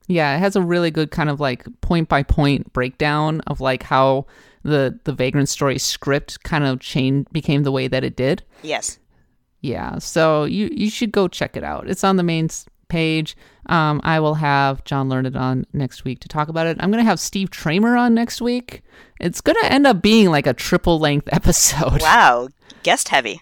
Yeah, 0.08 0.36
it 0.36 0.40
has 0.40 0.56
a 0.56 0.62
really 0.62 0.92
good 0.92 1.12
kind 1.12 1.30
of 1.30 1.40
like 1.40 1.66
point 1.82 2.10
by 2.10 2.24
point 2.24 2.74
breakdown 2.74 3.42
of 3.42 3.62
like 3.62 3.84
how 3.84 4.26
the 4.64 5.00
the 5.04 5.14
Vagrant 5.14 5.50
Story 5.50 5.78
script 5.78 6.44
kind 6.44 6.66
of 6.66 6.80
changed 6.80 7.32
became 7.32 7.64
the 7.64 7.72
way 7.72 7.88
that 7.88 8.04
it 8.04 8.16
did. 8.16 8.44
Yes. 8.62 9.00
Yeah, 9.62 10.00
so 10.00 10.46
you 10.46 10.70
you 10.72 10.90
should 10.90 11.12
go 11.12 11.28
check 11.28 11.56
it 11.56 11.64
out. 11.64 11.90
It's 11.90 12.04
on 12.04 12.18
the 12.18 12.24
main 12.24 12.50
page. 12.88 13.38
Um, 13.70 14.02
I 14.04 14.20
will 14.20 14.34
have 14.36 14.84
John 14.84 15.08
Learned 15.10 15.36
on 15.38 15.66
next 15.74 16.04
week 16.04 16.20
to 16.22 16.28
talk 16.28 16.48
about 16.50 16.68
it. 16.68 16.78
I'm 16.80 16.92
gonna 16.92 17.04
have 17.04 17.20
Steve 17.20 17.50
Tramer 17.52 18.00
on 18.00 18.14
next 18.14 18.42
week. 18.42 18.82
It's 19.20 19.42
gonna 19.42 19.64
end 19.64 19.86
up 19.88 20.02
being 20.02 20.30
like 20.32 20.48
a 20.48 20.54
triple 20.54 21.00
length 21.00 21.30
episode. 21.32 22.02
Wow, 22.02 22.50
guest 22.84 23.10
heavy. 23.10 23.42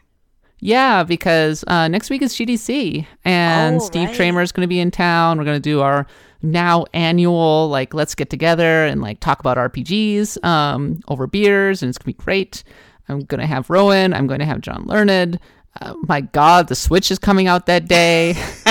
Yeah, 0.59 1.03
because 1.03 1.63
uh, 1.67 1.87
next 1.87 2.09
week 2.09 2.21
is 2.23 2.33
GDC, 2.33 3.05
and 3.23 3.75
Oh, 3.75 3.79
Steve 3.79 4.09
right. 4.09 4.17
Tramer 4.17 4.41
is 4.43 4.51
going 4.51 4.63
to 4.63 4.67
be 4.67 4.79
in 4.79 4.89
town. 4.89 5.37
We're 5.37 5.43
going 5.45 5.55
to 5.61 5.69
do 5.69 5.81
our 5.81 6.07
now 6.41 6.85
annual 6.95 7.69
like 7.69 7.93
let's 7.93 8.15
get 8.15 8.31
together 8.31 8.85
and 8.85 8.99
like 8.99 9.19
talk 9.19 9.39
about 9.39 9.57
RPGs 9.57 10.43
um, 10.43 10.99
over 11.09 11.27
beers, 11.27 11.83
and 11.83 11.89
it's 11.89 11.99
going 11.99 12.11
to 12.13 12.17
be 12.17 12.23
great. 12.23 12.63
I'm 13.07 13.19
going 13.25 13.39
to 13.39 13.45
have 13.45 13.69
Rowan. 13.69 14.15
I'm 14.15 14.25
going 14.25 14.39
to 14.39 14.45
have 14.47 14.61
John 14.61 14.83
Learned. 14.87 15.39
Uh, 15.79 15.93
my 16.07 16.21
God, 16.21 16.69
the 16.69 16.75
Switch 16.75 17.11
is 17.11 17.19
coming 17.19 17.45
out 17.47 17.67
that 17.67 17.87
day. 17.87 18.35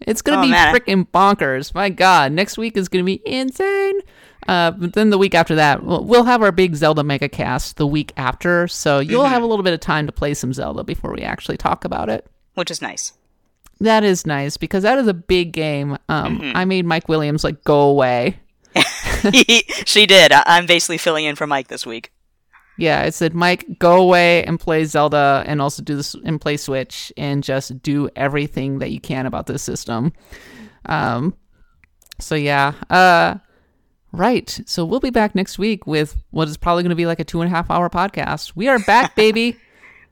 it's 0.00 0.22
going 0.22 0.38
to 0.38 0.44
Oh, 0.44 0.72
be 0.72 0.78
freaking 0.78 1.06
bonkers. 1.08 1.74
My 1.74 1.88
God, 1.88 2.32
next 2.32 2.58
week 2.58 2.76
is 2.76 2.88
going 2.88 3.04
to 3.04 3.06
be 3.06 3.20
insane. 3.26 4.00
Uh, 4.48 4.70
but 4.70 4.92
then 4.92 5.10
the 5.10 5.18
week 5.18 5.34
after 5.34 5.56
that, 5.56 5.82
we'll, 5.82 6.04
we'll 6.04 6.24
have 6.24 6.42
our 6.42 6.52
big 6.52 6.76
Zelda 6.76 7.02
mega 7.02 7.28
cast 7.28 7.78
the 7.78 7.86
week 7.86 8.12
after, 8.16 8.68
so 8.68 9.00
you'll 9.00 9.24
Mm-hmm. 9.24 9.32
have 9.32 9.42
a 9.42 9.46
little 9.46 9.64
bit 9.64 9.74
of 9.74 9.80
time 9.80 10.06
to 10.06 10.12
play 10.12 10.34
some 10.34 10.52
Zelda 10.52 10.84
before 10.84 11.12
we 11.12 11.22
actually 11.22 11.56
talk 11.56 11.84
about 11.84 12.08
it. 12.08 12.26
Which 12.54 12.70
is 12.70 12.80
nice. 12.80 13.12
That 13.80 14.04
is 14.04 14.24
nice 14.24 14.56
because 14.56 14.84
that 14.84 14.98
is 14.98 15.06
a 15.08 15.14
big 15.14 15.52
game. 15.52 15.98
Um, 16.08 16.38
Mm-hmm. 16.38 16.56
I 16.56 16.64
made 16.64 16.86
Mike 16.86 17.08
Williams 17.08 17.42
like 17.44 17.64
go 17.64 17.80
away. 17.88 18.38
she 19.84 20.06
did. 20.06 20.32
I- 20.32 20.42
I'm 20.46 20.66
basically 20.66 20.98
filling 20.98 21.24
in 21.24 21.36
for 21.36 21.46
Mike 21.46 21.68
this 21.68 21.84
week. 21.86 22.12
Yeah, 22.78 23.02
it 23.02 23.14
said, 23.14 23.34
Mike, 23.34 23.78
go 23.78 24.00
away 24.02 24.44
and 24.44 24.60
play 24.60 24.84
Zelda, 24.84 25.42
and 25.46 25.62
also 25.62 25.82
do 25.82 25.96
this 25.96 26.14
and 26.14 26.40
play 26.40 26.56
Switch, 26.56 27.12
and 27.16 27.42
just 27.42 27.80
do 27.82 28.10
everything 28.16 28.80
that 28.80 28.90
you 28.90 29.00
can 29.00 29.24
about 29.26 29.46
this 29.46 29.62
system. 29.62 30.12
Um, 30.84 31.34
so 32.18 32.34
yeah, 32.34 32.74
uh, 32.90 33.36
right. 34.12 34.60
So 34.66 34.84
we'll 34.84 35.00
be 35.00 35.10
back 35.10 35.34
next 35.34 35.58
week 35.58 35.86
with 35.86 36.16
what 36.30 36.48
is 36.48 36.56
probably 36.56 36.82
going 36.82 36.90
to 36.90 36.96
be 36.96 37.06
like 37.06 37.20
a 37.20 37.24
two 37.24 37.40
and 37.40 37.50
a 37.50 37.54
half 37.54 37.70
hour 37.70 37.88
podcast. 37.88 38.52
We 38.54 38.68
are 38.68 38.78
back, 38.80 39.14
baby. 39.16 39.56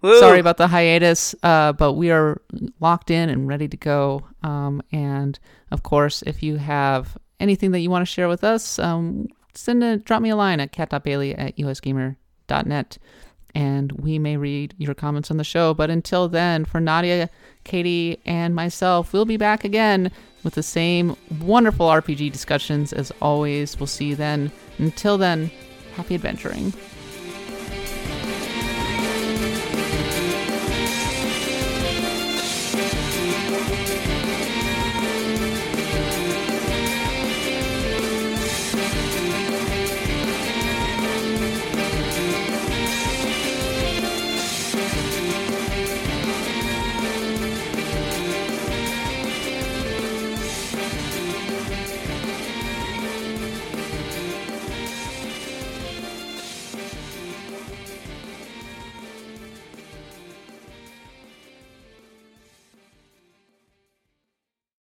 Woo! 0.00 0.18
Sorry 0.18 0.38
about 0.38 0.58
the 0.58 0.66
hiatus, 0.66 1.34
uh, 1.42 1.72
but 1.72 1.94
we 1.94 2.10
are 2.10 2.40
locked 2.80 3.10
in 3.10 3.30
and 3.30 3.48
ready 3.48 3.68
to 3.68 3.76
go. 3.76 4.26
Um, 4.42 4.82
and 4.92 5.38
of 5.70 5.82
course, 5.82 6.22
if 6.26 6.42
you 6.42 6.56
have 6.56 7.16
anything 7.40 7.70
that 7.70 7.80
you 7.80 7.88
want 7.88 8.02
to 8.02 8.12
share 8.12 8.28
with 8.28 8.44
us, 8.44 8.78
um, 8.78 9.28
send 9.54 9.82
a 9.82 9.96
drop 9.96 10.20
me 10.20 10.30
a 10.30 10.36
line 10.36 10.60
at 10.60 10.72
kat.bailey 10.72 11.34
at 11.34 11.58
usgamer.net 12.48 12.98
and 13.56 13.92
we 13.92 14.18
may 14.18 14.36
read 14.36 14.74
your 14.78 14.94
comments 14.94 15.30
on 15.30 15.36
the 15.36 15.44
show. 15.44 15.74
But 15.74 15.88
until 15.88 16.28
then, 16.28 16.64
for 16.64 16.80
Nadia, 16.80 17.30
Caty, 17.64 18.18
and 18.26 18.52
myself, 18.54 19.12
we'll 19.12 19.24
be 19.24 19.36
back 19.36 19.62
again 19.62 20.10
with 20.42 20.54
the 20.54 20.62
same 20.62 21.16
wonderful 21.40 21.86
RPG 21.86 22.32
discussions 22.32 22.92
as 22.92 23.12
always. 23.22 23.78
We'll 23.78 23.86
see 23.86 24.06
you 24.06 24.16
then. 24.16 24.50
Until 24.78 25.16
then, 25.18 25.52
happy 25.94 26.16
adventuring. 26.16 26.72